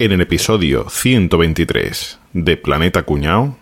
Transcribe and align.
En 0.00 0.12
el 0.12 0.20
episodio 0.20 0.88
123 0.88 2.20
de 2.32 2.56
Planeta 2.56 3.02
Cuñao. 3.02 3.58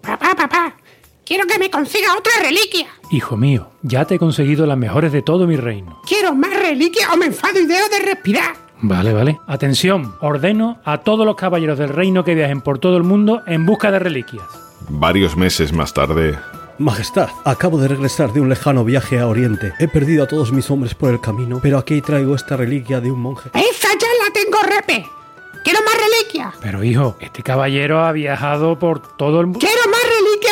Papá, 0.00 0.34
papá, 0.34 0.76
quiero 1.26 1.46
que 1.46 1.58
me 1.58 1.70
consiga 1.70 2.16
otra 2.16 2.32
reliquia. 2.40 2.99
Hijo 3.10 3.36
mío, 3.36 3.70
ya 3.82 4.04
te 4.04 4.14
he 4.14 4.18
conseguido 4.18 4.66
las 4.66 4.78
mejores 4.78 5.10
de 5.10 5.22
todo 5.22 5.46
mi 5.46 5.56
reino. 5.56 6.00
Quiero 6.06 6.32
más 6.34 6.56
reliquias 6.60 7.10
o 7.12 7.16
me 7.16 7.26
enfado 7.26 7.58
y 7.58 7.66
dejo 7.66 7.88
de 7.88 7.98
respirar. 8.06 8.54
Vale, 8.82 9.12
vale. 9.12 9.40
Atención, 9.48 10.14
ordeno 10.20 10.78
a 10.84 10.98
todos 10.98 11.26
los 11.26 11.34
caballeros 11.34 11.78
del 11.78 11.88
reino 11.88 12.24
que 12.24 12.36
viajen 12.36 12.60
por 12.60 12.78
todo 12.78 12.96
el 12.96 13.02
mundo 13.02 13.42
en 13.46 13.66
busca 13.66 13.90
de 13.90 13.98
reliquias. 13.98 14.46
Varios 14.88 15.36
meses 15.36 15.72
más 15.72 15.92
tarde, 15.92 16.38
Majestad, 16.78 17.28
acabo 17.44 17.76
de 17.76 17.88
regresar 17.88 18.32
de 18.32 18.40
un 18.40 18.48
lejano 18.48 18.84
viaje 18.84 19.18
a 19.18 19.26
Oriente. 19.26 19.74
He 19.78 19.86
perdido 19.86 20.24
a 20.24 20.26
todos 20.26 20.50
mis 20.50 20.70
hombres 20.70 20.94
por 20.94 21.10
el 21.10 21.20
camino, 21.20 21.58
pero 21.60 21.76
aquí 21.76 22.00
traigo 22.00 22.34
esta 22.34 22.56
reliquia 22.56 23.02
de 23.02 23.10
un 23.10 23.20
monje. 23.20 23.50
Esa 23.52 23.88
ya 23.88 24.08
la 24.24 24.32
tengo 24.32 24.58
repe. 24.62 25.06
Quiero 25.62 25.80
más 25.84 25.94
reliquias. 25.94 26.54
Pero 26.62 26.82
hijo, 26.82 27.16
este 27.20 27.42
caballero 27.42 28.02
ha 28.02 28.12
viajado 28.12 28.78
por 28.78 29.00
todo 29.16 29.40
el 29.40 29.48
mundo. 29.48 29.58
Quiero 29.58 29.82
más 29.90 29.99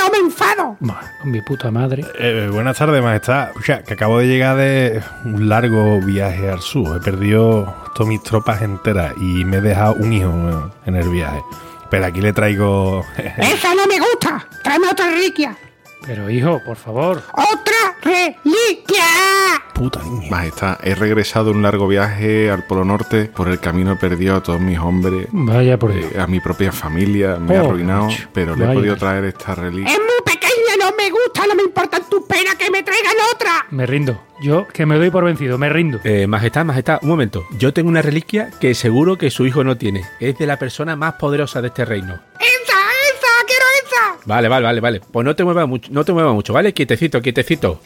o 0.09 0.11
me 0.11 0.19
enfado. 0.19 0.77
Con 1.21 1.31
mi 1.31 1.41
puta 1.43 1.71
madre. 1.71 2.05
Eh, 2.19 2.49
buenas 2.53 2.77
tardes, 2.79 3.03
majestad. 3.03 3.49
Escucha, 3.49 3.83
que 3.83 3.95
acabo 3.95 4.19
de 4.19 4.27
llegar 4.27 4.57
de 4.57 5.03
un 5.25 5.49
largo 5.49 6.01
viaje 6.01 6.49
al 6.51 6.61
sur. 6.61 6.97
He 6.97 7.01
perdido 7.01 7.75
todas 7.95 8.09
mis 8.09 8.23
tropas 8.23 8.63
enteras 8.63 9.13
y 9.19 9.45
me 9.45 9.59
he 9.59 9.61
dejado 9.61 9.95
un 9.95 10.13
hijo 10.13 10.31
en- 10.31 10.95
en 10.95 10.97
el 11.03 11.09
viaje. 11.11 11.41
Pero 11.91 12.05
aquí 12.07 12.21
le 12.21 12.33
traigo... 12.33 13.05
Esa 13.39 13.75
no 13.75 13.87
me 13.87 13.99
gusta. 13.99 14.47
Tráeme 14.63 14.89
otra 14.91 15.09
reliquia. 15.09 15.57
Pero 16.07 16.31
hijo, 16.31 16.61
por 16.65 16.77
favor. 16.77 17.23
¡Otra 17.33 17.97
reliquia! 18.03 19.05
Puta 19.75 20.03
niña. 20.03 20.29
Majestad, 20.31 20.79
he 20.83 20.95
regresado 20.95 21.51
un 21.51 21.63
largo 21.63 21.87
viaje 21.87 22.51
al 22.51 22.65
Polo 22.67 22.85
Norte. 22.85 23.27
Por 23.27 23.49
el 23.49 23.61
camino 23.61 23.93
he 23.93 23.97
perdido 23.97 24.37
a 24.37 24.43
todos 24.43 24.61
mis 24.61 24.79
hombres, 24.79 25.29
Vaya 25.31 25.79
por 25.79 25.93
Dios. 25.95 26.11
eh, 26.13 26.21
a 26.21 26.27
mi 26.27 26.41
propia 26.41 26.73
familia, 26.73 27.37
me 27.37 27.55
he 27.55 27.59
Oh, 27.61 27.67
arruinado, 27.69 28.05
macho. 28.07 28.29
pero 28.33 28.57
le 28.57 28.65
he 28.71 28.75
podido 28.75 28.97
traer 28.97 29.25
esta 29.27 29.55
reliquia. 29.55 29.93
Es 29.93 29.99
muy 29.99 30.23
pequeña, 30.25 30.77
no 30.81 30.97
me 30.97 31.11
gusta, 31.11 31.47
no 31.47 31.55
me 31.55 31.63
importan 31.63 32.03
tus 32.09 32.23
penas, 32.25 32.55
que 32.57 32.71
me 32.71 32.83
traigan 32.83 33.15
otra. 33.35 33.67
Me 33.71 33.87
rindo. 33.87 34.25
Yo 34.41 34.67
que 34.69 34.87
me 34.87 34.97
doy 34.97 35.11
por 35.11 35.25
vencido, 35.25 35.59
me 35.59 35.69
rindo. 35.69 36.01
Eh, 36.05 36.27
majestad, 36.27 36.65
majestad, 36.65 36.99
un 37.03 37.09
momento. 37.11 37.45
Yo 37.59 37.73
tengo 37.73 37.89
una 37.89 38.03
reliquia 38.03 38.51
que 38.61 38.75
seguro 38.75 39.17
que 39.19 39.31
su 39.31 39.47
hijo 39.47 39.63
no 39.65 39.77
tiene. 39.77 40.05
Es 40.21 40.39
de 40.39 40.47
la 40.47 40.59
persona 40.59 40.97
más 40.97 41.15
poderosa 41.15 41.61
de 41.61 41.69
este 41.69 41.85
reino. 41.85 42.15
¡Esa, 42.41 42.47
esa! 42.65 42.78
Vale, 44.29 44.47
vale, 44.47 44.67
vale, 44.67 44.81
vale. 44.83 45.01
Pues 45.11 45.25
no 45.25 45.35
te 45.35 45.43
muevas 45.43 45.67
mucho, 45.67 45.91
no 45.91 46.05
te 46.05 46.13
muevas 46.13 46.35
mucho, 46.35 46.53
¿vale? 46.53 46.75
Quietecito, 46.75 47.23
quietecito. 47.23 47.81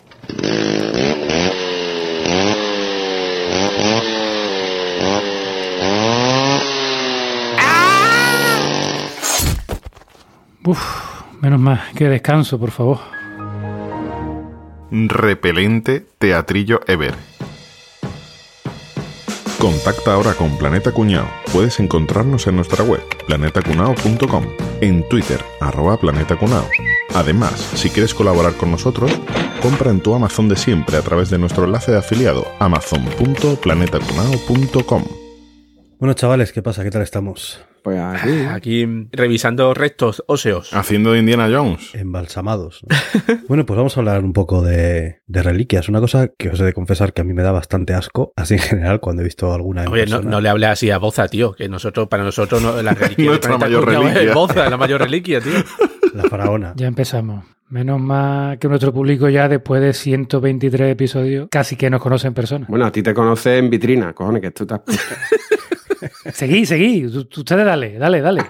Uf, 10.65 11.23
menos 11.41 11.61
mal. 11.61 11.81
Que 11.95 12.09
descanso, 12.09 12.59
por 12.59 12.73
favor. 12.73 12.99
Repelente 14.91 16.05
Teatrillo 16.19 16.81
Ever. 16.89 17.15
Contacta 19.63 20.13
ahora 20.15 20.35
con 20.35 20.59
Planeta 20.59 20.91
Cuñao. 20.91 21.31
Puedes 21.53 21.79
encontrarnos 21.79 22.49
en 22.49 22.57
nuestra 22.57 22.83
web, 22.83 23.01
planetacunao.com, 23.29 24.45
en 24.81 25.09
Twitter, 25.09 25.41
arroba 25.61 26.01
Planeta 26.01 26.37
Cunao. 26.37 26.69
Además, 27.15 27.71
si 27.77 27.89
quieres 27.89 28.13
colaborar 28.13 28.55
con 28.55 28.73
nosotros, 28.73 29.13
compra 29.63 29.93
en 29.93 30.01
tu 30.01 30.17
Amazon 30.17 30.49
de 30.49 30.57
siempre 30.57 30.97
a 30.97 31.03
través 31.03 31.31
de 31.31 31.39
nuestro 31.39 31.65
enlace 31.65 31.93
de 31.93 31.99
afiliado, 31.99 32.45
amazon.planetacunao.com. 32.59 35.05
Bueno, 36.01 36.15
chavales, 36.15 36.53
¿qué 36.53 36.61
pasa? 36.61 36.83
¿Qué 36.83 36.91
tal 36.91 37.03
estamos? 37.03 37.61
Pues 37.83 38.01
aquí. 38.01 38.31
Aquí 38.49 38.87
mm, 38.87 39.09
revisando 39.13 39.75
restos 39.75 40.23
óseos. 40.27 40.73
Haciendo 40.73 41.13
de 41.13 41.19
Indiana 41.19 41.49
Jones. 41.51 41.95
Embalsamados. 41.95 42.83
¿no? 42.89 42.97
bueno, 43.49 43.67
pues 43.67 43.77
vamos 43.77 43.97
a 43.97 44.01
hablar 44.01 44.25
un 44.25 44.33
poco 44.33 44.63
de, 44.63 45.21
de 45.27 45.43
reliquias. 45.43 45.89
Una 45.89 46.01
cosa 46.01 46.29
que 46.29 46.51
os 46.51 46.61
he 46.61 46.65
de 46.65 46.73
confesar 46.73 47.13
que 47.13 47.23
a 47.23 47.25
mí 47.25 47.35
me 47.35 47.43
da 47.43 47.53
bastante 47.53 47.95
asco, 47.95 48.33
así 48.37 48.55
en 48.55 48.61
general, 48.61 49.01
cuando 49.01 49.23
he 49.23 49.25
visto 49.25 49.53
alguna 49.53 49.85
Oye, 49.89 50.07
no, 50.07 50.41
le 50.41 50.49
hables 50.49 50.71
así 50.71 50.91
a 50.91 50.99
Boza, 50.99 51.29
tío. 51.29 51.55
Que 51.55 51.69
nosotros, 51.69 52.09
para 52.09 52.23
nosotros, 52.23 52.63
no, 52.63 52.81
la 52.83 52.95
reliquia. 52.95 53.27
Nuestra 53.27 53.59
mayor 53.59 53.89
es 53.89 53.99
reliquia. 53.99 54.35
Boza, 54.35 54.71
la 54.71 54.77
mayor 54.77 55.01
reliquia, 55.01 55.41
tío. 55.41 55.53
La 56.15 56.25
faraona. 56.25 56.75
Ya 56.77 56.89
empezamos. 56.89 57.43
Menos 57.71 57.99
mal 57.99 58.59
que 58.59 58.69
nuestro 58.69 58.93
público 58.93 59.31
ya 59.31 59.49
después 59.49 59.81
de 59.81 59.95
123 59.95 60.93
episodios 60.93 61.49
casi 61.51 61.75
que 61.75 61.89
nos 61.89 62.03
conoce 62.03 62.27
en 62.27 62.35
persona. 62.35 62.67
Bueno, 62.69 62.85
a 62.85 62.93
ti 62.93 63.03
te 63.03 63.15
conoce 63.15 63.57
en 63.57 63.71
vitrina, 63.71 64.13
cojones, 64.13 64.43
que 64.43 64.51
tú 64.51 64.67
has 64.69 64.83
Seguí, 66.33 66.67
seguí. 66.67 67.07
Ustedes 67.07 67.65
dale, 67.65 67.99
dale, 67.99 68.21
dale. 68.21 68.43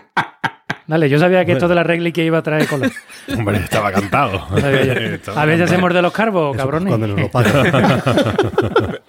Dale, 0.87 1.09
yo 1.09 1.19
sabía 1.19 1.45
que 1.45 1.53
esto 1.53 1.69
de 1.69 1.75
la 1.77 1.85
reliquia 1.85 2.25
iba 2.25 2.39
a 2.39 2.43
traer 2.43 2.67
color. 2.67 2.91
Hombre, 3.39 3.59
estaba 3.59 3.93
cantado. 3.93 4.47
A 5.37 5.45
ver, 5.47 5.59
ya- 5.59 5.67
se 5.67 5.79
muerde 5.79 6.03
los 6.03 6.13
carbos, 6.13 6.57
cabrones. 6.57 6.89
Cuando 6.89 7.07
nos 7.07 7.21
lo 7.21 7.31
pagan. 7.31 8.03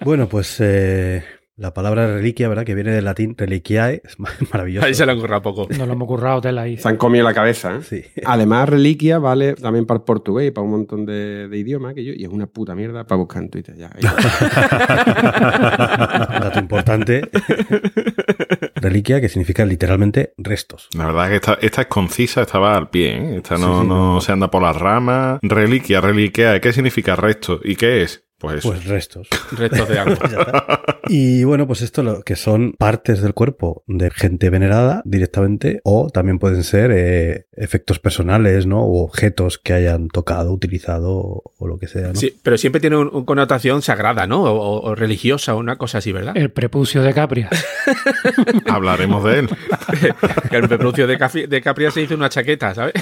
bueno, 0.00 0.28
pues 0.28 0.56
eh, 0.60 1.24
la 1.56 1.72
palabra 1.72 2.08
reliquia, 2.08 2.48
¿verdad? 2.48 2.64
Que 2.64 2.74
viene 2.74 2.90
del 2.90 3.04
latín 3.04 3.36
reliquiae, 3.38 4.02
es 4.04 4.18
ma- 4.18 4.28
maravilloso. 4.52 4.86
Ahí 4.86 4.94
se 4.94 5.06
lo 5.06 5.12
han 5.12 5.20
currado 5.20 5.42
poco. 5.42 5.68
Nos 5.70 5.86
lo 5.86 5.92
hemos 5.92 6.08
currado 6.08 6.40
tela 6.40 6.62
ahí. 6.62 6.76
Se 6.78 6.88
han 6.88 6.96
comido 6.96 7.22
la 7.24 7.32
cabeza, 7.32 7.76
¿eh? 7.76 7.82
Sí. 7.82 8.02
Además, 8.26 8.68
reliquia 8.68 9.18
vale 9.18 9.54
también 9.54 9.86
para 9.86 9.98
el 9.98 10.04
portugués 10.04 10.48
y 10.48 10.50
para 10.50 10.64
un 10.64 10.70
montón 10.72 11.06
de, 11.06 11.46
de 11.48 11.56
idiomas 11.58 11.94
que 11.94 12.04
yo, 12.04 12.12
y 12.12 12.24
es 12.24 12.28
una 12.30 12.46
puta 12.48 12.74
mierda 12.74 13.04
para 13.04 13.18
buscar 13.18 13.42
en 13.44 13.50
Twitter. 13.50 13.76
Ya, 13.76 13.90
Dato 16.40 16.58
importante. 16.58 17.22
reliquia, 18.76 19.20
que 19.20 19.28
significa 19.28 19.64
literalmente 19.64 20.34
restos. 20.36 20.88
La 20.96 21.06
verdad 21.06 21.24
es 21.26 21.30
que 21.30 21.36
esta, 21.36 21.58
esta 21.66 21.80
es 21.82 21.86
concisa, 21.88 22.42
esta 22.42 22.58
va 22.58 22.76
al 22.76 22.90
pie, 22.90 23.16
¿eh? 23.16 23.36
Esta 23.36 23.56
no, 23.58 23.76
Sí, 23.76 23.82
sí, 23.82 23.88
no 23.88 24.14
no. 24.14 24.20
se 24.20 24.32
anda 24.32 24.50
por 24.50 24.62
las 24.62 24.76
ramas. 24.76 25.38
Reliquia, 25.42 26.00
reliquia, 26.00 26.60
¿qué 26.60 26.72
significa 26.72 27.16
resto? 27.16 27.60
¿Y 27.62 27.76
qué 27.76 28.02
es? 28.02 28.24
Pues 28.44 28.58
eso. 28.58 28.68
Pues 28.70 28.84
restos. 28.86 29.28
Restos 29.52 29.88
de 29.88 29.94
está. 30.12 30.66
Y 31.08 31.44
bueno, 31.44 31.66
pues 31.66 31.82
esto 31.82 32.02
lo 32.02 32.22
que 32.22 32.36
son 32.36 32.72
partes 32.78 33.20
del 33.22 33.34
cuerpo 33.34 33.82
de 33.86 34.10
gente 34.10 34.48
venerada 34.50 35.02
directamente 35.04 35.80
o 35.84 36.08
también 36.10 36.38
pueden 36.38 36.62
ser 36.64 36.90
eh, 36.94 37.46
efectos 37.52 37.98
personales, 37.98 38.66
¿no? 38.66 38.82
O 38.84 39.04
objetos 39.04 39.58
que 39.58 39.72
hayan 39.74 40.08
tocado, 40.08 40.52
utilizado 40.52 41.10
o, 41.16 41.42
o 41.58 41.66
lo 41.68 41.78
que 41.78 41.88
sea, 41.88 42.08
¿no? 42.08 42.14
Sí, 42.14 42.34
pero 42.42 42.56
siempre 42.56 42.80
tiene 42.80 42.96
una 42.96 43.24
connotación 43.24 43.82
sagrada, 43.82 44.26
¿no? 44.26 44.42
O, 44.44 44.80
o 44.82 44.94
religiosa, 44.94 45.54
o 45.54 45.58
una 45.58 45.76
cosa 45.76 45.98
así, 45.98 46.12
¿verdad? 46.12 46.36
El 46.36 46.50
prepucio 46.50 47.02
de 47.02 47.12
Capria. 47.12 47.50
Hablaremos 48.66 49.24
de 49.24 49.38
él. 49.40 49.48
Que 50.50 50.56
el 50.56 50.68
prepucio 50.68 51.06
de, 51.06 51.18
Cafi- 51.18 51.46
de 51.46 51.60
Capria 51.62 51.90
se 51.90 52.02
hizo 52.02 52.14
una 52.14 52.28
chaqueta, 52.28 52.74
¿sabes? 52.74 52.94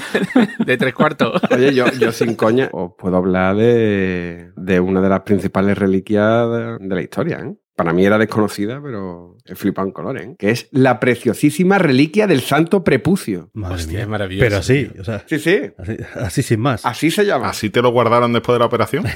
De 0.65 0.77
tres 0.77 0.93
cuartos. 0.93 1.41
Oye, 1.51 1.73
yo, 1.73 1.85
yo 1.99 2.11
sin 2.11 2.35
coña 2.35 2.69
os 2.71 2.91
puedo 2.97 3.17
hablar 3.17 3.55
de, 3.55 4.51
de 4.55 4.79
una 4.79 5.01
de 5.01 5.09
las 5.09 5.21
principales 5.33 5.77
reliquias 5.77 6.49
de, 6.49 6.77
de 6.79 6.95
la 6.95 7.01
historia, 7.01 7.39
¿eh? 7.39 7.55
Para 7.75 7.91
mí 7.91 8.05
era 8.05 8.19
desconocida, 8.19 8.79
pero 8.83 9.35
he 9.45 9.55
flipado 9.55 9.87
en 9.87 9.93
colores, 9.93 10.27
¿eh? 10.27 10.35
Que 10.37 10.51
es 10.51 10.67
la 10.69 10.99
preciosísima 10.99 11.79
reliquia 11.79 12.27
del 12.27 12.41
santo 12.41 12.83
prepucio. 12.83 13.49
Madre 13.53 13.75
Hostia, 13.77 13.93
mía. 13.93 14.01
es 14.03 14.07
maravilloso. 14.09 14.45
Pero 14.45 14.57
así, 14.59 14.91
o 14.99 15.03
sea, 15.03 15.23
Sí, 15.25 15.39
sí. 15.39 15.59
así, 15.79 15.97
así 16.21 16.43
sin 16.43 16.59
más. 16.59 16.85
Así 16.85 17.09
se 17.09 17.25
llama. 17.25 17.49
¿Así 17.49 17.71
te 17.71 17.81
lo 17.81 17.89
guardaron 17.91 18.31
después 18.31 18.53
de 18.53 18.59
la 18.59 18.65
operación? 18.67 19.05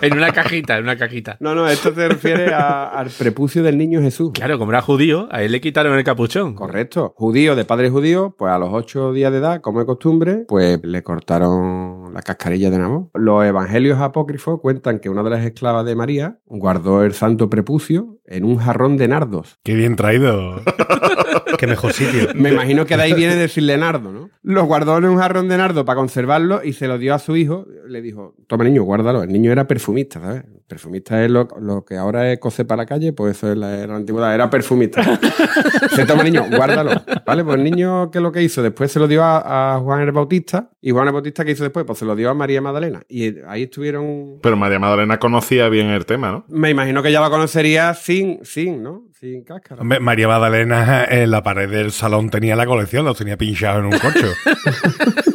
En 0.00 0.12
una 0.16 0.30
cajita, 0.32 0.76
en 0.76 0.84
una 0.84 0.96
cajita. 0.96 1.36
No, 1.40 1.54
no, 1.56 1.66
esto 1.68 1.92
se 1.92 2.08
refiere 2.08 2.52
a- 2.54 2.84
al 2.84 3.08
prepucio 3.10 3.62
del 3.64 3.76
niño 3.76 4.00
Jesús. 4.00 4.30
Claro, 4.32 4.58
como 4.58 4.70
era 4.70 4.80
judío, 4.80 5.26
a 5.32 5.42
él 5.42 5.50
le 5.52 5.60
quitaron 5.60 5.96
el 5.98 6.04
capuchón. 6.04 6.54
Correcto. 6.54 7.14
Judío, 7.16 7.56
de 7.56 7.64
padre 7.64 7.90
judío, 7.90 8.34
pues 8.38 8.52
a 8.52 8.58
los 8.58 8.68
ocho 8.72 9.12
días 9.12 9.32
de 9.32 9.38
edad, 9.38 9.60
como 9.60 9.80
de 9.80 9.86
costumbre, 9.86 10.44
pues 10.46 10.78
le 10.84 11.02
cortaron 11.02 11.97
la 12.12 12.22
cascarilla 12.22 12.70
de 12.70 12.78
Nabón. 12.78 13.10
Los 13.14 13.44
evangelios 13.44 13.98
apócrifos 14.00 14.60
cuentan 14.60 14.98
que 14.98 15.08
una 15.08 15.22
de 15.22 15.30
las 15.30 15.44
esclavas 15.44 15.84
de 15.84 15.94
María 15.94 16.38
guardó 16.46 17.04
el 17.04 17.14
santo 17.14 17.50
prepucio 17.50 18.18
en 18.24 18.44
un 18.44 18.56
jarrón 18.58 18.96
de 18.96 19.08
nardos. 19.08 19.58
Qué 19.62 19.74
bien 19.74 19.96
traído. 19.96 20.60
Qué 21.58 21.66
mejor 21.66 21.92
sitio. 21.92 22.28
Me 22.34 22.50
imagino 22.50 22.86
que 22.86 22.96
de 22.96 23.02
ahí 23.02 23.14
viene 23.14 23.36
decirle 23.36 23.76
nardo, 23.76 24.12
¿no? 24.12 24.30
Lo 24.42 24.64
guardó 24.64 24.96
en 24.98 25.04
un 25.06 25.18
jarrón 25.18 25.48
de 25.48 25.56
nardo 25.56 25.84
para 25.84 25.96
conservarlo 25.96 26.62
y 26.62 26.72
se 26.72 26.86
lo 26.86 26.98
dio 26.98 27.14
a 27.14 27.18
su 27.18 27.36
hijo. 27.36 27.66
Le 27.86 28.00
dijo, 28.00 28.34
toma 28.46 28.64
niño, 28.64 28.82
guárdalo. 28.84 29.22
El 29.22 29.32
niño 29.32 29.50
era 29.50 29.66
perfumista, 29.66 30.20
¿sabes? 30.20 30.44
Perfumista 30.66 31.24
es 31.24 31.30
lo, 31.30 31.48
lo 31.60 31.84
que 31.84 31.96
ahora 31.96 32.30
es 32.30 32.38
coser 32.38 32.66
para 32.66 32.82
la 32.82 32.86
calle, 32.86 33.12
pues 33.12 33.36
eso 33.36 33.50
es 33.50 33.56
la, 33.56 33.86
la 33.86 33.96
antigüedad, 33.96 34.34
era 34.34 34.50
perfumista. 34.50 35.02
se 35.90 36.04
toma 36.04 36.22
niño, 36.22 36.44
guárdalo. 36.54 36.90
Vale, 37.26 37.44
pues 37.44 37.56
el 37.56 37.64
niño, 37.64 38.10
¿qué 38.10 38.18
es 38.18 38.22
lo 38.22 38.30
que 38.30 38.42
hizo? 38.42 38.62
Después 38.62 38.92
se 38.92 38.98
lo 38.98 39.08
dio 39.08 39.24
a, 39.24 39.74
a 39.74 39.80
Juan 39.80 40.02
el 40.02 40.12
Bautista. 40.12 40.70
¿Y 40.80 40.90
Juan 40.90 41.06
el 41.08 41.12
Bautista 41.14 41.44
qué 41.44 41.52
hizo 41.52 41.64
después? 41.64 41.86
Pues 41.86 41.97
se 41.98 42.04
lo 42.04 42.16
dio 42.16 42.30
a 42.30 42.34
María 42.34 42.60
Magdalena. 42.60 43.02
Y 43.08 43.40
ahí 43.46 43.64
estuvieron. 43.64 44.38
Pero 44.42 44.56
María 44.56 44.78
Magdalena 44.78 45.18
conocía 45.18 45.68
bien 45.68 45.88
el 45.88 46.06
tema, 46.06 46.30
¿no? 46.30 46.44
Me 46.48 46.70
imagino 46.70 47.02
que 47.02 47.12
ya 47.12 47.20
lo 47.20 47.30
conocería 47.30 47.94
sin, 47.94 48.44
sin, 48.44 48.82
¿no? 48.82 49.04
Sin 49.18 49.44
cáscara. 49.44 49.82
Hombre, 49.82 50.00
María 50.00 50.28
Magdalena 50.28 51.04
en 51.04 51.30
la 51.30 51.42
pared 51.42 51.68
del 51.68 51.92
salón 51.92 52.30
tenía 52.30 52.56
la 52.56 52.66
colección, 52.66 53.04
los 53.04 53.18
tenía 53.18 53.36
pinchados 53.36 53.80
en 53.80 53.86
un 53.86 53.98
coche. 53.98 54.26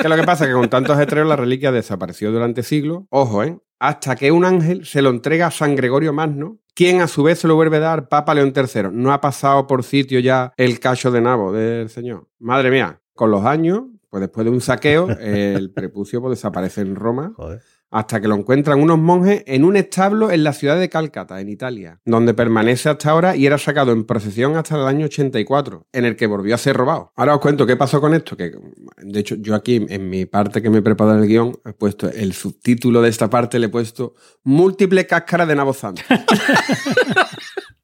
Que 0.00 0.08
lo 0.08 0.14
que 0.14 0.22
pasa 0.22 0.44
es 0.44 0.50
que 0.50 0.54
con 0.54 0.68
tantos 0.68 0.96
ajetreos 0.96 1.26
la 1.26 1.34
reliquia 1.34 1.72
desapareció 1.72 2.30
durante 2.30 2.62
siglos. 2.62 3.02
Ojo, 3.10 3.42
¿eh? 3.42 3.58
Hasta 3.80 4.14
que 4.14 4.30
un 4.30 4.44
ángel 4.44 4.86
se 4.86 5.02
lo 5.02 5.10
entrega 5.10 5.48
a 5.48 5.50
San 5.50 5.74
Gregorio 5.74 6.12
Magno, 6.12 6.58
quien 6.74 7.00
a 7.00 7.08
su 7.08 7.24
vez 7.24 7.40
se 7.40 7.48
lo 7.48 7.56
vuelve 7.56 7.78
a 7.78 7.80
dar 7.80 8.08
Papa 8.08 8.34
León 8.34 8.52
III. 8.54 8.90
No 8.92 9.12
ha 9.12 9.20
pasado 9.20 9.66
por 9.66 9.82
sitio 9.82 10.20
ya 10.20 10.52
el 10.56 10.78
cacho 10.78 11.10
de 11.10 11.20
nabo 11.20 11.52
del 11.52 11.88
señor. 11.88 12.28
Madre 12.38 12.70
mía, 12.70 13.00
con 13.14 13.32
los 13.32 13.44
años, 13.44 13.82
pues 14.10 14.20
después 14.20 14.44
de 14.44 14.50
un 14.50 14.60
saqueo, 14.60 15.08
el 15.20 15.70
prepucio 15.70 16.20
pues, 16.20 16.38
desaparece 16.38 16.80
en 16.80 16.94
Roma. 16.96 17.32
Joder. 17.36 17.60
hasta 17.90 18.20
que 18.20 18.28
lo 18.28 18.34
encuentran 18.34 18.80
unos 18.82 18.98
monjes 18.98 19.42
en 19.46 19.64
un 19.64 19.74
establo 19.74 20.30
en 20.30 20.44
la 20.44 20.52
ciudad 20.52 20.78
de 20.78 20.90
Calcata, 20.90 21.40
en 21.40 21.48
Italia, 21.48 22.00
donde 22.04 22.34
permanece 22.34 22.90
hasta 22.90 23.10
ahora 23.10 23.34
y 23.34 23.46
era 23.46 23.56
sacado 23.56 23.92
en 23.92 24.04
procesión 24.04 24.56
hasta 24.56 24.76
el 24.76 24.86
año 24.86 25.06
84, 25.06 25.86
en 25.92 26.04
el 26.04 26.14
que 26.16 26.26
volvió 26.26 26.54
a 26.54 26.58
ser 26.58 26.76
robado. 26.76 27.12
Ahora 27.16 27.36
os 27.36 27.40
cuento 27.40 27.66
qué 27.66 27.76
pasó 27.76 28.00
con 28.00 28.12
esto, 28.12 28.36
que 28.36 28.52
de 28.98 29.20
hecho 29.20 29.36
yo 29.36 29.54
aquí 29.54 29.86
en 29.88 30.10
mi 30.10 30.26
parte 30.26 30.60
que 30.60 30.68
me 30.68 30.78
he 30.78 30.82
preparado 30.82 31.16
en 31.16 31.22
el 31.22 31.28
guion 31.28 31.58
he 31.64 31.72
puesto 31.72 32.10
el 32.10 32.34
subtítulo 32.34 33.00
de 33.00 33.08
esta 33.08 33.30
parte, 33.30 33.58
le 33.58 33.66
he 33.66 33.70
puesto 33.70 34.14
múltiples 34.44 35.06
cáscaras 35.06 35.48
de 35.48 35.56
nabozano. 35.56 35.96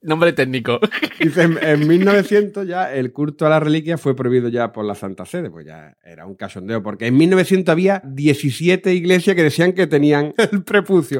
Nombre 0.04 0.34
técnico. 0.34 0.78
Dice, 1.20 1.42
en, 1.42 1.58
en 1.62 1.88
1900 1.88 2.66
ya 2.68 2.92
el 2.92 3.12
culto 3.12 3.46
a 3.46 3.48
la 3.48 3.58
reliquia 3.58 3.96
fue 3.96 4.14
prohibido 4.14 4.48
ya 4.48 4.70
por 4.72 4.84
la 4.84 4.94
Santa 4.94 5.24
Sede, 5.24 5.50
pues 5.50 5.66
ya 5.66 5.96
era 6.04 6.26
un 6.26 6.34
cachondeo, 6.34 6.82
porque 6.82 7.06
en 7.06 7.16
1900 7.16 7.72
había 7.72 8.02
17 8.04 8.92
iglesias 8.92 9.34
que 9.34 9.42
decían 9.42 9.72
que 9.72 9.86
tenían 9.86 10.34
el 10.52 10.62
prepucio. 10.62 11.18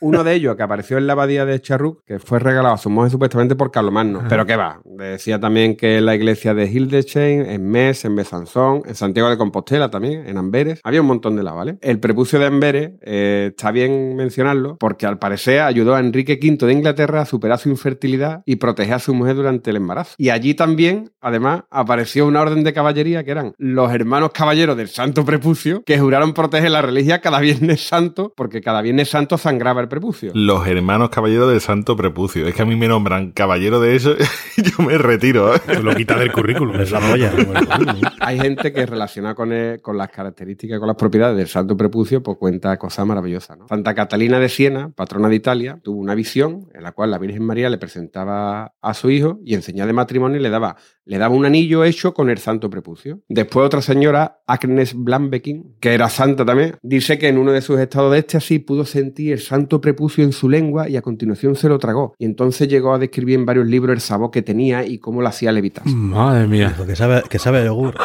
Uno 0.00 0.24
de 0.24 0.34
ellos, 0.34 0.56
que 0.56 0.62
apareció 0.62 0.98
en 0.98 1.06
la 1.06 1.12
abadía 1.12 1.44
de 1.44 1.60
Charroux, 1.60 1.98
que 2.06 2.18
fue 2.18 2.38
regalado 2.38 2.74
a 2.74 2.78
su 2.78 2.90
monje 2.90 3.10
supuestamente 3.10 3.56
por 3.56 3.70
Carlomagno. 3.70 4.22
Pero 4.28 4.46
qué 4.46 4.56
va. 4.56 4.80
Decía 4.84 5.38
también 5.40 5.76
que 5.76 5.98
en 5.98 6.06
la 6.06 6.14
iglesia 6.14 6.54
de 6.54 6.64
Hildesheim, 6.64 7.42
en 7.42 7.68
Metz, 7.68 8.04
en 8.04 8.16
Besançon, 8.16 8.82
en 8.86 8.94
Santiago 8.94 9.28
de 9.28 9.36
Compostela 9.36 9.90
también, 9.90 10.26
en 10.26 10.38
Amberes. 10.38 10.80
Había 10.84 11.00
un 11.00 11.06
montón 11.06 11.36
de 11.36 11.42
la, 11.42 11.52
¿vale? 11.52 11.78
El 11.80 12.00
prepucio 12.00 12.38
de 12.38 12.46
Amberes, 12.46 12.92
eh, 13.02 13.48
está 13.50 13.70
bien 13.70 14.16
mencionarlo, 14.16 14.76
porque 14.78 15.06
al 15.06 15.18
parecer 15.18 15.60
ayudó 15.60 15.94
a 15.94 16.00
Enrique 16.00 16.38
V 16.42 16.66
de 16.66 16.72
Inglaterra 16.72 17.22
a 17.22 17.26
superar 17.26 17.58
su 17.58 17.68
infertilidad 17.68 18.42
y 18.46 18.56
proteger 18.56 18.94
a 18.94 18.98
su 18.98 19.14
mujer 19.14 19.36
durante 19.36 19.70
el 19.70 19.76
embarazo. 19.76 20.14
Y 20.16 20.30
allí 20.30 20.54
también, 20.54 21.12
además, 21.20 21.64
apareció 21.70 22.26
una 22.26 22.40
orden 22.40 22.64
de 22.64 22.72
caballería 22.72 23.24
que 23.24 23.30
eran 23.30 23.54
los 23.58 23.92
hermanos 23.92 24.30
caballeros 24.32 24.76
del 24.76 24.88
Santo 24.88 25.24
Prepucio, 25.24 25.82
que 25.84 25.98
juraron 25.98 26.32
proteger 26.32 26.70
la 26.70 26.82
reliquia 26.82 27.20
cada 27.20 27.40
Viernes 27.40 27.86
Santo, 27.86 28.32
porque 28.36 28.60
cada 28.60 28.82
Viernes 28.82 29.10
Santo 29.10 29.36
sangraba 29.36 29.80
el 29.80 29.88
prepucio. 29.90 30.32
Los 30.34 30.66
hermanos 30.66 31.10
caballeros 31.10 31.50
del 31.50 31.60
Santo 31.60 31.94
Prepucio. 31.96 32.46
Es 32.46 32.54
que 32.54 32.62
a 32.62 32.64
mí 32.64 32.76
me 32.76 32.88
nombran 32.88 33.32
caballero 33.32 33.78
de 33.80 33.94
eso 33.96 34.14
y 34.56 34.62
yo 34.62 34.82
me 34.82 34.96
retiro. 34.96 35.54
¿eh? 35.54 35.60
Lo 35.82 35.94
quitas 35.94 36.18
del 36.18 36.32
currículum. 36.32 36.80
Es 36.80 36.90
la 36.90 37.00
polla. 37.00 37.30
Hay 38.20 38.38
gente 38.40 38.72
que 38.72 38.86
relaciona 38.86 39.34
con, 39.34 39.52
el- 39.52 39.82
con 39.82 39.98
las 39.98 40.08
características 40.08 40.76
y 40.76 40.78
con 40.78 40.86
las 40.88 40.96
propiedades 40.96 41.36
del 41.36 41.48
Santo 41.48 41.76
Prepucio, 41.76 42.22
pues 42.22 42.38
cuenta 42.38 42.78
cosas 42.78 43.06
maravillosas. 43.06 43.58
¿no? 43.58 43.68
Santa 43.68 43.94
Catalina 43.94 44.38
de 44.38 44.48
Siena, 44.48 44.90
patrona 44.90 45.28
de 45.28 45.34
Italia, 45.34 45.78
tuvo 45.82 45.98
una 46.00 46.14
visión 46.14 46.68
en 46.74 46.82
la 46.82 46.92
cual 46.92 47.10
la 47.10 47.18
Virgen 47.18 47.44
María 47.44 47.68
le 47.68 47.76
presentaba 47.78 48.72
a 48.80 48.94
su 48.94 49.10
hijo 49.10 49.40
y 49.44 49.54
en 49.54 49.62
señal 49.62 49.86
de 49.88 49.92
matrimonio 49.92 50.38
le 50.40 50.50
daba, 50.50 50.76
le 51.04 51.18
daba 51.18 51.34
un 51.34 51.44
anillo 51.44 51.84
hecho 51.84 52.14
con 52.14 52.30
el 52.30 52.38
Santo 52.38 52.70
Prepucio. 52.70 53.20
Después 53.28 53.66
otra 53.66 53.82
señora, 53.82 54.40
Agnes 54.46 54.94
Blambekin, 54.94 55.76
que 55.80 55.94
era 55.94 56.08
santa 56.08 56.44
también, 56.44 56.76
dice 56.82 57.18
que 57.18 57.28
en 57.28 57.38
uno 57.38 57.52
de 57.52 57.60
sus 57.62 57.80
estados 57.80 58.12
de 58.12 58.18
éxtasis 58.18 58.60
pudo 58.64 58.84
sentir 58.84 59.32
el 59.32 59.40
Santo 59.40 59.79
Prepucio 59.80 60.24
en 60.24 60.32
su 60.32 60.48
lengua 60.48 60.88
y 60.88 60.96
a 60.96 61.02
continuación 61.02 61.56
se 61.56 61.68
lo 61.68 61.78
tragó. 61.78 62.14
Y 62.18 62.24
entonces 62.24 62.68
llegó 62.68 62.94
a 62.94 62.98
describir 62.98 63.36
en 63.36 63.46
varios 63.46 63.66
libros 63.66 63.94
el 63.94 64.00
sabor 64.00 64.30
que 64.30 64.42
tenía 64.42 64.84
y 64.84 64.98
cómo 64.98 65.22
lo 65.22 65.28
hacía 65.28 65.52
levitar. 65.52 65.86
Madre 65.86 66.46
mía. 66.46 66.74
Que 66.86 66.96
sabe, 66.96 67.22
que 67.28 67.38
sabe 67.38 67.58
a 67.60 67.64
yogur. 67.66 67.94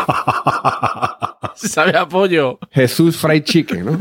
Sabe 1.56 1.98
a 1.98 2.08
pollo. 2.08 2.60
Jesús 2.72 3.16
Fried 3.18 3.44
Chicken, 3.44 3.86
¿no? 3.86 3.92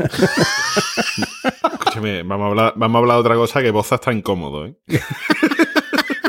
Escúchame, 1.73 2.23
vamos 2.23 2.45
a, 2.45 2.49
hablar, 2.49 2.73
vamos 2.75 2.95
a 2.95 2.99
hablar 2.99 3.15
de 3.15 3.21
otra 3.21 3.35
cosa 3.35 3.61
que 3.61 3.71
Boza 3.71 3.95
está 3.95 4.11
incómodo, 4.11 4.65
¿eh? 4.65 4.75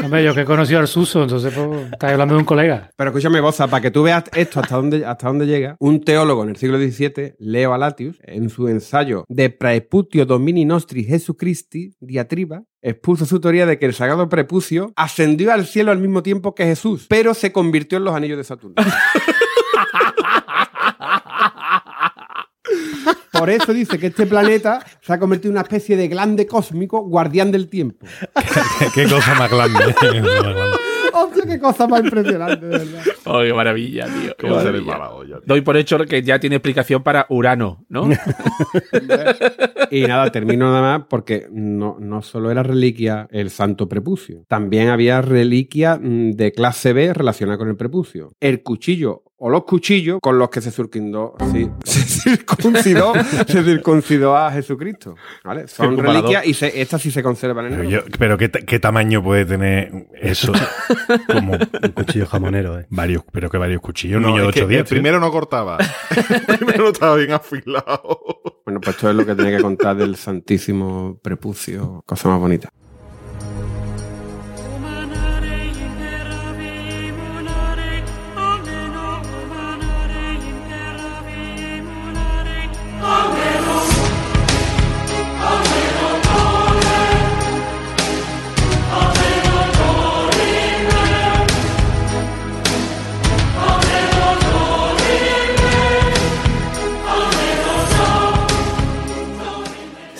Hombre, 0.07 0.23
yo 0.23 0.37
que 0.37 0.43
he 0.43 0.45
conocido 0.45 0.79
al 0.79 0.87
Suso, 0.87 1.25
entonces 1.25 1.53
pues, 1.53 1.93
estás 1.93 2.13
hablando 2.13 2.35
de 2.35 2.39
un 2.39 2.47
colega. 2.47 2.93
Pero 2.95 3.11
escúchame, 3.11 3.41
Boza, 3.41 3.67
para 3.67 3.81
que 3.81 3.91
tú 3.91 4.05
veas 4.05 4.23
esto 4.37 4.61
hasta 4.61 4.77
dónde, 4.77 5.05
hasta 5.05 5.27
dónde 5.27 5.47
llega, 5.47 5.75
un 5.81 6.01
teólogo 6.01 6.45
en 6.45 6.51
el 6.51 6.57
siglo 6.57 6.79
XVII, 6.79 7.35
Leo 7.41 7.75
Alatius, 7.75 8.17
en 8.23 8.49
su 8.49 8.69
ensayo 8.69 9.25
De 9.29 9.51
Praeputio 9.51 10.25
Domini 10.25 10.65
Nostri 10.65 11.03
Jesu 11.03 11.37
Christi, 11.37 11.97
diatriba, 11.99 12.63
expuso 12.83 13.27
su 13.27 13.41
teoría 13.41 13.67
de 13.67 13.81
que 13.81 13.87
el 13.87 13.95
sagrado 13.95 14.29
prepucio 14.29 14.93
ascendió 14.95 15.53
al 15.53 15.67
cielo 15.67 15.91
al 15.91 15.99
mismo 15.99 16.23
tiempo 16.23 16.55
que 16.55 16.67
Jesús, 16.67 17.07
pero 17.09 17.35
se 17.35 17.51
convirtió 17.51 17.99
en 17.99 18.05
los 18.05 18.15
anillos 18.15 18.39
de 18.39 18.45
Saturno. 18.45 18.77
Por 23.39 23.51
eso 23.51 23.73
dice 23.73 23.99
que 23.99 24.09
este 24.09 24.27
planeta 24.27 24.85
se 25.01 25.13
ha 25.13 25.19
convertido 25.19 25.51
en 25.51 25.55
una 25.55 25.63
especie 25.63 25.97
de 25.97 26.09
glande 26.09 26.47
cósmico 26.47 27.01
guardián 27.03 27.51
del 27.53 27.69
tiempo. 27.69 28.07
Qué 28.95 29.05
cosa 29.05 29.35
más 29.35 29.51
grande. 29.51 29.95
Qué 30.01 30.21
cosa 30.21 30.43
más 30.43 30.55
grande. 30.55 30.77
Hostia, 31.19 31.45
qué 31.47 31.59
cosa 31.59 31.87
más 31.87 32.05
impresionante, 32.05 32.67
de 32.67 32.79
verdad. 32.79 33.03
Oh, 33.25 33.41
qué 33.41 33.55
maravilla, 33.55 34.05
tío. 34.05 34.35
Qué 34.37 34.49
¿Cómo 34.49 34.61
se 34.61 34.71
le 34.71 34.81
maravilla. 34.83 35.37
tío? 35.37 35.43
Doy 35.47 35.63
por 35.63 35.79
hecho 35.79 35.97
que 36.05 36.23
ya 36.23 36.39
tiene 36.39 36.57
explicación 36.57 37.03
para 37.03 37.25
Urano, 37.31 37.87
¿no? 37.89 38.09
Y 39.91 40.03
nada, 40.03 40.31
termino 40.31 40.71
nada 40.71 40.99
más 40.99 41.07
porque 41.09 41.47
no, 41.51 41.97
no 42.01 42.21
solo 42.21 42.51
era 42.51 42.63
reliquia 42.63 43.29
el 43.31 43.51
santo 43.51 43.89
prepucio, 43.89 44.45
también 44.49 44.89
había 44.89 45.23
reliquia 45.23 45.97
mm, 45.97 46.33
de 46.33 46.53
clase 46.53 46.93
B 46.93 47.15
relacionada 47.15 47.57
con 47.57 47.69
el 47.69 47.77
prepucio. 47.77 48.33
El 48.41 48.63
cuchillo 48.63 49.23
o 49.39 49.51
los 49.51 49.65
cuchillos 49.65 50.19
con 50.23 50.39
los 50.39 50.49
que 50.49 50.61
se 50.63 50.71
circuncidó, 50.71 51.35
sí, 51.53 51.71
se 51.85 52.01
circuncidó, 52.37 53.13
se 53.47 53.63
circuncidó 53.63 54.37
a 54.37 54.51
Jesucristo. 54.51 55.15
¿vale? 55.45 55.69
Son 55.69 55.97
reliquias 55.99 56.47
y 56.47 56.55
se- 56.55 56.81
estas 56.81 57.03
sí 57.03 57.11
se 57.11 57.23
conservan 57.23 57.67
en 57.67 57.71
Pero, 57.73 57.83
el 57.83 57.89
yo- 57.91 58.01
pero 58.19 58.39
¿qué, 58.39 58.51
qué 58.51 58.79
tamaño 58.81 59.23
puede 59.23 59.45
tener 59.45 60.07
eso? 60.15 60.53
Como 61.33 61.53
Un 61.53 61.93
cuchillo 61.95 62.27
jamonero, 62.27 62.79
eh. 62.81 62.87
varios, 62.91 63.23
pero 63.31 63.51
que 63.51 63.59
varios 63.59 63.81
cuchillos. 63.83 64.17
Un 64.17 64.23
No, 64.23 64.29
niño 64.31 64.43
de 64.45 64.49
es 64.49 64.55
que 64.55 64.61
8 64.61 64.69
días. 64.69 64.81
el 64.81 64.87
primero 64.87 65.21
no 65.21 65.31
cortaba. 65.31 65.79
el 66.49 66.57
primero 66.59 66.85
no 66.85 66.91
estaba 66.91 67.17
bien 67.17 67.33
afilado. 67.33 68.21
Bueno, 68.65 68.81
pues 68.81 68.97
esto 68.97 69.11
es 69.11 69.17
lo 69.17 69.27
que 69.27 69.35
tenía 69.35 69.57
que 69.59 69.63
contar 69.63 69.97
del 69.97 70.17
santísimo 70.17 71.19
prepucio, 71.23 72.03
cosa 72.07 72.29
más 72.31 72.41
bonita. 72.41 72.71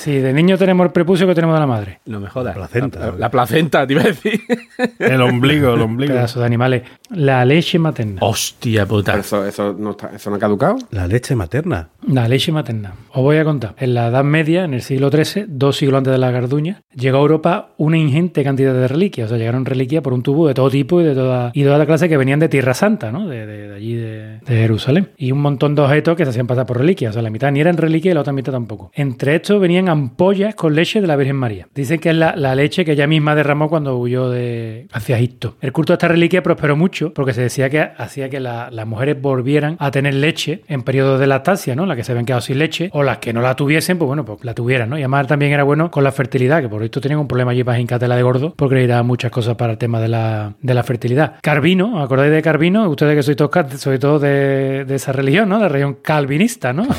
Si 0.07 0.19
de 0.21 0.33
niño 0.33 0.57
tenemos 0.57 0.87
el 0.87 0.93
prepucio 0.93 1.27
que 1.27 1.35
tenemos 1.35 1.57
de 1.57 1.61
la 1.61 1.67
madre. 1.67 1.99
No 2.07 2.21
me 2.21 2.29
jodas. 2.29 2.55
La 2.57 2.61
placenta. 2.69 2.99
La, 3.01 3.13
la 3.19 3.31
placenta, 3.31 3.87
te 3.87 3.93
iba 3.93 4.03
a 4.03 4.07
decir. 4.07 4.41
El 5.01 5.21
ombligo, 5.21 5.75
el 5.75 5.81
ombligo. 5.83 6.13
Pedazos 6.15 6.41
de 6.41 6.47
animales. 6.47 6.83
La 7.11 7.45
leche 7.45 7.79
materna. 7.79 8.19
Hostia 8.21 8.87
puta. 8.87 9.17
Eso, 9.19 9.45
eso, 9.45 9.75
no 9.79 9.91
está, 9.93 10.11
eso 10.15 10.31
no 10.31 10.37
ha 10.37 10.39
caducado. 10.39 10.77
La 10.91 11.07
leche 11.09 11.35
materna. 11.35 11.89
La 12.07 12.29
leche 12.29 12.53
materna. 12.53 12.93
Os 13.13 13.23
voy 13.23 13.39
a 13.39 13.45
contar. 13.45 13.75
En 13.79 13.95
la 13.95 14.09
Edad 14.09 14.23
Media, 14.23 14.65
en 14.65 14.75
el 14.75 14.83
siglo 14.83 15.11
XIII, 15.11 15.47
dos 15.49 15.77
siglos 15.77 15.99
antes 15.99 16.13
de 16.13 16.19
la 16.19 16.31
Garduña, 16.31 16.83
llegó 16.95 17.19
a 17.19 17.21
Europa 17.23 17.71
una 17.79 17.97
ingente 17.99 18.45
cantidad 18.45 18.75
de 18.75 18.87
reliquias. 18.87 19.27
O 19.27 19.29
sea, 19.31 19.39
llegaron 19.39 19.65
reliquias 19.65 20.03
por 20.03 20.13
un 20.13 20.23
tubo 20.23 20.47
de 20.47 20.55
todo 20.55 20.71
tipo 20.71 21.01
y 21.01 21.05
de 21.05 21.15
toda, 21.15 21.51
y 21.55 21.63
de 21.63 21.71
toda 21.71 21.85
clase 21.87 22.09
que 22.09 22.17
venían 22.17 22.39
de 22.39 22.49
Tierra 22.49 22.75
Santa, 22.75 23.11
¿no? 23.11 23.27
De, 23.29 23.45
de- 23.47 23.69
de 23.69 23.75
allí, 23.75 23.95
de, 23.95 24.39
de 24.39 24.57
Jerusalén. 24.57 25.09
Y 25.17 25.33
un 25.33 25.41
montón 25.41 25.75
de 25.75 25.83
objetos 25.83 26.17
que 26.17 26.25
se 26.25 26.31
hacían 26.31 26.47
pasar 26.47 26.65
por 26.67 26.79
reliquias. 26.79 27.11
O 27.11 27.13
sea, 27.15 27.23
la 27.23 27.31
mitad 27.31 27.51
ni 27.51 27.61
eran 27.61 27.77
reliquias 27.77 28.13
y 28.13 28.15
la 28.15 28.21
otra 28.21 28.33
mitad 28.33 28.53
tampoco. 28.53 28.91
Entre 28.95 29.35
estos 29.35 29.61
venían 29.61 29.89
ampollas 29.97 30.55
con 30.55 30.75
leche 30.75 31.01
de 31.01 31.07
la 31.07 31.17
Virgen 31.17 31.37
María. 31.37 31.69
Dicen 31.75 32.01
que 32.01 32.11
es 32.11 32.17
la, 32.17 32.35
leche 32.55 32.85
que 32.85 32.93
ella 32.93 33.07
misma 33.07 33.35
derramó 33.35 33.69
cuando 33.69 33.97
huyó 33.99 34.31
de 34.31 34.87
hacia 34.93 35.17
Egipto. 35.17 35.57
El 35.61 35.73
culto 35.73 35.93
a 35.93 35.95
esta 35.95 36.09
reliquia 36.09 36.43
prosperó 36.43 36.77
mucho 36.77 37.13
porque 37.15 37.33
se 37.33 37.43
decía 37.43 37.71
que 37.71 37.81
hacía 37.97 38.29
que 38.29 38.41
la- 38.41 38.71
las 38.71 38.87
mujeres 38.87 39.21
volvieran 39.21 39.77
a 39.79 39.91
tener 39.91 40.15
leche 40.15 40.63
en 40.69 40.83
periodos 40.83 41.21
de 41.21 41.27
lactancia, 41.27 41.75
¿no? 41.77 41.87
Las 41.87 41.97
que 41.97 42.05
se 42.05 42.13
habían 42.13 42.27
quedado 42.27 42.41
sin 42.41 42.59
leche 42.59 42.91
o 42.93 43.03
las 43.03 43.19
que 43.19 43.33
no 43.33 43.41
la 43.41 43.55
tuviesen, 43.57 43.99
pues 43.99 44.07
bueno, 44.07 44.25
pues 44.25 44.45
la 44.45 44.55
tuvieran, 44.55 44.91
¿no? 44.91 44.99
Y 44.99 45.03
además 45.03 45.27
también 45.27 45.53
era 45.53 45.63
bueno 45.65 45.91
con 45.91 46.03
la 46.05 46.13
fertilidad, 46.13 46.61
que 46.63 46.69
por 46.69 46.83
esto 46.83 47.01
tenían 47.01 47.21
un 47.21 47.29
problema 47.29 47.53
allí 47.53 47.63
para 47.65 47.79
Incatela 47.81 48.17
de 48.17 48.23
gordo 48.23 48.55
porque 48.57 48.75
le 48.75 48.87
muchas 49.03 49.31
cosas 49.31 49.55
para 49.57 49.73
el 49.73 49.79
tema 49.79 50.01
de 50.01 50.09
la, 50.09 50.55
de 50.61 50.75
la 50.75 50.83
fertilidad. 50.83 51.35
Carvino, 51.43 51.97
¿os 51.97 52.05
acordáis 52.05 52.33
de 52.33 52.43
Carvino? 52.43 52.89
Ustedes 52.89 53.15
que 53.17 53.23
sois 53.23 53.37
todos, 53.37 53.51
sois 53.81 54.01
todos 54.01 54.23
de, 54.23 54.85
de 54.87 54.95
esa 54.95 55.13
religión, 55.13 55.49
¿no? 55.49 55.57
De 55.57 55.63
la 55.63 55.69
religión 55.69 55.99
calvinista, 56.03 56.73
¿no? 56.73 56.87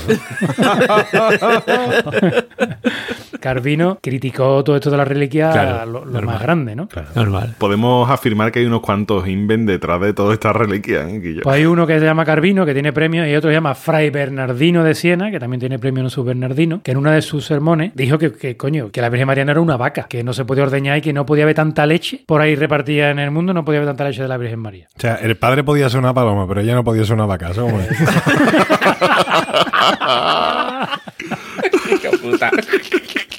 Carvino 3.39 3.99
criticó 4.01 4.63
todo 4.63 4.75
esto 4.75 4.89
de 4.89 4.97
la 4.97 5.05
reliquia 5.05 5.51
Claro, 5.51 5.85
lo, 5.85 6.05
lo 6.05 6.11
normal. 6.11 6.25
más 6.35 6.41
grande, 6.41 6.75
¿no? 6.75 6.89
Normal. 7.15 7.55
Podemos 7.57 8.09
afirmar 8.09 8.51
que 8.51 8.59
hay 8.59 8.65
unos 8.65 8.81
cuantos 8.81 9.27
inven 9.27 9.65
detrás 9.65 10.01
de 10.01 10.13
toda 10.13 10.33
esta 10.33 10.53
reliquia, 10.53 11.07
¿eh, 11.09 11.19
Guillo? 11.19 11.41
Pues 11.43 11.55
hay 11.55 11.65
uno 11.65 11.85
que 11.87 11.99
se 11.99 12.05
llama 12.05 12.25
Carvino, 12.25 12.65
que 12.65 12.73
tiene 12.73 12.93
premio, 12.93 13.27
y 13.27 13.35
otro 13.35 13.49
que 13.49 13.53
se 13.53 13.57
llama 13.57 13.75
Fray 13.75 14.09
Bernardino 14.09 14.83
de 14.83 14.95
Siena, 14.95 15.31
que 15.31 15.39
también 15.39 15.59
tiene 15.59 15.79
premio 15.79 16.03
en 16.03 16.09
su 16.09 16.23
Bernardino, 16.23 16.81
que 16.83 16.91
en 16.91 16.97
uno 16.97 17.11
de 17.11 17.21
sus 17.21 17.45
sermones 17.45 17.91
dijo 17.95 18.17
que, 18.17 18.33
que, 18.33 18.57
coño, 18.57 18.89
que 18.91 19.01
la 19.01 19.09
Virgen 19.09 19.27
María 19.27 19.45
no 19.45 19.51
era 19.51 19.61
una 19.61 19.77
vaca, 19.77 20.07
que 20.09 20.23
no 20.23 20.33
se 20.33 20.45
podía 20.45 20.63
ordeñar 20.63 20.97
y 20.97 21.01
que 21.01 21.13
no 21.13 21.25
podía 21.25 21.43
haber 21.43 21.55
tanta 21.55 21.85
leche 21.85 22.21
por 22.25 22.41
ahí 22.41 22.55
repartida 22.55 23.09
en 23.11 23.19
el 23.19 23.31
mundo, 23.31 23.53
no 23.53 23.63
podía 23.63 23.79
haber 23.79 23.89
tanta 23.89 24.03
leche 24.05 24.21
de 24.21 24.27
la 24.27 24.37
Virgen 24.37 24.59
María. 24.59 24.87
O 24.95 24.99
sea, 24.99 25.15
el 25.15 25.35
padre 25.37 25.63
podía 25.63 25.89
ser 25.89 25.99
una 25.99 26.13
paloma, 26.13 26.47
pero 26.47 26.61
ella 26.61 26.75
no 26.75 26.83
podía 26.83 27.03
ser 27.05 27.15
una 27.15 27.25
vaca. 27.25 27.53
¿sabes 27.53 27.71
cómo 27.71 27.81
es? 27.81 27.89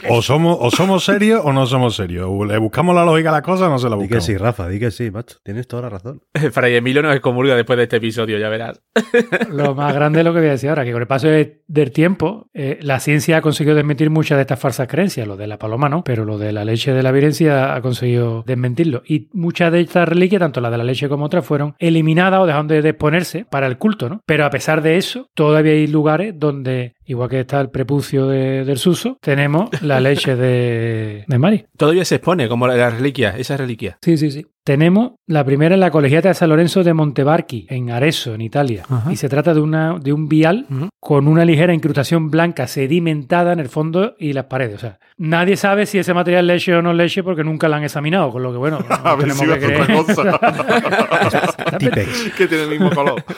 o, 0.09 0.23
somos, 0.23 0.57
o 0.61 0.71
somos 0.71 1.05
serios 1.05 1.41
o 1.45 1.53
no 1.53 1.67
somos 1.67 1.97
serios. 1.97 2.27
O 2.29 2.45
le 2.45 2.57
buscamos 2.59 2.95
la 2.95 3.05
lógica 3.05 3.31
a 3.31 3.33
las 3.33 3.43
cosas 3.43 3.69
o 3.69 3.71
no 3.71 3.79
se 3.79 3.89
la 3.89 3.97
Di 3.97 4.03
que 4.09 4.17
buscamos. 4.17 4.25
sí, 4.25 4.37
Rafa, 4.37 4.69
di 4.69 4.79
que 4.79 4.91
sí, 4.91 5.11
macho. 5.11 5.37
Tienes 5.43 5.67
toda 5.67 5.83
la 5.83 5.89
razón. 5.91 6.23
Fray 6.53 6.75
Emilio 6.77 7.03
nos 7.03 7.15
excomulga 7.15 7.55
después 7.57 7.77
de 7.77 7.83
este 7.85 7.97
episodio, 7.97 8.39
ya 8.39 8.49
verás. 8.49 8.81
Lo 9.51 9.75
más 9.75 9.95
grande 9.95 10.21
es 10.21 10.25
lo 10.25 10.33
que 10.33 10.39
voy 10.41 10.49
a 10.49 10.53
decir 10.53 10.69
ahora, 10.71 10.85
que 10.85 10.93
con 10.93 11.03
el 11.03 11.09
paso 11.09 11.29
de- 11.29 11.63
del 11.67 11.91
tiempo, 11.91 12.49
eh, 12.55 12.79
la 12.83 13.01
ciencia 13.01 13.39
ha 13.39 13.43
conseguido 13.43 13.75
desmentir 13.77 14.11
muchas 14.11 14.37
de 14.39 14.43
estas 14.43 14.59
falsas 14.61 14.89
creencias, 14.89 15.27
lo 15.27 15.37
de 15.37 15.47
la 15.47 15.59
paloma 15.59 15.89
no, 15.89 16.03
pero 16.05 16.25
lo 16.25 16.39
de 16.39 16.53
la 16.53 16.65
leche 16.65 16.93
de 16.93 17.03
la 17.03 17.11
ha, 17.11 17.75
ha 17.75 17.83
conseguido 17.83 18.43
desmentirlo. 18.47 19.03
Y 19.07 19.29
muchas 19.33 19.73
de 19.73 19.81
estas 19.81 20.09
reliquias, 20.09 20.41
tanto 20.41 20.61
la 20.61 20.71
de 20.71 20.79
la 20.79 20.85
leche 20.85 21.09
como 21.09 21.25
otras, 21.27 21.45
fueron 21.45 21.75
eliminadas 21.79 22.41
o 22.41 22.47
dejaron 22.47 22.69
de 22.69 22.79
exponerse 22.79 23.45
para 23.45 23.67
el 23.67 23.77
culto, 23.79 24.09
¿no? 24.09 24.23
Pero 24.27 24.45
a 24.45 24.51
pesar 24.51 24.83
de 24.83 24.97
eso, 24.97 25.29
todavía 25.35 25.73
hay 25.73 25.87
lugares 25.87 26.35
donde, 26.39 26.95
igual 27.09 27.29
que 27.29 27.41
está 27.41 27.61
el 27.61 27.71
prepucio 27.71 28.27
de- 28.29 28.65
del 28.65 28.79
Suso, 28.79 29.19
tenemos 29.21 29.71
la 29.83 29.99
leche 30.01 30.37
de, 30.37 31.25
de 31.27 31.39
Mari. 31.39 31.67
Todavía 31.77 32.05
se 32.05 32.15
expone 32.17 32.49
como 32.49 32.67
la, 32.69 32.77
la 32.77 32.91
reliquia, 32.91 33.35
esa 33.37 33.57
reliquia. 33.57 33.99
Sí, 34.03 34.17
sí, 34.17 34.31
sí. 34.31 34.47
Tenemos 34.69 35.13
la 35.27 35.45
primera 35.45 35.75
en 35.77 35.81
la 35.81 35.91
colegiata 35.91 36.29
de 36.29 36.35
San 36.35 36.51
Lorenzo 36.51 36.85
de 36.85 36.93
Montevarchi, 36.93 37.67
en 37.71 37.91
Arezzo, 37.91 38.35
en 38.35 38.43
Italia. 38.43 38.83
Ajá. 38.87 39.11
Y 39.11 39.17
se 39.17 39.31
trata 39.31 39.55
de, 39.55 39.63
una, 39.63 39.99
de 39.99 40.13
un 40.13 40.29
vial 40.29 40.67
con 41.01 41.27
una 41.27 41.47
ligera 41.47 41.73
incrustación 41.73 42.31
blanca 42.31 42.67
sedimentada 42.67 43.55
en 43.55 43.61
el 43.61 43.71
fondo 43.71 44.15
y 44.19 44.35
las 44.35 44.45
paredes. 44.45 44.75
O 44.75 44.79
sea, 44.81 44.99
nadie 45.17 45.57
sabe 45.57 45.87
si 45.87 45.99
ese 45.99 46.13
material 46.13 46.47
leche 46.47 46.75
o 46.75 46.83
no 46.83 46.93
leche 46.93 47.23
porque 47.23 47.45
nunca 47.45 47.67
la 47.67 47.79
han 47.79 47.85
examinado, 47.85 48.31
con 48.31 48.43
lo 48.43 48.53
que, 48.53 48.59
bueno, 48.59 48.79
A 48.91 49.13
no 49.13 49.17
tenemos 49.17 49.39
si 49.39 49.47
que 49.47 49.59
creer. 49.59 49.87
que 52.37 52.47
tiene 52.47 52.65
el 52.65 52.71
mismo 52.71 52.91
color. 52.91 53.25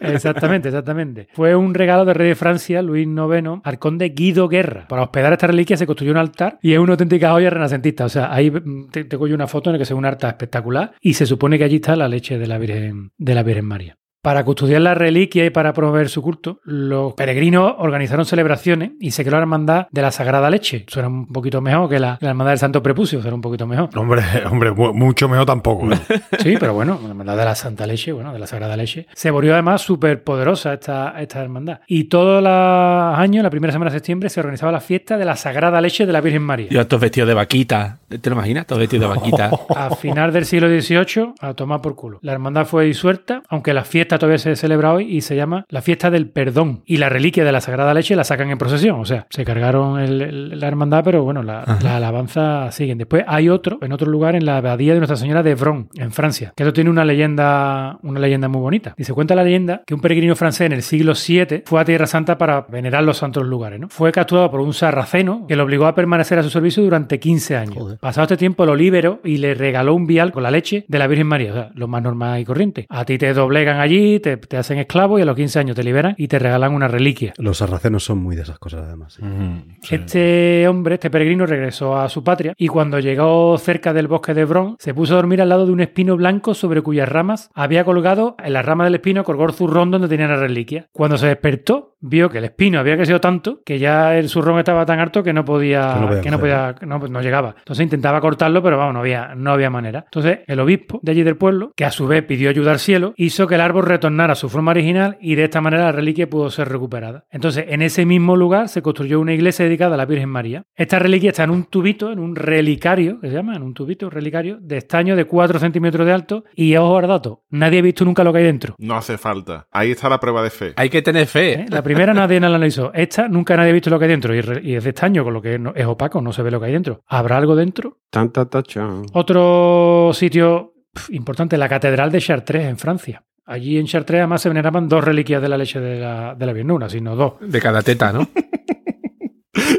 Exactamente, 0.00 0.68
exactamente. 0.68 1.28
Fue 1.32 1.56
un 1.56 1.72
regalo 1.72 2.04
del 2.04 2.14
rey 2.14 2.28
de 2.28 2.34
Francia, 2.34 2.82
Luis 2.82 3.06
IX, 3.06 3.60
al 3.64 3.78
conde 3.78 4.10
Guido 4.10 4.48
Guerra. 4.48 4.86
Para 4.86 5.02
hospedar 5.02 5.32
esta 5.32 5.46
reliquia 5.46 5.78
se 5.78 5.86
construyó 5.86 6.12
un 6.12 6.18
altar 6.18 6.58
y 6.60 6.74
es 6.74 6.78
una 6.78 6.92
auténtica 6.92 7.30
joya 7.32 7.48
renacentista. 7.48 8.04
O 8.04 8.08
sea, 8.10 8.30
ahí 8.32 8.50
mm, 8.50 8.90
te- 8.90 9.04
tengo 9.04 9.26
yo 9.26 9.34
una 9.34 9.46
foto 9.46 9.70
en 9.70 9.74
la 9.74 9.78
que 9.78 9.86
se 9.86 9.94
ve 9.94 9.98
un 9.98 10.04
altar 10.04 10.36
espectacular 10.44 10.94
y 11.00 11.14
se 11.14 11.26
supone 11.26 11.58
que 11.58 11.64
allí 11.64 11.76
está 11.76 11.96
la 11.96 12.08
leche 12.08 12.38
de 12.38 12.46
la 12.46 12.58
Virgen, 12.58 13.12
de 13.18 13.34
la 13.34 13.42
Virgen 13.42 13.66
María. 13.66 13.98
Para 14.24 14.42
custodiar 14.42 14.80
la 14.80 14.94
reliquia 14.94 15.44
y 15.44 15.50
para 15.50 15.74
promover 15.74 16.08
su 16.08 16.22
culto, 16.22 16.58
los 16.64 17.12
peregrinos 17.12 17.74
organizaron 17.76 18.24
celebraciones 18.24 18.92
y 18.98 19.10
se 19.10 19.22
creó 19.22 19.36
la 19.36 19.42
hermandad 19.42 19.86
de 19.90 20.00
la 20.00 20.10
Sagrada 20.10 20.48
Leche. 20.48 20.86
Suena 20.88 21.08
un 21.08 21.26
poquito 21.26 21.60
mejor 21.60 21.90
que 21.90 21.98
la, 22.00 22.16
la 22.22 22.30
hermandad 22.30 22.52
del 22.52 22.58
Santo 22.58 22.82
Prepucio, 22.82 23.20
suena 23.20 23.34
un 23.34 23.42
poquito 23.42 23.66
mejor. 23.66 23.90
Hombre, 23.96 24.22
hombre, 24.50 24.70
mu- 24.72 24.94
mucho 24.94 25.28
mejor 25.28 25.44
tampoco. 25.44 25.92
¿eh? 25.92 25.98
Sí, 26.40 26.56
pero 26.58 26.72
bueno, 26.72 26.98
la 27.02 27.10
hermandad 27.10 27.36
de 27.36 27.44
la 27.44 27.54
Santa 27.54 27.86
Leche, 27.86 28.12
bueno, 28.12 28.32
de 28.32 28.38
la 28.38 28.46
Sagrada 28.46 28.76
Leche. 28.78 29.06
Se 29.12 29.30
volvió 29.30 29.52
además 29.52 29.82
súper 29.82 30.22
poderosa 30.24 30.72
esta, 30.72 31.20
esta 31.20 31.42
hermandad. 31.42 31.80
Y 31.86 32.04
todos 32.04 32.42
los 32.42 33.18
años, 33.18 33.42
la 33.42 33.50
primera 33.50 33.72
semana 33.74 33.90
de 33.90 33.98
septiembre, 33.98 34.30
se 34.30 34.40
organizaba 34.40 34.72
la 34.72 34.80
fiesta 34.80 35.18
de 35.18 35.26
la 35.26 35.36
Sagrada 35.36 35.80
Leche 35.82 36.06
de 36.06 36.12
la 36.14 36.22
Virgen 36.22 36.42
María. 36.42 36.68
Y 36.70 36.78
estos 36.78 36.98
vestidos 36.98 37.28
de 37.28 37.34
vaquita. 37.34 37.98
¿Te 38.08 38.30
lo 38.30 38.36
imaginas? 38.36 38.66
Todos 38.66 38.80
vestidos 38.80 39.08
de 39.10 39.14
vaquita. 39.20 39.50
A 39.76 39.94
final 39.96 40.32
del 40.32 40.46
siglo 40.46 40.68
XVIII, 40.68 41.34
a 41.40 41.52
tomar 41.54 41.80
por 41.82 41.94
culo. 41.94 42.18
La 42.22 42.32
hermandad 42.32 42.64
fue 42.64 42.84
disuelta, 42.86 43.42
aunque 43.48 43.74
la 43.74 43.84
fiesta 44.14 44.18
todavía 44.18 44.38
se 44.38 44.56
celebra 44.56 44.92
hoy 44.92 45.04
y 45.16 45.20
se 45.20 45.36
llama 45.36 45.64
la 45.68 45.82
fiesta 45.82 46.10
del 46.10 46.28
perdón. 46.30 46.82
Y 46.86 46.96
la 46.98 47.08
reliquia 47.08 47.44
de 47.44 47.52
la 47.52 47.60
Sagrada 47.60 47.92
Leche 47.94 48.16
la 48.16 48.24
sacan 48.24 48.50
en 48.50 48.58
procesión. 48.58 49.00
O 49.00 49.04
sea, 49.04 49.26
se 49.30 49.44
cargaron 49.44 49.98
el- 50.00 50.22
el- 50.22 50.60
la 50.60 50.68
hermandad, 50.68 51.02
pero 51.04 51.22
bueno, 51.24 51.42
la, 51.42 51.64
la 51.82 51.96
alabanza 51.96 52.70
siguen. 52.72 52.98
Después 52.98 53.24
hay 53.26 53.48
otro, 53.48 53.78
en 53.82 53.92
otro 53.92 54.10
lugar, 54.10 54.34
en 54.36 54.44
la 54.46 54.58
abadía 54.58 54.92
de 54.94 55.00
Nuestra 55.00 55.16
Señora 55.16 55.42
de 55.42 55.50
Evron, 55.52 55.88
en 55.96 56.12
Francia, 56.12 56.52
que 56.56 56.62
esto 56.62 56.72
tiene 56.72 56.90
una 56.90 57.04
leyenda, 57.04 57.98
una 58.02 58.20
leyenda 58.20 58.48
muy 58.48 58.60
bonita. 58.60 58.94
Y 58.96 59.04
se 59.04 59.12
cuenta 59.12 59.34
la 59.34 59.44
leyenda 59.44 59.82
que 59.86 59.94
un 59.94 60.00
peregrino 60.00 60.34
francés 60.36 60.66
en 60.66 60.72
el 60.72 60.82
siglo 60.82 61.12
VII 61.14 61.62
fue 61.66 61.80
a 61.80 61.84
Tierra 61.84 62.06
Santa 62.06 62.38
para 62.38 62.62
venerar 62.62 63.02
los 63.04 63.16
santos 63.18 63.44
lugares. 63.44 63.80
¿no? 63.80 63.88
Fue 63.88 64.12
capturado 64.12 64.50
por 64.50 64.60
un 64.60 64.72
sarraceno 64.74 65.46
que 65.46 65.56
lo 65.56 65.64
obligó 65.64 65.86
a 65.86 65.94
permanecer 65.94 66.38
a 66.38 66.42
su 66.42 66.50
servicio 66.50 66.82
durante 66.82 67.18
15 67.18 67.56
años. 67.56 67.74
Joder. 67.76 67.98
Pasado 67.98 68.24
este 68.24 68.36
tiempo 68.36 68.64
lo 68.66 68.76
liberó 68.76 69.20
y 69.24 69.38
le 69.38 69.54
regaló 69.54 69.94
un 69.94 70.06
vial 70.06 70.32
con 70.32 70.42
la 70.42 70.50
leche 70.50 70.84
de 70.88 70.98
la 70.98 71.06
Virgen 71.06 71.26
María, 71.26 71.50
o 71.50 71.54
sea, 71.54 71.70
lo 71.74 71.88
más 71.88 72.02
normal 72.02 72.40
y 72.40 72.44
corriente. 72.44 72.86
A 72.88 73.04
ti 73.04 73.18
te 73.18 73.32
doblegan 73.34 73.80
allí, 73.80 74.03
te, 74.20 74.36
te 74.36 74.56
hacen 74.56 74.78
esclavo 74.78 75.18
y 75.18 75.22
a 75.22 75.24
los 75.24 75.36
15 75.36 75.58
años 75.58 75.76
te 75.76 75.82
liberan 75.84 76.14
y 76.18 76.28
te 76.28 76.38
regalan 76.38 76.72
una 76.74 76.88
reliquia. 76.88 77.32
Los 77.38 77.58
sarracenos 77.58 78.04
son 78.04 78.18
muy 78.18 78.36
de 78.36 78.42
esas 78.42 78.58
cosas, 78.58 78.84
además. 78.86 79.14
sí. 79.14 79.22
Mm, 79.24 79.76
sí. 79.82 79.94
Este 79.94 80.68
hombre, 80.68 80.94
este 80.94 81.10
peregrino, 81.10 81.46
regresó 81.46 81.96
a 81.96 82.08
su 82.08 82.22
patria 82.22 82.54
y 82.56 82.68
cuando 82.68 82.98
llegó 83.00 83.56
cerca 83.58 83.92
del 83.92 84.06
bosque 84.08 84.34
de 84.34 84.44
Bron, 84.44 84.76
se 84.78 84.94
puso 84.94 85.14
a 85.14 85.16
dormir 85.16 85.40
al 85.42 85.48
lado 85.48 85.66
de 85.66 85.72
un 85.72 85.80
espino 85.80 86.16
blanco 86.16 86.54
sobre 86.54 86.82
cuyas 86.82 87.08
ramas 87.08 87.50
había 87.54 87.84
colgado, 87.84 88.36
en 88.42 88.52
la 88.52 88.62
rama 88.62 88.84
del 88.84 88.94
espino 88.96 89.24
colgó 89.24 89.44
el 89.46 89.52
zurrón 89.52 89.90
donde 89.90 90.08
tenía 90.08 90.28
la 90.28 90.36
reliquia. 90.36 90.86
Cuando 90.92 91.16
se 91.18 91.26
despertó, 91.26 91.94
vio 92.00 92.28
que 92.28 92.38
el 92.38 92.44
espino 92.44 92.78
había 92.80 92.96
crecido 92.96 93.20
tanto 93.20 93.60
que 93.64 93.78
ya 93.78 94.16
el 94.18 94.28
zurrón 94.28 94.58
estaba 94.58 94.84
tan 94.84 95.00
alto 95.00 95.22
que 95.22 95.32
no 95.32 95.44
podía, 95.44 95.94
Que 95.94 96.00
no 96.00 96.06
podía 96.08 96.20
que 96.22 96.30
no, 96.30 96.38
podía- 96.38 96.74
no- 96.86 96.98
no 97.08 97.22
llegaba. 97.22 97.54
Entonces 97.58 97.82
intentaba 97.84 98.20
cortarlo, 98.20 98.62
pero 98.62 98.76
vamos, 98.76 98.94
no 98.94 99.00
había, 99.00 99.34
no 99.34 99.52
había 99.52 99.70
manera. 99.70 100.00
Entonces 100.04 100.40
el 100.46 100.60
obispo 100.60 101.00
de 101.02 101.12
allí 101.12 101.22
del 101.22 101.36
pueblo, 101.36 101.72
que 101.76 101.84
a 101.84 101.90
su 101.90 102.06
vez 102.06 102.22
pidió 102.24 102.50
ayuda 102.50 102.72
al 102.72 102.78
cielo, 102.78 103.14
hizo 103.16 103.46
que 103.46 103.54
el 103.54 103.60
árbol 103.62 103.86
retornara 103.94 104.32
a 104.34 104.36
su 104.36 104.48
forma 104.48 104.70
original 104.72 105.16
y 105.20 105.34
de 105.34 105.44
esta 105.44 105.60
manera 105.60 105.84
la 105.84 105.92
reliquia 105.92 106.28
pudo 106.28 106.50
ser 106.50 106.68
recuperada. 106.68 107.24
Entonces 107.30 107.64
en 107.68 107.82
ese 107.82 108.06
mismo 108.06 108.36
lugar 108.36 108.68
se 108.68 108.82
construyó 108.82 109.20
una 109.20 109.32
iglesia 109.32 109.64
dedicada 109.64 109.94
a 109.94 109.98
la 109.98 110.06
Virgen 110.06 110.28
María. 110.28 110.62
Esta 110.76 110.98
reliquia 110.98 111.30
está 111.30 111.44
en 111.44 111.50
un 111.50 111.64
tubito, 111.64 112.12
en 112.12 112.18
un 112.18 112.36
relicario, 112.36 113.20
que 113.20 113.28
se 113.28 113.34
llama, 113.34 113.56
en 113.56 113.62
un 113.62 113.74
tubito, 113.74 114.10
relicario, 114.10 114.58
de 114.60 114.76
estaño 114.76 115.16
de 115.16 115.24
4 115.24 115.58
centímetros 115.58 116.06
de 116.06 116.12
alto 116.12 116.44
y 116.54 116.76
ojo 116.76 116.98
al 116.98 117.08
dato, 117.08 117.42
nadie 117.50 117.78
ha 117.78 117.82
visto 117.82 118.04
nunca 118.04 118.24
lo 118.24 118.32
que 118.32 118.38
hay 118.38 118.44
dentro. 118.44 118.74
No 118.78 118.94
hace 118.96 119.18
falta. 119.18 119.66
Ahí 119.70 119.90
está 119.92 120.08
la 120.08 120.20
prueba 120.20 120.42
de 120.42 120.50
fe. 120.50 120.72
Hay 120.76 120.90
que 120.90 121.02
tener 121.02 121.26
fe. 121.26 121.52
¿eh? 121.52 121.66
La 121.70 121.82
primera 121.82 122.12
nadie 122.14 122.40
la 122.40 122.48
analizó. 122.48 122.92
Esta 122.94 123.28
nunca 123.28 123.56
nadie 123.56 123.70
ha 123.70 123.74
visto 123.74 123.90
lo 123.90 123.98
que 123.98 124.04
hay 124.06 124.10
dentro 124.10 124.34
y, 124.34 124.38
es 124.74 124.84
de 124.84 124.90
estaño, 124.90 125.24
con 125.24 125.32
lo 125.34 125.40
que 125.42 125.58
no- 125.58 125.72
es 125.74 125.86
opaco, 125.86 126.20
no 126.20 126.32
se 126.32 126.42
ve 126.42 126.50
lo 126.50 126.60
que 126.60 126.66
hay 126.66 126.72
dentro. 126.72 127.02
¿Habrá 127.06 127.36
algo 127.36 127.54
dentro? 127.56 127.98
Tanta 128.10 128.46
tacha. 128.46 128.88
Otro 129.12 130.10
sitio 130.12 130.74
importante, 131.10 131.56
la 131.58 131.68
Catedral 131.68 132.10
de 132.12 132.20
Chartres, 132.20 132.64
en 132.66 132.78
Francia. 132.78 133.22
Allí 133.46 133.78
en 133.78 133.86
Chartres 133.86 134.20
además 134.20 134.40
se 134.40 134.48
veneraban 134.48 134.88
dos 134.88 135.04
reliquias 135.04 135.42
de 135.42 135.48
la 135.48 135.58
leche 135.58 135.78
de 135.78 136.00
la, 136.00 136.34
de 136.34 136.46
la 136.46 136.52
Virgen, 136.52 136.68
no 136.68 136.74
una, 136.76 136.88
sino 136.88 137.14
dos. 137.14 137.34
De 137.40 137.60
cada 137.60 137.82
teta, 137.82 138.12
¿no? 138.12 138.26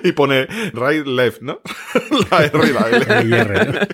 Y 0.05 0.11
pone 0.11 0.47
right, 0.73 1.05
left, 1.05 1.41
¿no? 1.41 1.59
la 2.31 2.45
R 2.45 2.59
y 2.63 2.73
la 2.73 3.21
L. 3.21 3.27
Y 3.27 3.33
R. 3.33 3.87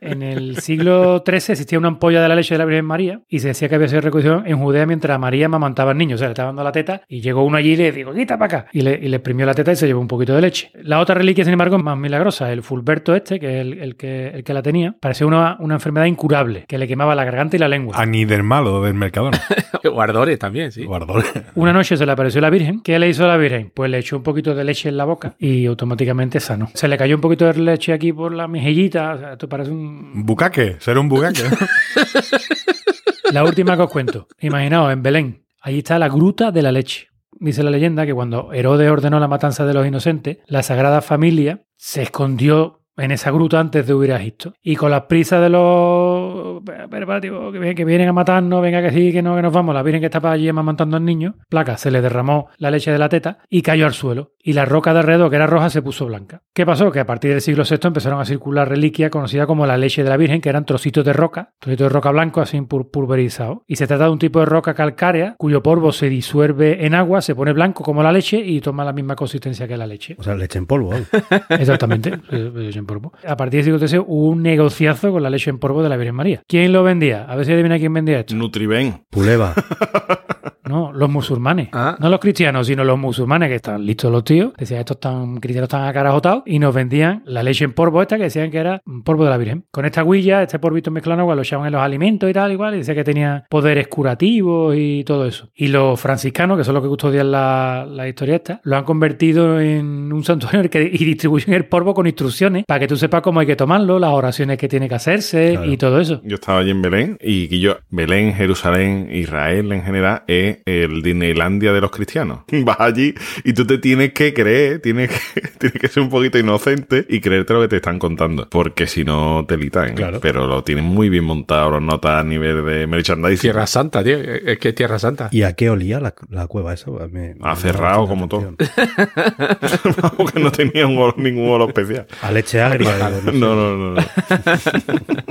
En 0.00 0.22
el 0.22 0.58
siglo 0.58 1.24
XIII 1.26 1.52
existía 1.52 1.78
una 1.78 1.88
ampolla 1.88 2.22
de 2.22 2.28
la 2.28 2.36
leche 2.36 2.54
de 2.54 2.58
la 2.58 2.64
Virgen 2.64 2.84
María 2.84 3.20
y 3.28 3.40
se 3.40 3.48
decía 3.48 3.68
que 3.68 3.74
había 3.74 3.88
sido 3.88 4.00
recogida 4.00 4.44
en 4.46 4.58
Judea 4.58 4.86
mientras 4.86 5.18
María 5.18 5.46
amamantaba 5.46 5.90
al 5.90 5.98
niño. 5.98 6.14
O 6.14 6.18
sea, 6.18 6.28
le 6.28 6.32
estaba 6.32 6.48
dando 6.48 6.62
la 6.62 6.72
teta 6.72 7.02
y 7.08 7.20
llegó 7.20 7.42
uno 7.42 7.56
allí 7.56 7.72
y 7.72 7.76
le 7.76 7.92
dijo, 7.92 8.14
quita 8.14 8.38
para 8.38 8.60
acá. 8.60 8.70
Y 8.72 8.82
le, 8.82 8.92
y 8.94 9.08
le 9.08 9.16
exprimió 9.16 9.44
la 9.44 9.54
teta 9.54 9.72
y 9.72 9.76
se 9.76 9.86
llevó 9.86 10.00
un 10.00 10.08
poquito 10.08 10.34
de 10.34 10.40
leche. 10.40 10.70
La 10.74 11.00
otra 11.00 11.16
reliquia, 11.16 11.44
sin 11.44 11.52
embargo, 11.52 11.76
es 11.76 11.82
más 11.82 11.98
milagrosa. 11.98 12.52
El 12.52 12.62
Fulberto 12.62 13.14
este, 13.14 13.40
que 13.40 13.56
es 13.56 13.66
el, 13.66 13.78
el 13.78 13.96
que, 13.96 14.28
el 14.28 14.44
que 14.44 14.54
la 14.54 14.62
tenía, 14.62 14.94
parecía 15.00 15.26
una, 15.26 15.56
una 15.58 15.74
enfermedad 15.74 16.06
incurable 16.06 16.64
que 16.68 16.78
le 16.78 16.86
quemaba 16.86 17.14
la 17.14 17.24
garganta 17.24 17.56
y 17.56 17.58
la 17.58 17.68
lengua. 17.68 17.96
A 17.98 18.06
ni 18.06 18.24
del 18.24 18.42
malo 18.42 18.82
del 18.82 18.94
Mercadona. 18.94 19.40
Guardores 19.84 20.38
también, 20.38 20.72
sí. 20.72 20.84
Guardores. 20.84 21.32
Una 21.54 21.72
noche 21.72 21.96
se 21.96 22.06
le 22.06 22.12
apareció 22.12 22.40
la 22.40 22.50
Virgen. 22.50 22.80
¿Qué 22.82 22.98
le 22.98 23.08
hizo 23.08 23.24
a 23.24 23.28
la 23.28 23.36
Virgen? 23.36 23.72
Pues 23.74 23.90
le 23.90 23.98
echó 23.98 24.16
un 24.16 24.22
poquito 24.22 24.54
de 24.54 24.64
leche 24.64 24.88
en 24.88 24.96
la 24.96 25.04
boca 25.04 25.34
y 25.38 25.55
automáticamente 25.64 26.40
sanó. 26.40 26.68
Se 26.74 26.88
le 26.88 26.98
cayó 26.98 27.14
un 27.14 27.22
poquito 27.22 27.46
de 27.46 27.54
leche 27.54 27.94
aquí 27.94 28.12
por 28.12 28.34
la 28.34 28.46
mejillita. 28.46 29.14
O 29.14 29.18
sea, 29.18 29.32
esto 29.32 29.48
parece 29.48 29.70
un... 29.70 30.26
Bucaque, 30.26 30.76
ser 30.80 30.98
un 30.98 31.08
bucaque. 31.08 31.44
La 33.32 33.44
última 33.44 33.76
que 33.76 33.82
os 33.82 33.90
cuento. 33.90 34.28
Imaginaos, 34.40 34.92
en 34.92 35.02
Belén. 35.02 35.44
Allí 35.60 35.78
está 35.78 35.98
la 35.98 36.08
gruta 36.08 36.52
de 36.52 36.62
la 36.62 36.70
leche. 36.70 37.08
dice 37.32 37.62
la 37.62 37.70
leyenda, 37.70 38.06
que 38.06 38.14
cuando 38.14 38.52
Herodes 38.52 38.88
ordenó 38.90 39.18
la 39.18 39.28
matanza 39.28 39.66
de 39.66 39.74
los 39.74 39.86
inocentes, 39.86 40.38
la 40.46 40.62
Sagrada 40.62 41.00
Familia 41.00 41.64
se 41.76 42.02
escondió 42.02 42.85
en 42.96 43.10
esa 43.10 43.30
gruta 43.30 43.60
antes 43.60 43.86
de 43.86 43.94
huir 43.94 44.12
a 44.12 44.16
Egipto. 44.20 44.54
Y 44.62 44.76
con 44.76 44.90
las 44.90 45.02
prisas 45.02 45.40
de 45.42 45.50
los 45.50 46.62
preparativos 46.90 47.52
que, 47.52 47.58
vienen- 47.58 47.76
que 47.76 47.84
vienen 47.84 48.08
a 48.08 48.12
matarnos, 48.12 48.62
venga 48.62 48.82
que 48.82 48.90
sí, 48.90 49.12
que 49.12 49.22
no, 49.22 49.36
que 49.36 49.42
nos 49.42 49.52
vamos, 49.52 49.74
la 49.74 49.82
Virgen 49.82 50.00
que 50.00 50.06
estaba 50.06 50.32
allí 50.32 50.48
amamantando 50.48 50.96
al 50.96 51.04
niño, 51.04 51.36
placa, 51.48 51.76
se 51.76 51.90
le 51.90 52.00
derramó 52.00 52.48
la 52.58 52.70
leche 52.70 52.90
de 52.90 52.98
la 52.98 53.08
teta 53.08 53.38
y 53.48 53.62
cayó 53.62 53.86
al 53.86 53.92
suelo. 53.94 54.32
Y 54.42 54.52
la 54.52 54.64
roca 54.64 54.92
de 54.92 55.00
alrededor, 55.00 55.28
que 55.28 55.36
era 55.36 55.46
roja, 55.48 55.70
se 55.70 55.82
puso 55.82 56.06
blanca. 56.06 56.42
¿Qué 56.54 56.64
pasó? 56.64 56.92
Que 56.92 57.00
a 57.00 57.06
partir 57.06 57.32
del 57.32 57.40
siglo 57.40 57.64
VI 57.68 57.88
empezaron 57.88 58.20
a 58.20 58.24
circular 58.24 58.68
reliquias 58.68 59.10
conocidas 59.10 59.46
como 59.48 59.66
la 59.66 59.76
leche 59.76 60.04
de 60.04 60.08
la 60.10 60.16
Virgen, 60.16 60.40
que 60.40 60.48
eran 60.48 60.64
trocitos 60.64 61.04
de 61.04 61.12
roca, 61.12 61.50
trocitos 61.58 61.86
de 61.86 61.88
roca 61.92 62.12
blanco 62.12 62.40
así 62.40 62.60
pulverizado. 62.60 63.64
Y 63.66 63.74
se 63.76 63.88
trata 63.88 64.04
de 64.04 64.10
un 64.10 64.18
tipo 64.20 64.38
de 64.38 64.46
roca 64.46 64.74
calcárea 64.74 65.34
cuyo 65.36 65.62
polvo 65.64 65.90
se 65.90 66.08
disuelve 66.08 66.86
en 66.86 66.94
agua, 66.94 67.22
se 67.22 67.34
pone 67.34 67.52
blanco 67.52 67.82
como 67.82 68.04
la 68.04 68.12
leche 68.12 68.38
y 68.38 68.60
toma 68.60 68.84
la 68.84 68.92
misma 68.92 69.16
consistencia 69.16 69.66
que 69.66 69.76
la 69.76 69.86
leche. 69.86 70.14
O 70.18 70.22
sea, 70.22 70.36
leche 70.36 70.58
en 70.58 70.66
polvo. 70.66 70.92
Exactamente, 71.48 72.18
eh, 72.30 72.52
leche 72.54 72.78
en 72.78 72.85
polvo. 72.86 73.12
A 73.26 73.36
partir 73.36 73.64
del 73.64 73.64
siglo 73.64 73.86
XIII 73.86 74.04
hubo 74.06 74.28
un 74.28 74.42
negociazo 74.42 75.12
con 75.12 75.22
la 75.22 75.30
leche 75.30 75.50
en 75.50 75.58
polvo 75.58 75.82
de 75.82 75.88
la 75.88 75.96
Virgen 75.96 76.14
María. 76.14 76.42
¿Quién 76.46 76.72
lo 76.72 76.82
vendía? 76.82 77.24
A 77.24 77.36
ver 77.36 77.46
si 77.46 77.52
adivina 77.52 77.78
quién 77.78 77.92
vendía 77.92 78.20
esto. 78.20 78.34
Nutriben. 78.34 79.04
Puleva. 79.10 79.54
No, 80.66 80.92
los 80.92 81.08
musulmanes. 81.10 81.68
Ah. 81.72 81.96
No 82.00 82.08
los 82.10 82.20
cristianos, 82.20 82.66
sino 82.66 82.84
los 82.84 82.98
musulmanes, 82.98 83.48
que 83.48 83.56
están 83.56 83.84
listos 83.84 84.10
los 84.10 84.24
tíos. 84.24 84.52
Decían, 84.58 84.80
estos 84.80 84.96
están, 84.96 85.36
cristianos 85.38 85.68
están 85.68 85.86
acarajotados. 85.86 86.42
Y 86.46 86.58
nos 86.58 86.74
vendían 86.74 87.22
la 87.26 87.42
leche 87.42 87.64
en 87.64 87.72
polvo 87.72 88.02
esta, 88.02 88.16
que 88.16 88.24
decían 88.24 88.50
que 88.50 88.58
era 88.58 88.80
un 88.86 89.02
polvo 89.02 89.24
de 89.24 89.30
la 89.30 89.36
Virgen. 89.36 89.64
Con 89.70 89.84
esta 89.84 90.02
huilla, 90.04 90.42
este 90.42 90.58
polvito 90.58 90.90
mezclado 90.90 91.20
agua, 91.20 91.34
lo 91.34 91.42
echaban 91.42 91.66
en 91.66 91.72
los 91.72 91.82
alimentos 91.82 92.28
y 92.28 92.32
tal, 92.32 92.52
igual. 92.52 92.74
Y 92.74 92.78
decía 92.78 92.94
que 92.94 93.04
tenía 93.04 93.44
poderes 93.48 93.88
curativos 93.88 94.74
y 94.76 95.04
todo 95.04 95.26
eso. 95.26 95.50
Y 95.54 95.68
los 95.68 96.00
franciscanos, 96.00 96.58
que 96.58 96.64
son 96.64 96.74
los 96.74 96.82
que 96.82 96.88
custodian 96.88 97.30
la, 97.30 97.86
la 97.88 98.08
historia 98.08 98.36
esta, 98.36 98.60
lo 98.64 98.76
han 98.76 98.84
convertido 98.84 99.60
en 99.60 100.12
un 100.12 100.24
santuario 100.24 100.68
que, 100.70 100.82
y 100.82 101.04
distribuyen 101.04 101.54
el 101.54 101.66
polvo 101.66 101.94
con 101.94 102.06
instrucciones 102.06 102.64
para 102.66 102.80
que 102.80 102.88
tú 102.88 102.96
sepas 102.96 103.22
cómo 103.22 103.40
hay 103.40 103.46
que 103.46 103.56
tomarlo, 103.56 103.98
las 103.98 104.10
oraciones 104.10 104.58
que 104.58 104.68
tiene 104.68 104.88
que 104.88 104.94
hacerse 104.94 105.52
Claro. 105.52 105.70
y 105.72 105.76
todo 105.76 106.00
eso. 106.00 106.20
Yo 106.24 106.34
estaba 106.36 106.58
allí 106.60 106.70
en 106.70 106.82
Belén 106.82 107.18
y 107.20 107.60
yo, 107.60 107.76
Belén, 107.90 108.34
Jerusalén, 108.34 109.08
Israel 109.12 109.70
en 109.72 109.82
general, 109.82 110.22
es 110.26 110.55
el 110.64 111.02
Disneylandia 111.02 111.72
de 111.72 111.80
los 111.80 111.90
cristianos. 111.90 112.40
Vas 112.64 112.80
allí 112.80 113.14
y 113.44 113.52
tú 113.52 113.66
te 113.66 113.78
tienes 113.78 114.12
que 114.12 114.32
creer, 114.34 114.80
tienes 114.80 115.10
que, 115.10 115.40
tienes 115.58 115.80
que 115.80 115.88
ser 115.88 116.02
un 116.02 116.10
poquito 116.10 116.38
inocente 116.38 117.04
y 117.08 117.20
creerte 117.20 117.52
lo 117.54 117.60
que 117.62 117.68
te 117.68 117.76
están 117.76 117.98
contando. 117.98 118.48
Porque 118.50 118.86
si 118.86 119.04
no 119.04 119.44
te 119.46 119.56
litan. 119.56 119.88
¿eh? 119.90 119.94
Claro. 119.94 120.20
Pero 120.20 120.46
lo 120.46 120.62
tienen 120.64 120.84
muy 120.84 121.08
bien 121.08 121.24
montado, 121.24 121.70
los 121.70 121.82
notas 121.82 122.20
a 122.20 122.24
nivel 122.24 122.64
de 122.64 122.86
merchandising. 122.86 123.40
Tierra 123.40 123.66
Santa, 123.66 124.02
tío. 124.02 124.18
Es 124.18 124.58
que 124.58 124.70
es 124.70 124.74
Tierra 124.74 124.98
Santa. 124.98 125.28
¿Y 125.32 125.42
a 125.42 125.52
qué 125.54 125.70
olía 125.70 126.00
la, 126.00 126.14
la 126.30 126.46
cueva 126.46 126.72
esa? 126.74 126.90
Me- 126.90 127.06
me 127.10 127.30
Ha 127.30 127.34
llama 127.34 127.56
cerrado 127.56 128.06
como 128.06 128.26
la 128.30 128.36
atención. 128.38 128.56
Porque 130.16 130.40
no 130.40 130.50
tenía 130.52 130.86
un 130.86 130.96
olor- 130.96 131.16
ningún 131.16 131.48
olor 131.50 131.68
especial. 131.70 132.06
A 132.22 132.30
leche 132.30 132.60
agria. 132.60 133.10
no. 133.24 133.32
No, 133.32 133.54
no, 133.56 133.76
no. 133.76 133.94
no. 133.94 134.02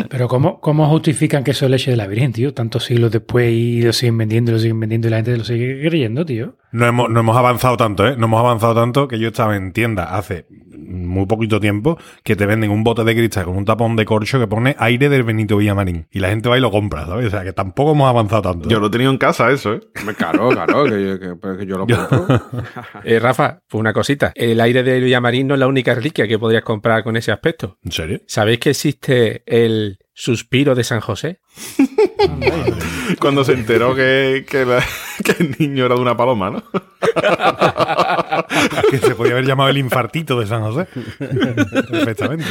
Pero 0.10 0.28
¿cómo, 0.28 0.60
¿cómo 0.62 0.88
justifican 0.90 1.44
que 1.44 1.52
eso 1.52 1.66
es 1.66 1.72
leche 1.72 1.92
de 1.92 1.98
la 1.98 2.08
Virgen, 2.08 2.32
tío? 2.34 2.54
Tantos 2.54 2.86
siglos 2.86 3.12
después 3.12 3.52
y 3.52 3.82
lo 3.82 3.94
siguen 3.94 4.18
vendiendo, 4.18 4.52
lo 4.52 4.60
siguen 4.60 4.80
vendiendo 4.80 5.08
y 5.08 5.12
la 5.16 5.24
gente 5.24 5.38
lo 5.38 5.44
sigue 5.44 5.80
creyendo, 5.88 6.26
tío. 6.26 6.58
No 6.72 6.86
hemos, 6.86 7.10
no 7.10 7.20
hemos 7.22 7.38
avanzado 7.38 7.78
tanto, 7.78 8.06
¿eh? 8.08 8.16
No 8.18 8.26
hemos 8.26 8.40
avanzado 8.40 8.76
tanto 8.76 9.08
que 9.08 9.18
yo 9.18 9.30
estaba 9.30 9.56
en 9.56 9.72
tienda 9.72 10.16
hace 10.16 10.46
muy 10.78 11.26
poquito 11.26 11.60
tiempo 11.60 11.98
que 12.24 12.36
te 12.36 12.46
venden 12.46 12.70
un 12.70 12.84
bote 12.84 13.04
de 13.04 13.16
cristal 13.16 13.46
con 13.46 13.56
un 13.58 13.66
tapón 13.66 13.96
de 13.96 14.06
corcho 14.06 14.40
que 14.40 14.48
pone 14.48 14.76
aire 14.78 15.10
del 15.10 15.24
Benito 15.24 15.58
Villamarín. 15.58 16.08
Y 16.12 16.20
la 16.20 16.30
gente 16.30 16.50
va 16.50 16.58
y 16.58 16.62
lo 16.62 16.70
compra, 16.72 17.06
¿sabes? 17.06 17.28
O 17.28 17.30
sea, 17.30 17.44
que 17.44 17.54
tampoco 17.54 17.94
hemos 17.94 18.10
avanzado 18.10 18.42
tanto. 18.42 18.70
Yo 18.70 18.80
lo 18.80 18.88
he 18.88 18.90
tenido 18.90 19.10
en 19.10 19.18
casa, 19.18 19.50
eso, 19.52 19.74
¿eh? 19.76 19.80
Claro, 20.18 20.50
claro, 20.50 20.84
que, 20.84 20.92
yo- 21.06 21.20
que- 21.20 21.36
pero 21.42 21.58
que 21.58 21.66
yo 21.66 21.78
lo 21.78 21.88
compro. 21.88 22.42
Eh, 23.04 23.20
Rafa, 23.20 23.60
pues 23.70 23.80
una 23.80 23.94
cosita. 23.94 24.32
El 24.36 24.60
aire 24.60 24.84
de 24.84 25.00
Villamarín 25.00 25.48
no 25.48 25.54
es 25.54 25.60
la 25.60 25.68
única 25.68 25.96
reliquia 25.96 26.28
que 26.28 26.38
podrías 26.38 26.64
comprar 26.64 27.04
con 27.04 27.16
ese 27.18 27.32
aspecto. 27.32 27.78
¿En 27.84 27.92
serio? 27.92 28.20
¿Sabéis 28.28 28.60
que 28.60 28.72
existe 28.72 29.44
el 29.46 29.98
suspiro 30.14 30.76
de 30.76 30.84
San 30.84 31.00
José? 31.00 31.40
Cuando 33.20 33.44
se 33.44 33.54
enteró 33.54 33.96
que, 33.96 34.46
que, 34.50 34.66
la- 34.66 34.84
que 35.24 35.36
el 35.44 35.56
niño 35.60 35.86
era 35.86 35.96
de 35.96 36.02
una 36.02 36.18
paloma, 36.18 36.50
¿no? 36.52 36.64
que 38.92 38.98
se 38.98 39.16
podía 39.16 39.34
haber 39.34 39.46
llamado 39.46 39.70
el 39.70 39.78
infartito 39.78 40.40
de 40.40 40.48
San 40.48 40.62
José. 40.64 40.88
Perfectamente. 41.20 42.46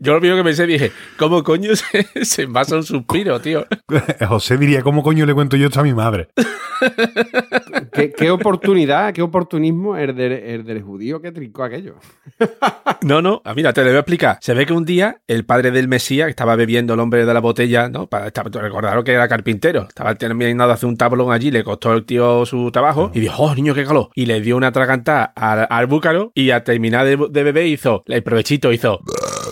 Yo 0.00 0.14
lo 0.14 0.20
primero 0.20 0.38
que 0.42 0.44
pensé 0.44 0.66
dije, 0.66 0.92
¿cómo 1.16 1.42
coño 1.42 1.74
se, 1.76 2.24
se 2.24 2.42
envasa 2.42 2.76
un 2.76 2.84
suspiro, 2.84 3.40
tío? 3.40 3.66
José 4.28 4.56
diría, 4.58 4.82
¿cómo 4.82 5.02
coño 5.02 5.26
le 5.26 5.34
cuento 5.34 5.56
yo 5.56 5.66
esto 5.68 5.80
a 5.80 5.84
mi 5.84 5.94
madre? 5.94 6.28
¿Qué, 7.92 8.12
qué 8.12 8.30
oportunidad, 8.30 9.12
qué 9.12 9.22
oportunismo 9.22 9.96
el 9.96 10.14
del, 10.14 10.32
el 10.32 10.64
del 10.64 10.82
judío 10.82 11.20
que 11.20 11.32
trincó 11.32 11.64
aquello. 11.64 11.94
No, 13.02 13.22
no, 13.22 13.42
ah, 13.44 13.54
mira, 13.54 13.72
te 13.72 13.80
lo 13.82 13.88
voy 13.88 13.96
a 13.96 14.00
explicar. 14.00 14.38
Se 14.40 14.54
ve 14.54 14.66
que 14.66 14.72
un 14.72 14.84
día 14.84 15.20
el 15.26 15.44
padre 15.44 15.70
del 15.70 15.88
Mesías 15.88 16.26
que 16.26 16.30
estaba 16.30 16.56
bebiendo 16.56 16.94
el 16.94 17.00
hombre 17.00 17.24
de 17.24 17.34
la 17.34 17.40
botella, 17.40 17.88
¿no? 17.88 18.06
Para 18.06 18.28
estaba- 18.28 18.50
recordaron 18.68 19.02
que 19.04 19.12
era 19.12 19.26
carpintero. 19.28 19.86
Estaba 19.88 20.14
terminando 20.14 20.66
de 20.66 20.72
hacer 20.72 20.88
un 20.88 20.96
tablón 20.96 21.32
allí, 21.32 21.50
le 21.50 21.64
costó 21.64 21.92
el 21.94 22.04
tío 22.04 22.44
su 22.46 22.70
trabajo 22.70 23.10
y 23.14 23.20
dijo, 23.20 23.42
oh, 23.42 23.54
niño, 23.54 23.74
qué 23.74 23.84
calor. 23.84 24.10
Y 24.14 24.26
le 24.26 24.40
dio 24.40 24.56
una 24.56 24.70
tragantada 24.72 25.24
al, 25.34 25.66
al 25.68 25.86
búcaro 25.86 26.30
y 26.34 26.50
al 26.50 26.62
terminar 26.64 27.06
de, 27.06 27.16
de 27.30 27.42
beber 27.42 27.66
hizo, 27.66 28.02
el 28.06 28.22
provechito 28.22 28.72
hizo. 28.72 29.00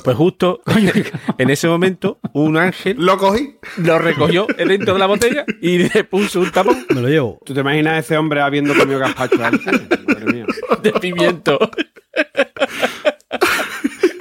Pues 0.04 0.16
justo 0.16 0.60
en 1.38 1.50
ese 1.50 1.66
momento, 1.68 2.20
un 2.32 2.56
ángel 2.56 2.96
Lo 2.98 3.16
cogí. 3.18 3.56
lo 3.78 3.98
recogió 3.98 4.46
dentro 4.56 4.92
de 4.94 5.00
la 5.00 5.06
botella 5.06 5.44
y 5.60 5.78
le 5.78 6.04
puso 6.04 6.40
un 6.40 6.52
tapón 6.52 6.86
Me 6.94 7.00
lo 7.00 7.08
llevo. 7.08 7.40
¿Tú 7.44 7.54
te 7.54 7.60
imaginas 7.60 7.94
a 7.94 7.98
ese 7.98 8.16
hombre 8.16 8.40
habiendo 8.40 8.74
comido 8.74 9.00
gazpacho 9.00 9.44
antes? 9.44 9.64
Madre 10.06 10.32
mía. 10.32 10.46
de 10.82 10.92
pimiento. 10.92 11.58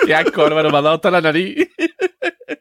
Qué 0.06 0.14
asco, 0.16 0.46
hermano, 0.46 0.70
me 0.70 0.78
ha 0.78 0.82
dado 0.82 0.96
hasta 0.96 1.10
la 1.12 1.22
nariz. 1.22 1.68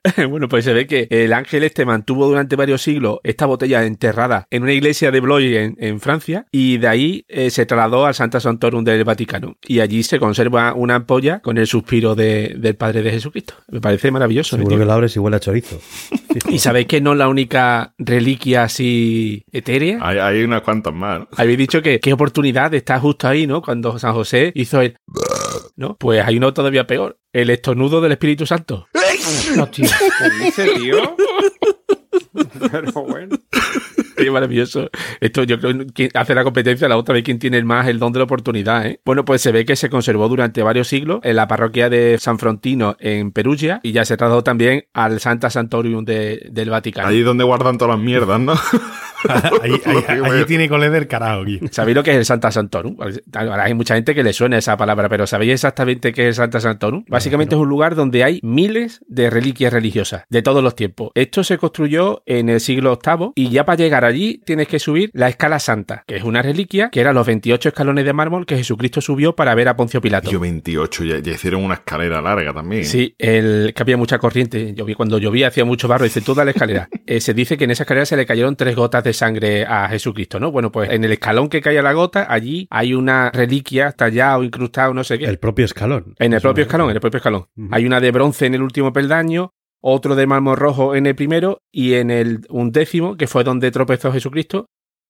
Bueno, 0.29 0.49
pues 0.49 0.65
se 0.65 0.73
ve 0.73 0.87
que 0.87 1.07
el 1.11 1.33
ángel 1.33 1.65
este 1.65 1.85
mantuvo 1.85 2.27
durante 2.27 2.57
varios 2.57 2.83
siglos 2.83 3.19
esta 3.25 3.47
botella 3.47 3.85
enterrada 3.85 4.47
en 4.51 4.63
una 4.63 4.73
iglesia 4.73 5.11
de 5.11 5.21
Blois 5.21 5.57
en, 5.57 5.77
en 5.79 6.01
Francia 6.01 6.47
y 6.53 6.77
de 6.79 6.89
ahí 6.89 7.25
eh, 7.29 7.51
se 7.51 7.67
trasladó 7.67 8.07
al 8.07 8.15
Santa 8.15 8.41
Santorum 8.41 8.85
del 8.85 9.05
Vaticano 9.05 9.57
y 9.67 9.81
allí 9.81 10.03
se 10.03 10.19
conserva 10.19 10.75
una 10.75 10.97
ampolla 10.97 11.41
con 11.41 11.59
el 11.59 11.67
suspiro 11.67 12.15
de- 12.15 12.55
del 12.59 12.77
Padre 12.77 13.03
de 13.03 13.11
Jesucristo. 13.13 13.55
Me 13.69 13.81
parece 13.81 14.11
maravilloso. 14.11 14.57
¿eh, 14.57 14.59
Seguro 14.61 14.79
que 14.79 14.85
la 14.85 14.95
abres 14.95 15.17
y 15.17 15.19
huele 15.19 15.37
a 15.37 15.41
chorizo. 15.41 15.81
Y 16.49 16.59
sabéis 16.59 16.89
que 16.89 17.01
no 17.01 17.13
es 17.13 17.19
la 17.19 17.29
única 17.29 17.95
reliquia 17.97 18.65
así 18.65 19.45
etérea. 19.53 19.99
Hay, 20.03 20.19
hay 20.19 20.43
unas 20.43 20.63
cuantas 20.63 20.93
más, 20.93 21.21
¿no? 21.21 21.29
Habéis 21.37 21.59
dicho 21.59 21.81
que 21.81 22.01
qué 22.01 22.13
oportunidad 22.13 22.73
de 22.73 22.79
estar 22.79 22.99
justo 23.01 23.29
ahí, 23.29 23.47
¿no? 23.47 23.63
Cuando 23.63 23.97
San 24.01 24.15
José 24.15 24.51
hizo 24.57 24.81
el... 24.81 24.97
¿No? 25.77 25.97
Pues 25.97 26.25
hay 26.25 26.37
uno 26.37 26.55
todavía 26.55 26.87
peor. 26.87 27.19
El 27.33 27.51
estornudo 27.51 28.01
del 28.01 28.13
Espíritu 28.13 28.47
Santo. 28.47 28.87
Hostia. 29.61 29.89
¿Qué 30.19 30.45
dice, 30.45 30.69
tío? 30.77 31.17
Pero 32.71 32.93
bueno. 32.93 33.37
Qué 34.17 34.31
maravilloso. 34.31 34.91
Esto 35.21 35.43
yo 35.45 35.59
creo 35.59 35.87
que 35.95 36.09
hace 36.15 36.35
la 36.35 36.45
competencia 36.45 36.89
la 36.89 36.97
otra 36.97 37.15
vez 37.15 37.25
quien 37.25 37.39
tiene 37.39 37.63
más 37.65 37.87
el 37.89 37.99
don 37.99 38.13
de 38.13 38.19
la 38.21 38.25
oportunidad, 38.25 38.87
¿eh? 38.87 39.01
Bueno, 39.05 39.25
pues 39.25 39.41
se 39.43 39.53
ve 39.53 39.65
que 39.65 39.77
se 39.77 39.91
conservó 39.91 40.29
durante 40.29 40.63
varios 40.63 40.89
siglos 40.89 41.21
en 41.23 41.37
la 41.37 41.49
parroquia 41.49 41.89
de 41.91 42.19
San 42.19 42.39
Frontino 42.39 42.97
en 43.01 43.33
Perugia 43.33 43.81
y 43.83 43.93
ya 43.93 44.05
se 44.05 44.17
trasladó 44.17 44.43
también 44.45 44.85
al 44.93 45.21
Santa 45.21 45.51
Santorium 45.51 46.05
de- 46.05 46.49
del 46.51 46.71
Vaticano. 46.71 47.09
Allí 47.09 47.23
donde 47.23 47.45
guardan 47.45 47.79
todas 47.79 47.97
las 47.97 48.05
mierdas, 48.05 48.41
¿no? 48.41 48.55
Ahí, 49.63 49.73
ahí- 50.07 50.21
allí 50.23 50.45
tiene 50.45 50.69
cole 50.69 50.91
del 50.91 51.07
carajo 51.09 51.43
aquí. 51.43 51.59
¿Sabéis 51.71 51.97
lo 51.97 52.03
que 52.03 52.11
es 52.11 52.17
el 52.19 52.25
Santa 52.27 52.51
Santorum? 52.51 52.99
Ahora 53.33 53.65
hay 53.65 53.73
mucha 53.73 53.95
gente 53.95 54.15
que 54.15 54.23
le 54.23 54.35
suena 54.35 54.59
esa 54.59 54.77
palabra, 54.77 55.09
pero 55.09 55.27
¿sabéis 55.27 55.55
exactamente 55.55 56.13
qué 56.13 56.25
es 56.25 56.29
el 56.29 56.35
Santa 56.35 56.61
Santorum? 56.61 57.05
Básicamente 57.09 57.55
es 57.55 57.61
un 57.61 57.69
lugar 57.69 57.95
donde 57.95 58.23
hay 58.23 58.39
miles 58.43 59.01
de 59.09 59.31
reliquias 59.31 59.73
religiosas 59.73 60.25
de 60.29 60.43
todos 60.43 60.63
los 60.63 60.77
tiempos. 60.77 61.11
Esto 61.15 61.43
se 61.43 61.57
construyó 61.57 62.23
en 62.27 62.51
el 62.51 62.61
siglo 62.61 62.99
VIII 63.03 63.31
y 63.35 63.49
ya 63.49 63.65
para 63.65 63.77
llegar 63.77 64.04
allí 64.05 64.43
tienes 64.45 64.69
que 64.69 64.79
subir 64.79 65.11
la 65.13 65.29
escala 65.29 65.59
santa, 65.59 66.05
que 66.07 66.17
es 66.17 66.25
una 66.25 66.43
reliquia 66.43 66.91
que 66.91 67.01
eran 67.01 67.15
los 67.15 67.27
28 67.27 67.71
escalones 67.71 68.05
de 68.05 68.13
mármol 68.13 68.47
que 68.47 68.57
Jesucristo 68.57 69.01
subió 69.01 69.35
para 69.35 69.55
ver 69.55 69.69
a 69.69 69.77
Poncio 69.77 70.01
Pilato. 70.01 70.31
Yo 70.31 70.41
28, 70.41 71.05
ya, 71.05 71.19
ya 71.19 71.33
hicieron 71.33 71.63
una 71.65 71.75
escalera 71.75 72.21
larga 72.21 72.53
también. 72.53 72.85
Sí, 72.85 73.15
el, 73.19 73.73
que 73.75 73.83
había 73.83 73.97
mucha 73.97 74.19
corriente. 74.19 74.75
Yo 74.75 74.85
vi 74.85 74.95
cuando 74.95 75.19
llovía 75.19 75.49
hacía 75.49 75.65
mucho 75.65 75.89
barro. 75.89 76.05
Dice, 76.05 76.21
toda 76.21 76.45
la 76.45 76.51
escalera. 76.51 76.89
Eh, 77.07 77.21
se 77.21 77.35
dice 77.35 77.59
que 77.59 77.65
en 77.65 77.71
esa 77.71 77.83
escalera 77.83 78.07
se 78.07 78.17
le 78.17 78.25
cayeron 78.25 78.57
tres 78.57 78.75
gotas 78.75 79.05
de 79.05 79.13
sangre 79.13 79.67
a 79.67 79.89
Jesucristo, 79.89 80.41
¿no? 80.41 80.51
Bueno, 80.51 80.73
pues 80.73 80.89
en 80.89 81.05
el 81.05 81.13
escalón 81.13 81.51
que 81.51 81.61
cae 81.61 81.83
la 81.83 81.93
gota, 81.93 82.27
allí 82.31 82.67
hay 82.71 82.95
una 82.95 83.31
reliquia 83.31 83.93
tallada 83.93 84.39
o 84.39 84.43
incrustada 84.43 84.95
no 84.95 85.05
sé 85.05 85.19
qué. 85.19 85.27
El 85.27 85.39
propio 85.39 85.67
escalón. 85.67 86.15
en 86.19 86.33
el 86.33 86.41
propio 86.41 86.63
escalón, 86.63 86.91
en 86.91 86.97
el 86.97 87.01
propio 87.01 87.19
escalón. 87.19 87.47
Hay 87.71 87.85
una 87.85 88.01
de 88.01 88.11
bronce 88.11 88.47
en 88.47 88.55
el 88.55 88.63
último 88.63 88.93
peldaño, 88.93 89.53
otro 89.87 90.15
de 90.17 90.27
mármol 90.27 90.57
rojo 90.57 90.95
en 90.95 91.05
el 91.05 91.15
primero 91.15 91.59
y 91.71 91.95
en 91.95 92.11
el 92.11 92.47
undécimo, 92.49 93.19
que 93.19 93.27
fue 93.27 93.45
donde 93.45 93.71
tropezó 93.71 94.11
Jesucristo, 94.13 94.65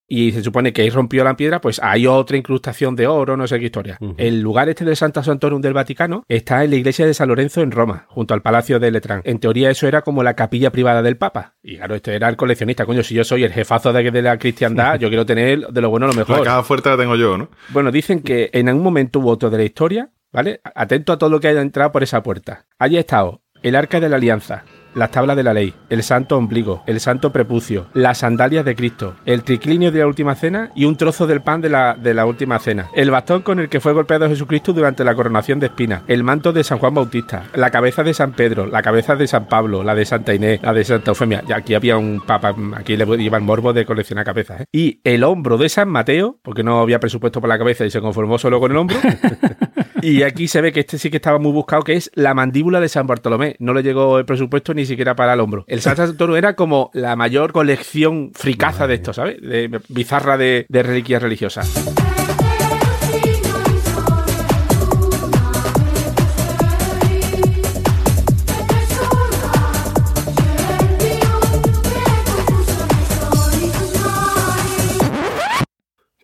y 0.09 0.33
se 0.33 0.43
supone 0.43 0.73
que 0.73 0.83
ahí 0.83 0.91
rompió 0.91 1.23
la 1.23 1.37
piedra, 1.37 1.61
pues 1.61 1.81
hay 1.83 2.09
otra 2.09 2.37
incrustación 2.37 2.97
de 2.97 3.07
oro, 3.07 3.37
no 3.37 3.47
sé 3.47 3.59
qué 3.61 3.67
historia. 3.67 3.99
El 4.19 4.41
lugar 4.41 4.69
este 4.69 4.85
del 4.85 4.97
Santa 4.97 5.23
Santorum 5.23 5.63
del 5.63 5.75
Vaticano 5.75 6.25
está 6.29 6.65
en 6.65 6.71
la 6.71 6.77
iglesia 6.77 7.07
de 7.07 7.15
San 7.15 7.29
Lorenzo 7.29 7.63
en 7.63 7.71
Roma, 7.71 8.07
junto 8.09 8.35
al 8.35 8.43
Palacio 8.43 8.81
de 8.81 8.91
Letrán. 8.91 9.23
En 9.25 9.39
teoría 9.39 9.71
eso 9.71 9.87
era 9.87 10.03
como 10.03 10.25
la 10.25 10.35
capilla 10.35 10.71
privada 10.73 11.03
del 11.03 11.17
Papa. 11.17 11.55
Y 11.63 11.77
claro, 11.77 11.95
este 11.95 12.15
era 12.15 12.29
el 12.29 12.37
coleccionista. 12.37 12.85
Coño, 12.85 13.05
si 13.05 13.15
yo 13.15 13.23
soy 13.23 13.45
el 13.45 13.53
jefazo 13.53 13.93
de, 13.93 14.11
de 14.11 14.23
la 14.23 14.37
cristiandad, 14.39 14.99
yo 14.99 15.09
quiero 15.09 15.25
tener 15.25 15.69
de 15.69 15.81
lo 15.81 15.89
bueno 15.89 16.07
lo 16.09 16.13
La 16.13 16.19
mejor. 16.19 16.43
caja 16.43 16.65
fuerte 16.65 16.91
la 16.91 16.97
tengo 16.97 17.15
yo, 17.15 17.39
¿no? 17.39 17.49
Bueno, 17.71 17.93
dicen 17.93 18.23
que 18.23 18.51
en 18.53 18.69
algún 18.69 18.83
momento 18.83 19.21
u 19.21 19.29
otro 19.29 19.49
de 19.51 19.57
la 19.57 19.65
historia, 19.65 20.11
¿vale? 20.33 20.61
Atento 20.75 21.13
a 21.13 21.19
todo 21.19 21.31
lo 21.31 21.39
que 21.39 21.47
haya 21.49 21.63
entrado 21.63 21.93
por 21.93 22.03
esa 22.03 22.23
puerta. 22.25 22.67
Allí 22.79 22.97
ha 22.97 23.01
estado 23.01 23.44
el 23.65 23.77
arca 23.77 23.99
de 23.99 24.11
la 24.11 24.17
alianza, 24.17 24.63
las 24.95 25.11
tablas 25.11 25.37
de 25.37 25.43
la 25.43 25.55
ley, 25.55 25.75
el 25.91 26.03
santo 26.03 26.37
ombligo, 26.37 26.83
el 26.87 27.01
santo 27.01 27.33
prepucio, 27.33 27.87
las 27.95 28.19
sandalias 28.19 28.65
de 28.65 28.75
Cristo, 28.75 29.15
el 29.25 29.43
triclinio 29.43 29.93
de 29.93 30.01
la 30.01 30.07
última 30.07 30.35
cena 30.35 30.71
y 30.75 30.85
un 30.85 30.97
trozo 30.97 31.27
del 31.27 31.43
pan 31.43 31.61
de 31.61 31.69
la, 31.69 31.95
de 31.95 32.15
la 32.15 32.27
última 32.27 32.59
cena, 32.59 32.89
el 32.95 33.11
bastón 33.11 33.43
con 33.43 33.61
el 33.61 33.69
que 33.69 33.81
fue 33.81 33.93
golpeado 33.93 34.29
Jesucristo 34.29 34.73
durante 34.73 35.05
la 35.05 35.15
coronación 35.15 35.61
de 35.61 35.67
espinas, 35.67 36.03
el 36.09 36.23
manto 36.23 36.53
de 36.53 36.65
San 36.65 36.79
Juan 36.79 36.95
Bautista, 36.95 37.45
la 37.55 37.71
cabeza 37.71 38.03
de 38.03 38.15
San 38.15 38.33
Pedro, 38.33 38.67
la 38.67 38.83
cabeza 38.83 39.17
de 39.17 39.27
San 39.27 39.47
Pablo, 39.47 39.83
la 39.83 39.95
de 39.95 40.05
Santa 40.05 40.35
Inés, 40.35 40.61
la 40.63 40.73
de 40.73 40.85
Santa 40.85 41.11
Eufemia. 41.11 41.43
Ya 41.47 41.57
aquí 41.57 41.75
había 41.75 41.97
un 41.97 42.21
papa, 42.21 42.55
aquí 42.77 42.97
le 42.97 43.05
llevan 43.17 43.45
morbo 43.45 43.73
de 43.73 43.85
coleccionar 43.85 44.25
cabezas. 44.25 44.63
¿eh? 44.63 44.67
Y 44.73 45.01
el 45.05 45.25
hombro 45.25 45.59
de 45.59 45.69
San 45.69 45.89
Mateo, 45.89 46.39
porque 46.43 46.63
no 46.63 46.81
había 46.81 47.01
presupuesto 47.01 47.41
para 47.41 47.55
la 47.55 47.59
cabeza 47.59 47.85
y 47.85 47.91
se 47.91 48.01
conformó 48.01 48.39
solo 48.39 48.61
con 48.61 48.71
el 48.71 48.77
hombro. 48.77 48.97
Y 50.05 50.23
aquí 50.23 50.49
se 50.49 50.61
ve 50.61 50.71
que 50.71 50.81
este 50.81 50.99
sí 50.99 51.09
que 51.09 51.17
estaba 51.17 51.39
muy 51.39 51.51
buscado, 51.51 51.83
que 51.83 51.95
es 51.95 52.11
la 52.13 52.35
mandíbula 52.35 52.79
de 52.79 52.91
San 52.91 53.07
Bartolomé. 53.07 53.57
No 53.59 53.73
le 53.73 53.83
llegó 53.83 54.19
el 54.19 54.27
presupuesto 54.27 54.75
ni 54.75 54.84
siquiera 54.87 55.15
para 55.15 55.35
el 55.35 55.41
hombro. 55.41 55.65
El 55.67 55.81
Santa 55.81 56.07
Santorum 56.07 56.37
era 56.37 56.55
como 56.55 56.91
la 56.95 57.17
mayor 57.17 57.53
colección 57.53 58.33
fricaza 58.35 58.87
de 58.87 58.95
esto, 58.95 59.13
¿sabes? 59.13 59.41
De, 59.41 59.81
bizarra 59.89 60.37
de, 60.37 60.67
de 60.69 60.83
reliquias 60.83 61.23
religiosas. 61.23 61.73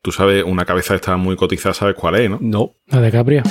Tú 0.02 0.12
sabes, 0.12 0.44
una 0.44 0.64
cabeza 0.64 0.94
está 0.94 1.18
muy 1.18 1.36
cotizada, 1.36 1.74
¿sabes 1.74 1.94
cuál 1.94 2.16
es, 2.16 2.30
no? 2.30 2.38
No. 2.40 2.74
La 2.86 3.02
de 3.02 3.10
Capria. 3.10 3.42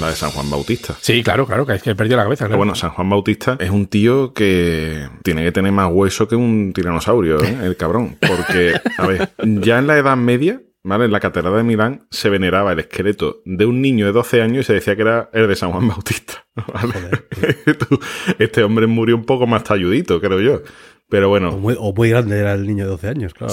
La 0.00 0.08
de 0.10 0.16
San 0.16 0.30
Juan 0.30 0.50
Bautista. 0.50 0.94
Sí, 1.00 1.22
claro, 1.22 1.46
claro, 1.46 1.66
que 1.66 1.74
es 1.74 1.82
que 1.82 1.94
perdió 1.94 2.16
la 2.16 2.24
cabeza. 2.24 2.46
Claro. 2.46 2.58
bueno, 2.58 2.74
San 2.74 2.90
Juan 2.90 3.08
Bautista 3.08 3.56
es 3.60 3.70
un 3.70 3.86
tío 3.86 4.32
que 4.32 5.08
tiene 5.22 5.44
que 5.44 5.52
tener 5.52 5.72
más 5.72 5.90
hueso 5.90 6.28
que 6.28 6.36
un 6.36 6.72
tiranosaurio, 6.74 7.42
¿eh? 7.42 7.58
el 7.62 7.76
cabrón. 7.76 8.16
Porque, 8.20 8.74
a 8.98 9.06
ver, 9.06 9.30
ya 9.38 9.78
en 9.78 9.86
la 9.86 9.96
Edad 9.96 10.16
Media, 10.16 10.60
¿vale? 10.82 11.06
En 11.06 11.12
la 11.12 11.20
Catedral 11.20 11.56
de 11.56 11.62
Milán 11.62 12.06
se 12.10 12.30
veneraba 12.30 12.72
el 12.72 12.80
esqueleto 12.80 13.42
de 13.44 13.66
un 13.66 13.80
niño 13.80 14.06
de 14.06 14.12
12 14.12 14.42
años 14.42 14.64
y 14.64 14.66
se 14.66 14.74
decía 14.74 14.96
que 14.96 15.02
era 15.02 15.30
el 15.32 15.48
de 15.48 15.56
San 15.56 15.72
Juan 15.72 15.88
Bautista. 15.88 16.46
este 18.38 18.62
hombre 18.62 18.86
murió 18.86 19.16
un 19.16 19.24
poco 19.24 19.46
más 19.46 19.64
talludito, 19.64 20.20
creo 20.20 20.40
yo. 20.40 20.62
Pero 21.10 21.26
O 21.26 21.30
bueno, 21.30 21.52
muy, 21.52 21.74
o 21.78 21.92
muy 21.92 22.08
grande 22.10 22.38
era 22.38 22.54
el 22.54 22.66
niño 22.66 22.84
de 22.84 22.90
12 22.90 23.08
años, 23.08 23.34
claro. 23.34 23.52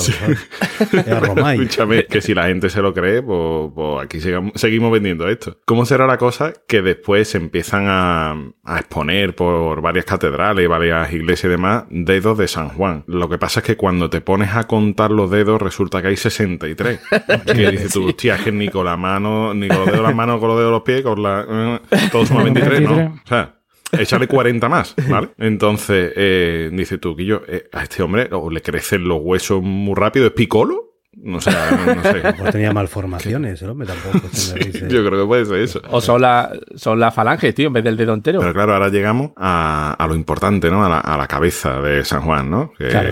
Era 1.05 1.19
Romay. 1.21 1.59
Escúchame, 1.59 2.05
que 2.05 2.21
si 2.21 2.33
la 2.33 2.45
gente 2.47 2.69
se 2.69 2.81
lo 2.81 2.93
cree, 2.93 3.21
pues, 3.23 3.71
pues 3.73 4.05
aquí 4.05 4.21
sigamos- 4.21 4.53
seguimos 4.55 4.91
vendiendo 4.91 5.27
esto. 5.27 5.57
¿Cómo 5.65 5.85
será 5.85 6.05
la 6.07 6.17
cosa 6.17 6.53
que 6.67 6.81
después 6.81 7.27
se 7.29 7.37
empiezan 7.37 7.85
a, 7.87 8.31
a 8.63 8.77
exponer 8.79 9.35
por 9.35 9.81
varias 9.81 10.05
catedrales, 10.05 10.69
varias 10.69 11.11
iglesias 11.11 11.45
y 11.45 11.49
demás, 11.49 11.85
dedos 11.89 12.37
de 12.37 12.47
San 12.47 12.69
Juan? 12.69 13.03
Lo 13.07 13.27
que 13.27 13.37
pasa 13.37 13.61
es 13.61 13.65
que 13.65 13.75
cuando 13.75 14.09
te 14.09 14.21
pones 14.21 14.55
a 14.55 14.65
contar 14.65 15.11
los 15.11 15.31
dedos, 15.31 15.61
resulta 15.61 16.01
que 16.01 16.09
hay 16.09 16.17
63. 16.17 16.99
que 17.55 17.71
dices 17.71 17.91
tú, 17.91 18.07
hostia, 18.09 18.35
es 18.35 18.41
que 18.43 18.51
ni 18.51 18.69
con 18.69 18.85
la 18.85 18.97
mano, 18.97 19.53
ni 19.53 19.67
con 19.67 19.77
los 19.77 19.85
dedos 19.87 19.99
de 19.99 20.03
las 20.03 20.15
manos, 20.15 20.39
con 20.39 20.49
los 20.49 20.57
dedos 20.57 20.69
de 20.69 20.73
los 20.73 20.83
pies, 20.83 21.01
con 21.01 21.23
la. 21.23 21.45
eh, 21.49 21.79
todo 22.11 22.25
suma 22.25 22.43
23, 22.43 22.81
¿no? 22.81 22.95
23. 22.95 23.21
O 23.25 23.27
sea. 23.27 23.56
Échale 23.91 24.27
40 24.27 24.69
más, 24.69 24.95
¿vale? 25.09 25.29
Entonces, 25.37 26.11
eh, 26.15 26.69
dice 26.73 26.97
tú, 26.97 27.15
Quillo, 27.15 27.41
eh, 27.47 27.69
a 27.71 27.83
este 27.83 28.03
hombre 28.03 28.27
o 28.31 28.49
le 28.49 28.61
crecen 28.61 29.07
los 29.07 29.19
huesos 29.21 29.61
muy 29.61 29.95
rápido, 29.95 30.27
¿es 30.27 30.33
picolo? 30.33 30.83
No 31.19 31.41
sé, 31.41 31.49
no, 31.51 31.95
no 31.95 32.03
sé. 32.03 32.21
Pues 32.37 32.51
tenía 32.51 32.71
malformaciones, 32.73 33.61
hombre 33.63 33.87
tampoco. 33.87 34.27
dice. 34.27 34.87
Yo 34.87 35.03
creo 35.03 35.21
que 35.21 35.25
puede 35.25 35.45
ser 35.45 35.55
eso. 35.61 35.81
O 35.89 35.99
son, 35.99 36.21
la- 36.21 36.51
son 36.75 36.99
las 36.99 37.13
falanges, 37.15 37.55
tío, 37.55 37.67
en 37.67 37.73
vez 37.73 37.83
del 37.83 37.97
dedo 37.97 38.13
entero. 38.13 38.39
Pero 38.39 38.53
claro, 38.53 38.73
ahora 38.73 38.89
llegamos 38.89 39.31
a, 39.35 39.93
a 39.97 40.07
lo 40.07 40.13
importante, 40.15 40.69
¿no? 40.69 40.85
A 40.85 40.89
la, 40.89 40.99
a 40.99 41.17
la 41.17 41.27
cabeza 41.27 41.81
de 41.81 42.05
San 42.05 42.21
Juan, 42.21 42.51
¿no? 42.51 42.71
Que, 42.77 42.89
Claro. 42.89 43.09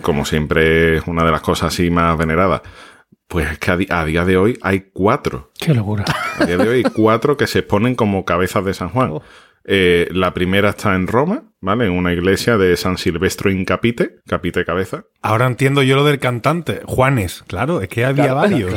como 0.00 0.24
siempre, 0.24 0.96
es 0.96 1.02
una 1.06 1.24
de 1.24 1.30
las 1.30 1.42
cosas 1.42 1.74
así 1.74 1.90
más 1.90 2.16
veneradas. 2.16 2.62
Pues 3.28 3.50
es 3.50 3.58
que 3.58 3.70
a, 3.70 3.76
di- 3.76 3.88
a 3.90 4.04
día 4.06 4.24
de 4.24 4.36
hoy 4.38 4.58
hay 4.62 4.90
cuatro. 4.92 5.52
Qué 5.58 5.74
locura. 5.74 6.04
A 6.38 6.46
día 6.46 6.56
de 6.56 6.68
hoy 6.68 6.76
hay 6.84 6.90
cuatro 6.90 7.36
que 7.36 7.46
se 7.46 7.58
exponen 7.60 7.94
como 7.94 8.24
cabezas 8.24 8.64
de 8.64 8.72
San 8.72 8.88
Juan. 8.88 9.12
Eh, 9.64 10.08
la 10.10 10.34
primera 10.34 10.70
está 10.70 10.94
en 10.94 11.06
Roma, 11.06 11.44
¿vale? 11.60 11.86
En 11.86 11.92
una 11.92 12.12
iglesia 12.12 12.56
de 12.56 12.76
San 12.76 12.98
Silvestro 12.98 13.50
in 13.50 13.64
Capite, 13.64 14.16
Capite 14.26 14.64
cabeza. 14.64 15.04
Ahora 15.22 15.46
entiendo 15.46 15.82
yo 15.82 15.96
lo 15.96 16.04
del 16.04 16.18
cantante, 16.18 16.82
Juanes. 16.84 17.44
Claro, 17.46 17.80
es 17.80 17.88
que 17.88 18.04
había 18.04 18.34
varios. 18.34 18.72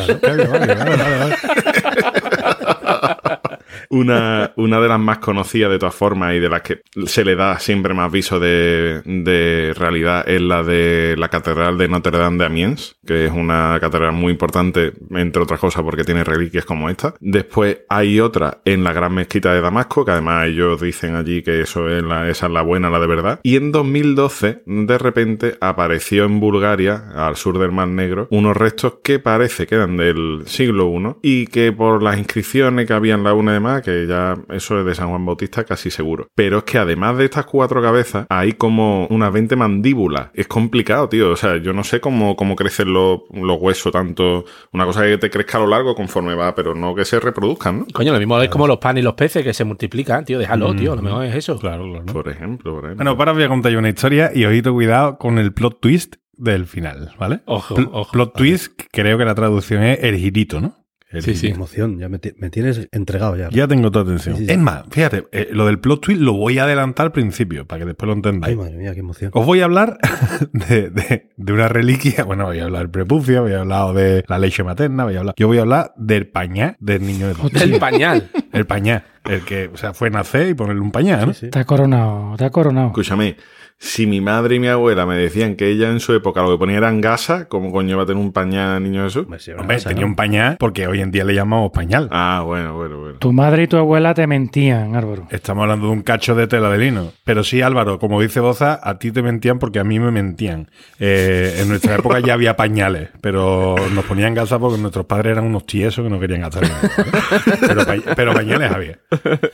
Una, 3.90 4.52
una 4.56 4.80
de 4.80 4.88
las 4.88 5.00
más 5.00 5.20
conocidas 5.20 5.70
de 5.70 5.80
todas 5.80 5.96
formas 5.96 6.34
y 6.34 6.40
de 6.40 6.50
las 6.50 6.62
que 6.62 6.82
se 7.06 7.24
le 7.24 7.36
da 7.36 7.60
siempre 7.60 7.94
más 7.94 8.12
viso 8.12 8.40
de, 8.40 9.02
de 9.06 9.74
realidad 9.78 10.28
es 10.28 10.42
la 10.42 10.64
de 10.64 11.16
la 11.18 11.30
Catedral 11.30 11.78
de 11.78 11.88
Notre 11.88 12.18
Dame 12.18 12.38
de 12.38 12.46
Amiens, 12.46 12.95
que 13.06 13.26
es 13.26 13.32
una 13.32 13.78
catedral 13.80 14.14
muy 14.14 14.32
importante, 14.32 14.94
entre 15.12 15.42
otras 15.42 15.60
cosas, 15.60 15.84
porque 15.84 16.04
tiene 16.04 16.24
reliquias 16.24 16.66
como 16.66 16.90
esta. 16.90 17.16
Después 17.20 17.80
hay 17.90 18.20
otra 18.20 18.62
en 18.66 18.84
la 18.84 18.94
Gran 18.94 19.14
Mezquita 19.14 19.54
de 19.54 19.62
Damasco, 19.62 20.06
que 20.06 20.12
además 20.12 20.48
ellos 20.48 20.82
dicen 20.82 21.16
allí 21.16 21.44
que 21.44 21.62
eso 21.62 21.90
es 21.90 22.04
la, 22.04 22.30
esa 22.30 22.48
es 22.48 22.52
la 22.52 22.62
buena, 22.62 22.90
la 22.90 23.00
de 23.00 23.08
verdad. 23.08 23.40
Y 23.44 23.56
en 23.56 23.72
2012, 23.72 24.64
de 24.66 24.98
repente, 24.98 25.58
apareció 25.62 26.26
en 26.26 26.40
Bulgaria, 26.40 27.10
al 27.16 27.36
sur 27.36 27.60
del 27.60 27.72
Mar 27.72 27.88
Negro, 27.88 28.28
unos 28.32 28.58
restos 28.58 28.96
que 29.04 29.20
parece 29.20 29.68
que 29.68 29.76
eran 29.76 29.98
del 29.98 30.44
siglo 30.46 30.92
I 30.92 31.16
y 31.22 31.48
que 31.48 31.72
por 31.72 32.02
las 32.02 32.18
inscripciones 32.18 32.86
que 32.88 32.94
había 32.94 33.16
en 33.16 33.24
la 33.24 33.34
una 33.34 33.52
y 33.52 33.56
demás, 33.56 33.82
que 33.82 34.08
ya 34.08 34.36
eso 34.50 34.80
es 34.80 34.86
de 34.86 34.96
San 34.96 35.10
Juan 35.10 35.26
Bautista 35.26 35.64
casi 35.64 35.92
seguro. 35.92 36.28
Pero 36.36 36.60
es 36.60 36.64
que 36.64 36.78
además 36.78 37.18
de 37.18 37.26
estas 37.26 37.46
cuatro 37.46 37.82
cabezas, 37.82 38.26
hay 38.30 38.54
como 38.54 39.08
unas 39.08 39.32
20 39.32 39.56
mandíbulas. 39.56 40.30
Es 40.34 40.48
complicado, 40.48 41.10
tío. 41.10 41.32
O 41.32 41.36
sea, 41.36 41.58
yo 41.58 41.74
no 41.74 41.84
sé 41.84 42.00
cómo, 42.00 42.36
cómo 42.36 42.56
crecen 42.56 42.94
los, 42.96 43.20
los 43.32 43.58
huesos 43.62 43.92
tanto. 43.92 44.46
Una 44.74 44.86
cosa 44.86 45.04
que 45.04 45.18
te 45.20 45.30
crezca 45.30 45.60
a 45.60 45.62
lo 45.62 45.68
largo 45.68 45.94
conforme 45.94 46.34
va, 46.34 46.56
pero 46.56 46.74
no 46.74 46.96
que 46.96 47.06
se 47.06 47.20
reproduzcan, 47.20 47.80
¿no? 47.80 47.86
Coño, 47.94 48.12
lo 48.14 48.18
mismo 48.20 48.40
es 48.42 48.50
como 48.50 48.66
los 48.66 48.78
panes 48.80 49.02
y 49.02 49.04
los 49.04 49.14
peces 49.14 49.44
que 49.44 49.54
se 49.54 49.64
multiplican, 49.66 50.26
tío. 50.26 50.40
Déjalo, 50.40 50.74
Mm. 50.74 50.78
tío. 50.78 50.94
A 50.94 50.96
lo 50.96 51.02
mejor 51.04 51.26
es 51.26 51.36
eso. 51.36 51.60
Claro, 51.60 51.84
claro. 51.92 52.06
Por 52.06 52.28
ejemplo, 52.30 52.72
por 52.76 52.86
ejemplo. 52.86 52.96
Bueno, 53.06 53.18
para 53.18 53.32
os 53.32 53.38
voy 53.38 53.46
a 53.46 53.50
contar 53.50 53.72
yo 53.72 53.80
una 53.80 53.90
historia 53.90 54.32
y 54.34 54.46
ojito 54.46 54.74
cuidado 54.74 55.18
con 55.18 55.38
el 55.38 55.54
plot 55.54 55.80
twist 55.82 56.16
del 56.38 56.66
final, 56.66 57.12
¿vale? 57.20 57.42
Ojo, 57.46 57.76
Pl- 57.76 57.90
ojo. 57.92 58.12
Plot 58.12 58.34
twist, 58.36 58.82
creo 58.92 59.18
que 59.18 59.26
la 59.26 59.36
traducción 59.36 59.84
es 59.84 60.04
el 60.04 60.18
girito, 60.18 60.60
¿no? 60.62 60.76
El 61.12 61.22
Sí, 61.22 61.36
sí. 61.36 61.48
Qué 61.50 61.54
emoción, 61.54 62.00
ya 62.00 62.10
me, 62.10 62.20
me 62.40 62.50
tienes 62.50 62.90
entregado 62.92 63.36
ya. 63.38 63.50
Ya 63.50 63.68
tengo 63.68 63.92
tu 63.92 64.00
atención. 64.00 64.36
Sí, 64.36 64.42
sí, 64.42 64.48
sí. 64.48 64.52
Es 64.54 64.58
más, 64.60 64.84
fíjate, 64.90 65.24
eh, 65.32 65.50
lo 65.52 65.68
del 65.68 65.80
plot 65.80 66.02
twist 66.02 66.20
lo 66.20 66.34
voy 66.34 66.58
a 66.58 66.64
adelantar 66.64 67.06
al 67.06 67.12
principio, 67.12 67.66
para 67.66 67.80
que 67.82 67.86
después 67.86 68.08
lo 68.08 68.14
Ay, 68.14 68.18
entendáis. 68.18 68.58
madre 68.58 68.76
mía, 68.78 68.94
qué 68.94 69.00
emoción. 69.02 69.32
Os 69.34 69.46
voy 69.46 69.62
a 69.62 69.66
hablar 69.66 69.98
de, 70.52 70.90
de- 70.90 71.30
de 71.38 71.54
una 71.54 71.68
reliquia. 71.68 72.24
Bueno, 72.24 72.46
voy 72.46 72.60
a 72.60 72.64
hablar 72.66 72.82
del 72.82 72.90
prepucio, 72.90 73.44
voy 73.44 73.54
a 73.54 73.62
hablar 73.62 73.94
de 73.94 74.26
la 74.28 74.40
leche 74.40 74.64
materna, 74.64 75.04
voy 75.06 75.16
a 75.16 75.20
hablar. 75.20 75.36
Yo 75.38 75.48
voy 75.48 75.60
a 75.60 75.62
hablar 75.62 75.94
del 75.96 76.28
pañal 76.28 76.76
del 76.80 77.06
niño 77.06 77.28
de. 77.28 77.36
Del 77.60 77.80
pañal. 77.80 78.30
El 78.52 78.66
pañal. 78.66 79.04
El 79.24 79.42
que, 79.42 79.68
o 79.74 79.78
sea, 79.78 79.94
fue 79.94 80.10
nacer 80.10 80.50
y 80.50 80.54
ponerle 80.54 80.82
un 80.82 80.92
pañal, 80.92 81.28
¿no? 81.28 81.34
Sí, 81.34 81.42
sí. 81.42 81.46
Está 81.48 81.64
coronado, 81.66 82.34
está 82.34 82.50
coronado. 82.50 82.88
Escúchame, 82.88 83.38
si 83.78 84.08
mi 84.08 84.22
madre 84.22 84.56
y 84.56 84.60
mi 84.60 84.68
abuela 84.68 85.06
me 85.06 85.16
decían 85.18 85.56
que 85.56 85.68
ella 85.70 85.90
en 85.90 86.00
su 86.00 86.14
época 86.14 86.42
lo 86.42 86.52
que 86.52 86.58
ponía 86.58 86.78
eran 86.78 87.02
gasa, 87.02 87.48
¿cómo 87.48 87.72
coño 87.72 87.98
va 87.98 88.04
a 88.04 88.06
tener 88.06 88.22
un 88.24 88.32
pañal 88.32 88.82
niño 88.82 89.04
Jesús? 89.04 89.24
Hombre, 89.26 89.40
sí, 89.40 89.52
una 89.52 89.62
Hombre, 89.62 89.78
tenía 89.82 90.02
¿no? 90.02 90.08
un 90.08 90.16
pañal 90.16 90.58
porque 90.60 90.88
hoy 90.88 91.02
en 91.02 91.12
día 91.12 91.24
le 91.26 91.34
llamamos 91.36 91.72
pañal. 91.72 92.08
Ah, 92.12 92.42
bueno, 92.46 92.76
bueno, 92.76 93.00
bueno. 93.00 93.18
Tu 93.20 93.34
madre 93.34 93.64
y 93.64 93.68
tu 93.68 93.78
abuela 93.78 94.14
te 94.14 94.26
mentían, 94.28 94.96
Álvaro. 94.96 95.28
Estamos 95.30 95.64
hablando 95.64 95.88
de 95.88 95.92
un 95.94 96.02
cacho 96.04 96.36
de 96.36 96.48
tela 96.48 96.70
de 96.70 96.78
lino. 96.78 97.12
Pero 97.26 97.44
sí, 97.44 97.62
Álvaro, 97.62 98.00
como 98.00 98.22
dice 98.22 98.40
Boza, 98.40 98.80
a 98.82 98.98
ti 98.98 99.12
te 99.12 99.22
mentían 99.22 99.60
porque 99.60 99.80
a 99.80 99.84
mí 99.84 100.00
me 100.00 100.10
mentían. 100.12 100.70
Eh, 101.00 101.58
en 101.60 101.68
nuestra 101.68 101.96
época 101.96 102.20
ya 102.22 102.34
había 102.34 102.56
pañales, 102.56 103.10
pero 103.22 103.76
nos 103.94 104.06
ponían 104.06 104.34
gasas 104.34 104.60
porque 104.60 104.80
nuestros 104.80 105.06
padres 105.06 105.34
eran 105.34 105.46
unos 105.46 105.66
tiesos 105.66 106.04
que 106.04 106.10
no 106.10 106.20
querían 106.20 106.42
gastar 106.42 106.64
pero, 107.68 107.86
pa- 107.86 108.16
pero 108.16 108.34
pañales 108.34 108.72
había. 108.72 109.00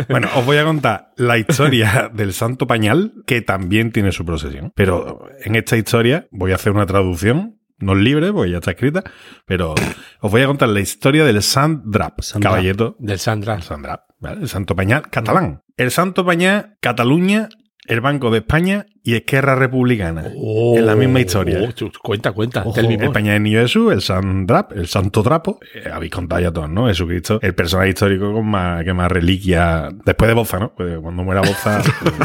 Bueno, 0.10 0.28
os 0.36 0.46
voy 0.46 0.58
a 0.58 0.64
contar 0.64 1.12
la 1.18 1.38
historia 1.38 2.10
del 2.14 2.34
santo 2.34 2.68
pañal, 2.68 3.14
que 3.26 3.42
también 3.42 3.92
tiene 3.92 4.11
su 4.12 4.26
procesión. 4.26 4.72
Pero 4.76 5.28
en 5.44 5.56
esta 5.56 5.78
historia 5.78 6.28
voy 6.32 6.52
a 6.52 6.56
hacer 6.56 6.72
una 6.72 6.86
traducción. 6.86 7.58
No 7.80 7.94
es 7.94 8.00
libre, 8.00 8.32
porque 8.32 8.52
ya 8.52 8.58
está 8.58 8.72
escrita, 8.72 9.04
pero 9.48 9.74
os 10.20 10.32
voy 10.32 10.44
a 10.44 10.46
contar 10.46 10.70
la 10.70 10.82
historia 10.82 11.26
del 11.26 11.42
Sant 11.42 11.84
Drap, 11.86 12.22
Sant 12.22 12.44
Drap. 12.44 12.54
caballeto 12.54 12.96
Del 13.00 13.18
Sandra. 13.18 13.56
el 13.56 13.64
Sandra, 13.64 14.06
¿vale? 14.20 14.42
El 14.42 14.50
Santo 14.50 14.76
Pañal 14.76 15.10
catalán. 15.10 15.64
El 15.78 15.90
Santo 15.90 16.24
Pañal, 16.24 16.78
Cataluña, 16.80 17.50
el 17.88 18.00
Banco 18.02 18.30
de 18.30 18.38
España, 18.38 18.86
y 19.04 19.16
Esquerra 19.16 19.56
Republicana. 19.56 20.26
en 20.28 20.86
la 20.86 20.96
misma 20.96 21.20
historia. 21.22 21.60
Oh, 21.62 21.72
chu- 21.72 21.92
cuenta, 22.02 22.32
cuenta. 22.32 22.64
Ojo. 22.66 22.80
El 22.80 23.12
pañal 23.12 23.34
del 23.34 23.44
niño 23.44 23.60
Jesús, 23.62 23.92
el 23.94 24.02
San 24.02 24.46
Drap, 24.46 24.74
el 24.74 24.88
Santo 24.88 25.24
Trapo, 25.24 25.60
eh, 25.74 25.90
habéis 25.92 26.12
contado 26.12 26.42
ya 26.42 26.52
todos, 26.52 26.70
¿no? 26.70 26.88
Jesucristo, 26.88 27.40
el 27.42 27.56
personaje 27.56 27.90
histórico 27.90 28.32
con 28.34 28.46
más, 28.48 28.84
que 28.84 28.94
más 28.94 29.12
reliquia, 29.12 29.90
después 30.06 30.28
de 30.28 30.34
Boza, 30.36 30.60
¿no? 30.60 30.74
Pues 30.76 31.00
cuando 31.00 31.24
muera 31.24 31.42
Boza, 31.42 31.82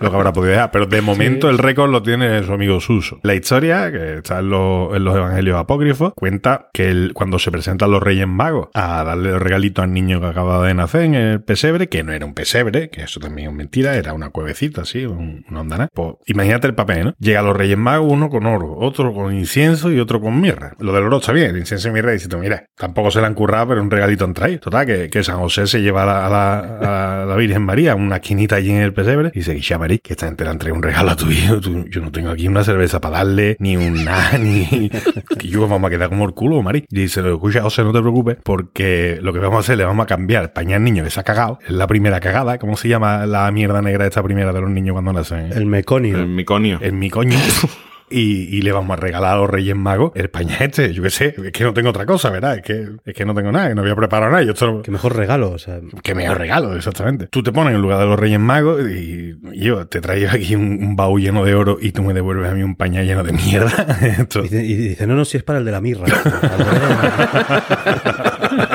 lo 0.00 0.10
que 0.10 0.16
habrá 0.16 0.32
podido 0.32 0.52
dejar. 0.52 0.70
Pero 0.70 0.86
de 0.86 1.00
momento 1.00 1.48
el 1.50 1.58
récord 1.58 1.90
lo 1.90 2.02
tiene 2.02 2.42
su 2.44 2.52
amigo 2.52 2.80
Suso. 2.80 3.18
La 3.22 3.34
historia, 3.34 3.90
que 3.90 4.18
está 4.18 4.40
en 4.40 4.50
los, 4.50 4.94
en 4.94 5.04
los 5.04 5.16
evangelios 5.16 5.56
apócrifos, 5.58 6.12
cuenta 6.14 6.68
que 6.72 6.88
el- 6.88 7.12
cuando 7.14 7.38
se 7.38 7.50
presentan 7.50 7.90
los 7.90 8.02
Reyes 8.02 8.26
Magos 8.28 8.68
a 8.74 9.02
darle 9.04 9.30
los 9.30 9.42
regalitos 9.42 9.82
al 9.82 9.92
niño 9.92 10.20
que 10.20 10.26
acaba 10.26 10.66
de 10.66 10.74
nacer 10.74 11.02
en 11.02 11.14
el 11.14 11.40
pesebre, 11.42 11.88
que 11.88 12.02
no 12.02 12.12
era 12.12 12.26
un 12.26 12.34
pesebre, 12.34 12.90
que 12.90 13.02
eso 13.02 13.20
también 13.20 13.48
es 13.50 13.54
mentira, 13.54 13.94
era 13.96 14.12
una 14.12 14.30
cuevecita, 14.30 14.82
así, 14.82 15.06
un, 15.06 15.44
una 15.50 15.60
ondana. 15.60 15.85
Pues 15.92 16.14
imagínate 16.26 16.66
el 16.66 16.74
papel, 16.74 17.04
¿no? 17.04 17.14
Llega 17.18 17.40
a 17.40 17.42
los 17.42 17.56
Reyes 17.56 17.78
Magos, 17.78 18.10
uno 18.12 18.28
con 18.30 18.46
oro, 18.46 18.76
otro 18.78 19.12
con 19.12 19.34
incienso 19.34 19.90
y 19.92 19.98
otro 20.00 20.20
con 20.20 20.40
mirra. 20.40 20.74
Lo 20.78 20.92
del 20.92 21.04
oro 21.04 21.18
está 21.18 21.32
bien, 21.32 21.50
el 21.50 21.58
incienso 21.58 21.88
y 21.88 21.92
mirra, 21.92 22.12
tú, 22.28 22.38
mira, 22.38 22.64
tampoco 22.76 23.10
se 23.10 23.20
le 23.20 23.26
han 23.26 23.34
currado, 23.34 23.68
pero 23.68 23.82
un 23.82 23.90
regalito 23.90 24.24
han 24.24 24.34
traído. 24.34 24.60
Total, 24.60 24.86
que, 24.86 25.08
que 25.10 25.22
San 25.22 25.38
José 25.38 25.66
se 25.66 25.80
lleva 25.82 26.02
a 26.02 26.06
la, 26.06 26.26
a 26.26 26.30
la- 26.30 27.22
a 27.22 27.26
la 27.26 27.36
Virgen 27.36 27.62
María 27.62 27.94
una 27.94 28.16
esquinita 28.16 28.56
allí 28.56 28.70
en 28.70 28.78
el 28.82 28.92
pesebre 28.92 29.30
y 29.34 29.38
dice, 29.40 29.54
Guixa 29.54 29.78
Marí, 29.78 29.98
que 29.98 30.12
esta 30.14 30.26
gente 30.26 30.44
le 30.44 30.50
han 30.50 30.58
traído 30.58 30.76
un 30.76 30.82
regalo 30.82 31.10
a 31.10 31.16
tu 31.16 31.30
hijo. 31.30 31.58
Yo 31.90 32.00
no 32.00 32.10
tengo 32.12 32.30
aquí 32.30 32.48
una 32.48 32.62
cerveza 32.64 33.00
para 33.00 33.18
darle, 33.18 33.56
ni 33.58 33.76
un 33.76 34.04
ni... 34.40 34.88
que 35.38 35.48
yo 35.48 35.66
vamos 35.68 35.88
a 35.88 35.90
quedar 35.90 36.08
como 36.08 36.24
el 36.26 36.32
culo, 36.32 36.62
Marí. 36.62 36.84
Y 36.90 37.00
dice, 37.02 37.20
escucha, 37.20 37.62
José, 37.62 37.82
no 37.84 37.92
te 37.92 38.00
preocupes, 38.00 38.36
porque 38.42 39.18
lo 39.22 39.32
que 39.32 39.38
vamos 39.38 39.56
a 39.56 39.60
hacer, 39.60 39.78
le 39.78 39.84
vamos 39.84 40.04
a 40.04 40.06
cambiar 40.06 40.52
pañal 40.52 40.82
niño 40.84 41.04
que 41.04 41.10
se 41.10 41.20
ha 41.20 41.24
cagado. 41.24 41.58
Es 41.64 41.70
la 41.72 41.86
primera 41.86 42.20
cagada. 42.20 42.58
¿Cómo 42.58 42.76
se 42.76 42.88
llama 42.88 43.26
la 43.26 43.50
mierda 43.50 43.82
negra 43.82 44.06
esta 44.06 44.22
primera 44.22 44.52
de 44.52 44.60
los 44.60 44.70
niños 44.70 44.94
cuando 44.94 45.12
nacen? 45.12 45.52
El 45.52 45.66
meconio. 45.76 46.18
El 46.18 46.26
miconio. 46.26 46.78
en 46.80 46.98
mi 46.98 47.10
coño. 47.10 47.38
Y, 48.08 48.56
y 48.56 48.62
le 48.62 48.70
vamos 48.70 48.96
a 48.96 49.00
regalar 49.00 49.34
a 49.34 49.38
los 49.40 49.50
Reyes 49.50 49.74
Magos 49.74 50.12
el 50.14 50.30
pañal 50.30 50.58
este. 50.60 50.92
Yo 50.94 51.02
qué 51.02 51.10
sé, 51.10 51.34
es 51.44 51.50
que 51.50 51.64
no 51.64 51.74
tengo 51.74 51.90
otra 51.90 52.06
cosa, 52.06 52.30
¿verdad? 52.30 52.54
Es 52.54 52.62
que, 52.62 52.86
es 53.04 53.14
que 53.14 53.24
no 53.24 53.34
tengo 53.34 53.50
nada, 53.50 53.66
que 53.70 53.74
no 53.74 53.80
había 53.82 53.96
preparado 53.96 54.30
nada. 54.30 54.44
Yo 54.44 54.52
esto, 54.52 54.80
Qué 54.82 54.92
mejor 54.92 55.16
regalo, 55.16 55.50
o 55.50 55.58
sea. 55.58 55.80
que 56.04 56.14
me 56.14 56.32
regalo, 56.32 56.76
exactamente. 56.76 57.26
Tú 57.26 57.42
te 57.42 57.50
pones 57.50 57.74
en 57.74 57.82
lugar 57.82 57.98
de 57.98 58.06
los 58.06 58.16
Reyes 58.16 58.38
Magos 58.38 58.80
y 58.88 59.34
yo 59.58 59.88
te 59.88 60.00
traigo 60.00 60.30
aquí 60.30 60.54
un, 60.54 60.78
un 60.84 60.94
baúl 60.94 61.20
lleno 61.20 61.44
de 61.44 61.56
oro 61.56 61.78
y 61.80 61.90
tú 61.90 62.04
me 62.04 62.14
devuelves 62.14 62.48
a 62.48 62.54
mí 62.54 62.62
un 62.62 62.76
pañal 62.76 63.06
lleno 63.06 63.24
de 63.24 63.32
mierda. 63.32 63.98
Esto- 64.20 64.44
y 64.44 64.74
dice, 64.76 65.04
no, 65.08 65.16
no, 65.16 65.24
si 65.24 65.38
es 65.38 65.42
para 65.42 65.58
el 65.58 65.64
de 65.64 65.72
la 65.72 65.80
mirra. 65.80 66.06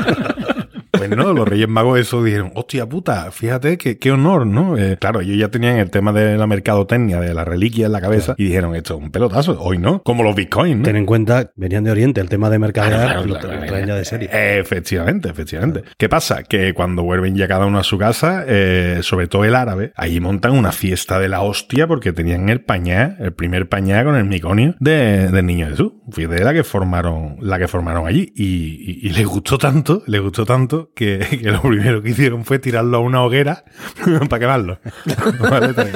Reyes 1.52 1.68
Magos 1.68 2.00
eso 2.00 2.24
dijeron, 2.24 2.52
hostia 2.56 2.88
puta, 2.88 3.30
fíjate 3.32 3.78
que, 3.78 3.98
qué 3.98 4.12
honor, 4.12 4.48
¿no? 4.48 4.78
Eh, 4.78 4.98
claro, 5.00 5.22
ellos 5.22 5.38
ya 5.38 5.50
tenían 5.50 5.78
el 5.78 5.90
tema 5.92 6.12
de 6.14 6.38
la 6.38 6.48
mercadotecnia, 6.48 7.20
de 7.20 7.34
la 7.34 7.44
reliquia 7.46 7.86
en 7.88 7.92
la 7.92 8.02
cabeza, 8.02 8.36
y 8.38 8.46
dijeron, 8.46 8.76
esto 8.76 8.96
es 8.96 9.02
un 9.04 9.12
pelotazo, 9.12 9.58
hoy 9.62 9.78
no, 9.78 10.02
como 10.04 10.24
los 10.24 10.36
bitcoins, 10.36 10.78
¿no? 10.78 10.84
Ten 10.84 10.96
en 10.96 11.06
cuenta, 11.06 11.52
venían 11.56 11.84
de 11.84 11.92
Oriente, 11.92 12.22
el 12.22 12.30
tema 12.30 12.50
de 12.50 12.58
mercadear 12.60 13.02
claro, 13.02 13.26
lo 13.26 13.38
traen 13.38 13.88
ya 13.88 13.96
de 13.96 14.06
serie. 14.06 14.30
Efectivamente, 14.60 15.30
efectivamente. 15.30 15.84
¿Qué 15.98 16.08
pasa? 16.10 16.44
Que 16.44 16.74
cuando 16.74 17.04
vuelven 17.04 17.36
ya 17.36 17.48
cada 17.48 17.66
uno 17.66 17.80
a 17.80 17.84
su 17.84 17.98
casa, 17.98 18.46
eh, 18.48 19.00
sobre 19.02 19.28
todo 19.28 19.44
el 19.46 19.56
árabe, 19.56 19.92
ahí 19.96 20.20
montan 20.20 20.54
una 20.54 20.72
fiesta 20.72 21.20
de 21.20 21.28
la 21.28 21.42
hostia 21.42 21.88
porque 21.88 22.14
tenían 22.14 22.50
el 22.50 22.62
pañá, 22.62 23.18
el 23.20 23.34
primer 23.34 23.68
pañá 23.68 24.04
con 24.04 24.16
el 24.16 24.26
miconio 24.26 24.76
de, 24.80 25.28
del 25.30 25.46
niño 25.46 25.68
Jesús. 25.68 25.94
Fíjate 26.12 26.44
la 26.44 26.54
que 26.54 26.64
formaron, 26.64 27.38
la 27.42 27.58
que 27.60 27.68
formaron 27.68 28.08
allí. 28.08 28.32
Y, 28.36 28.46
y- 28.46 29.00
y 29.08 29.10
les 29.10 29.26
gustó 29.26 29.58
tanto, 29.58 30.04
les 30.08 30.22
gustó 30.22 30.46
tanto 30.46 30.92
que, 30.96 31.20
que 31.42 31.52
lo 31.52 31.62
primero 31.62 32.02
que 32.02 32.10
hicieron 32.10 32.46
fue 32.46 32.60
tirarlo 32.60 32.98
a 32.98 33.00
una 33.00 33.22
hoguera 33.24 33.64
para 34.30 34.40
quemarlo. 34.40 34.80
Vale, 35.40 35.68
o 35.68 35.74
sea, 35.74 35.92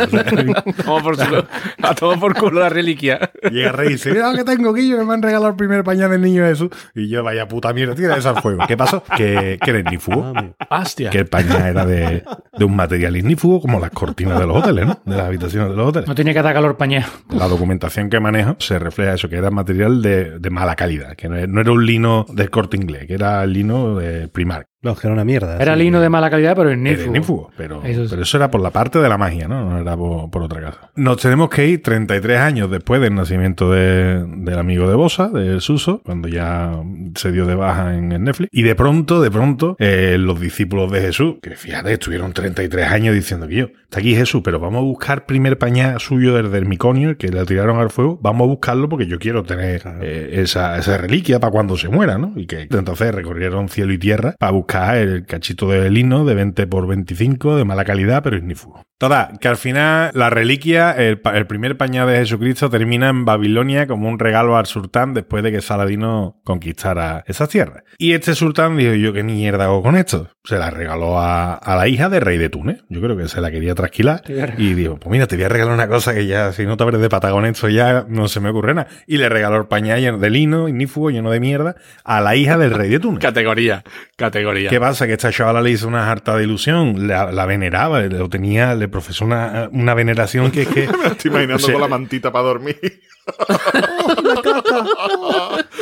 Toma 0.86 1.02
por 1.04 1.18
culo- 1.18 1.48
a 1.82 1.96
todo 1.96 2.20
por 2.20 2.36
culo 2.36 2.60
la 2.62 2.70
reliquia. 2.70 3.32
Llega 3.52 3.72
Rey 3.72 3.90
y 3.90 3.92
dice, 3.94 4.12
mira 4.12 4.32
lo 4.32 4.38
que 4.38 4.44
tengo 4.44 4.76
yo 4.76 4.98
que 4.98 5.04
me 5.06 5.14
han 5.14 5.22
regalado 5.22 5.50
el 5.50 5.56
primer 5.56 5.84
pañal 5.84 6.12
del 6.12 6.22
niño 6.22 6.44
Jesús. 6.46 6.70
Y 6.94 7.08
yo, 7.10 7.24
vaya 7.24 7.48
puta 7.48 7.74
mierda, 7.74 7.96
tira 7.96 8.18
eso 8.18 8.30
al 8.30 8.42
fuego. 8.42 8.64
¿Qué 8.68 8.76
pasó? 8.78 9.04
Que, 9.16 9.58
que 9.62 9.70
era 9.70 9.80
ignífugo. 9.80 10.34
Ah. 10.36 10.82
Hostia. 10.82 11.10
Que 11.10 11.20
el 11.20 11.28
pañal 11.28 11.66
era 11.68 11.86
de, 11.86 12.24
de 12.58 12.66
un 12.66 12.76
material 12.76 13.16
ignífugo, 13.16 13.62
como 13.62 13.80
las 13.80 13.92
cortinas 13.92 14.40
de 14.40 14.48
los 14.48 14.58
hoteles, 14.58 14.86
¿no? 14.88 15.00
De 15.06 15.16
las 15.16 15.26
habitaciones 15.28 15.70
de 15.70 15.76
los 15.76 15.88
hoteles. 15.90 16.08
No 16.08 16.16
tenía 16.16 16.34
que 16.34 16.42
dar 16.42 16.54
calor 16.54 16.78
pañal. 16.78 17.06
La 17.30 17.48
documentación 17.48 18.10
que 18.10 18.20
manejo 18.20 18.56
se 18.60 18.80
refleja 18.80 19.14
eso, 19.14 19.30
que 19.30 19.38
era 19.38 19.52
material 19.52 20.02
de, 20.02 20.40
de 20.40 20.50
mala 20.50 20.76
calidad, 20.76 21.16
que 21.16 21.30
no 21.30 21.36
era, 21.36 21.48
no 21.48 21.62
era 21.62 21.72
un 21.72 21.86
lino 21.86 22.26
del 22.32 22.50
corte 22.50 22.78
inglés, 22.78 23.06
que 23.08 23.14
era 23.14 23.44
el 23.44 23.54
lino 23.54 23.96
de 23.98 24.28
Primark. 24.28 24.68
No, 24.86 24.96
que 24.96 25.08
era 25.08 25.14
una 25.14 25.26
mierda. 25.26 25.58
Era 25.60 25.74
sí. 25.74 25.80
lino 25.80 26.00
de 26.00 26.10
mala 26.10 26.30
calidad, 26.30 26.56
pero 26.56 26.72
ignífugo. 26.72 27.52
pero 27.58 27.82
Eso 27.84 28.06
pero 28.10 28.22
eso, 28.22 28.38
era 28.38 28.52
por 28.52 28.62
la 28.62 28.70
parte 28.70 29.00
de 29.00 29.10
la 29.10 29.18
magia, 29.18 29.48
¿no? 29.48 29.70
No 29.70 29.80
era 29.80 29.98
por, 29.98 30.30
por 30.30 30.44
otra 30.44 30.62
cosa. 30.62 30.90
Nos 30.96 31.18
tenemos 31.18 31.50
que 31.50 31.68
ir 31.68 31.82
33 31.82 32.40
años 32.40 32.70
después 32.72 33.02
del 33.02 33.16
nacimiento 33.16 33.72
de- 33.72 34.24
del 34.26 34.60
amigo 34.60 34.88
de 34.88 34.96
Bosa, 34.96 35.30
de 35.30 35.60
Suso, 35.60 36.02
cuando 36.06 36.28
ya 36.28 36.72
se 37.16 37.32
dio 37.32 37.46
de 37.46 37.56
baja 37.56 37.96
en 37.96 38.12
el 38.12 38.24
Netflix. 38.24 38.50
Y 38.52 38.62
de 38.62 38.76
pronto, 38.76 39.22
de 39.22 39.32
pronto, 39.32 39.76
eh, 39.80 40.18
los 40.20 40.40
discípulos 40.40 40.92
de 40.92 41.02
Jesús, 41.02 41.36
que 41.42 41.52
fíjate, 41.56 41.94
estuvieron 41.94 42.32
33 42.34 42.88
años 42.92 43.16
diciendo 43.16 43.48
que 43.48 43.56
yo, 43.56 43.66
está 43.84 44.00
aquí 44.00 44.16
Jesús, 44.16 44.42
pero 44.44 44.60
vamos 44.60 44.80
a 44.80 44.84
buscar 44.84 45.26
primer 45.26 45.58
pañal 45.58 46.00
suyo 46.00 46.36
desde 46.42 46.58
el 46.58 46.66
miconio, 46.66 47.10
el 47.10 47.18
que 47.18 47.30
le 47.30 47.44
tiraron 47.46 47.80
al 47.80 47.90
fuego, 47.90 48.20
vamos 48.22 48.46
a 48.46 48.48
buscarlo 48.50 48.88
porque 48.90 49.08
yo 49.08 49.18
quiero 49.20 49.44
tener 49.44 49.82
eh, 50.02 50.42
esa, 50.44 50.78
esa 50.78 50.98
reliquia 50.98 51.40
para 51.40 51.52
cuando 51.52 51.78
se 51.78 51.90
muera, 51.90 52.18
¿no? 52.18 52.34
Y 52.36 52.46
que 52.46 52.68
entonces 52.70 53.14
recorrieron 53.16 53.70
cielo 53.70 53.94
y 53.94 53.98
tierra 53.98 54.36
para 54.38 54.52
buscar 54.52 54.75
el 54.98 55.26
cachito 55.26 55.68
de 55.70 55.90
lino 55.90 56.26
de 56.26 56.36
20 56.36 56.68
por 56.68 56.88
25 56.88 57.56
de 57.58 57.66
mala 57.66 57.86
calidad, 57.86 58.22
pero 58.24 58.38
ignífugo. 58.38 58.82
Toda, 58.98 59.34
que 59.42 59.50
al 59.50 59.58
final 59.58 60.12
la 60.14 60.30
reliquia, 60.30 60.92
el, 60.94 61.20
pa- 61.20 61.36
el 61.36 61.48
primer 61.48 61.76
pañal 61.76 62.08
de 62.08 62.16
Jesucristo 62.18 62.70
termina 62.70 63.10
en 63.10 63.26
Babilonia 63.26 63.88
como 63.88 64.08
un 64.08 64.20
regalo 64.20 64.56
al 64.56 64.68
sultán 64.68 65.14
después 65.14 65.44
de 65.44 65.52
que 65.52 65.60
Saladino 65.62 66.40
conquistara 66.46 67.24
esas 67.28 67.50
tierras. 67.50 67.84
Y 67.98 68.14
este 68.14 68.36
sultán 68.36 68.78
dijo, 68.78 68.94
yo 68.94 69.12
qué 69.12 69.22
mierda 69.24 69.66
hago 69.66 69.84
con 69.84 69.98
esto. 69.98 70.30
Se 70.46 70.58
la 70.58 70.70
regaló 70.70 71.20
a, 71.20 71.56
a 71.56 71.76
la 71.76 71.88
hija 71.90 72.08
del 72.08 72.22
rey 72.22 72.38
de 72.38 72.48
Túnez. 72.50 72.84
Yo 72.88 73.02
creo 73.02 73.18
que 73.18 73.28
se 73.28 73.42
la 73.42 73.52
quería 73.52 73.76
trasquilar. 73.76 74.22
Y 74.58 74.74
dijo, 74.76 74.98
pues 74.98 75.12
mira, 75.12 75.28
te 75.28 75.36
voy 75.36 75.44
a 75.46 75.50
regalar 75.50 75.74
una 75.74 75.88
cosa 75.90 76.14
que 76.14 76.26
ya, 76.26 76.54
si 76.54 76.66
no 76.66 76.78
te 76.78 76.84
abres 76.84 77.02
de 77.02 77.10
pata 77.10 77.32
con 77.32 77.46
esto, 77.46 77.68
ya 77.68 78.06
no 78.08 78.30
se 78.30 78.40
me 78.40 78.50
ocurre 78.50 78.76
nada. 78.76 78.88
Y 79.08 79.18
le 79.18 79.28
regaló 79.28 79.58
el 79.58 79.68
pañal 79.68 80.00
lleno 80.00 80.20
de 80.20 80.30
lino, 80.30 80.70
ignífugo, 80.70 81.10
lleno 81.10 81.32
de 81.32 81.40
mierda, 81.42 81.76
a 82.06 82.22
la 82.22 82.38
hija 82.38 82.58
del 82.58 82.72
rey 82.72 82.90
de 82.90 83.00
Túnez. 83.00 83.20
Categoría. 83.20 83.84
Categoría. 84.16 84.65
¿Qué 84.70 84.80
pasa? 84.80 85.08
Que 85.08 85.14
esta 85.14 85.32
chavala 85.32 85.62
le 85.62 85.72
hizo 85.72 85.88
una 85.88 86.12
harta 86.12 86.36
de 86.36 86.44
ilusión, 86.44 87.08
la, 87.08 87.32
la 87.32 87.46
veneraba, 87.46 88.02
lo 88.02 88.30
tenía, 88.30 88.76
le 88.76 88.88
profesó 88.88 89.26
una, 89.26 89.70
una 89.72 89.94
veneración 89.94 90.52
que 90.52 90.64
es 90.64 90.68
que... 90.68 90.88
Me 91.02 91.08
estoy 91.08 91.32
imaginando 91.32 91.72
con 91.72 91.82
la 91.82 91.88
mantita 91.88 92.32
para 92.32 92.46
dormir. 92.46 93.02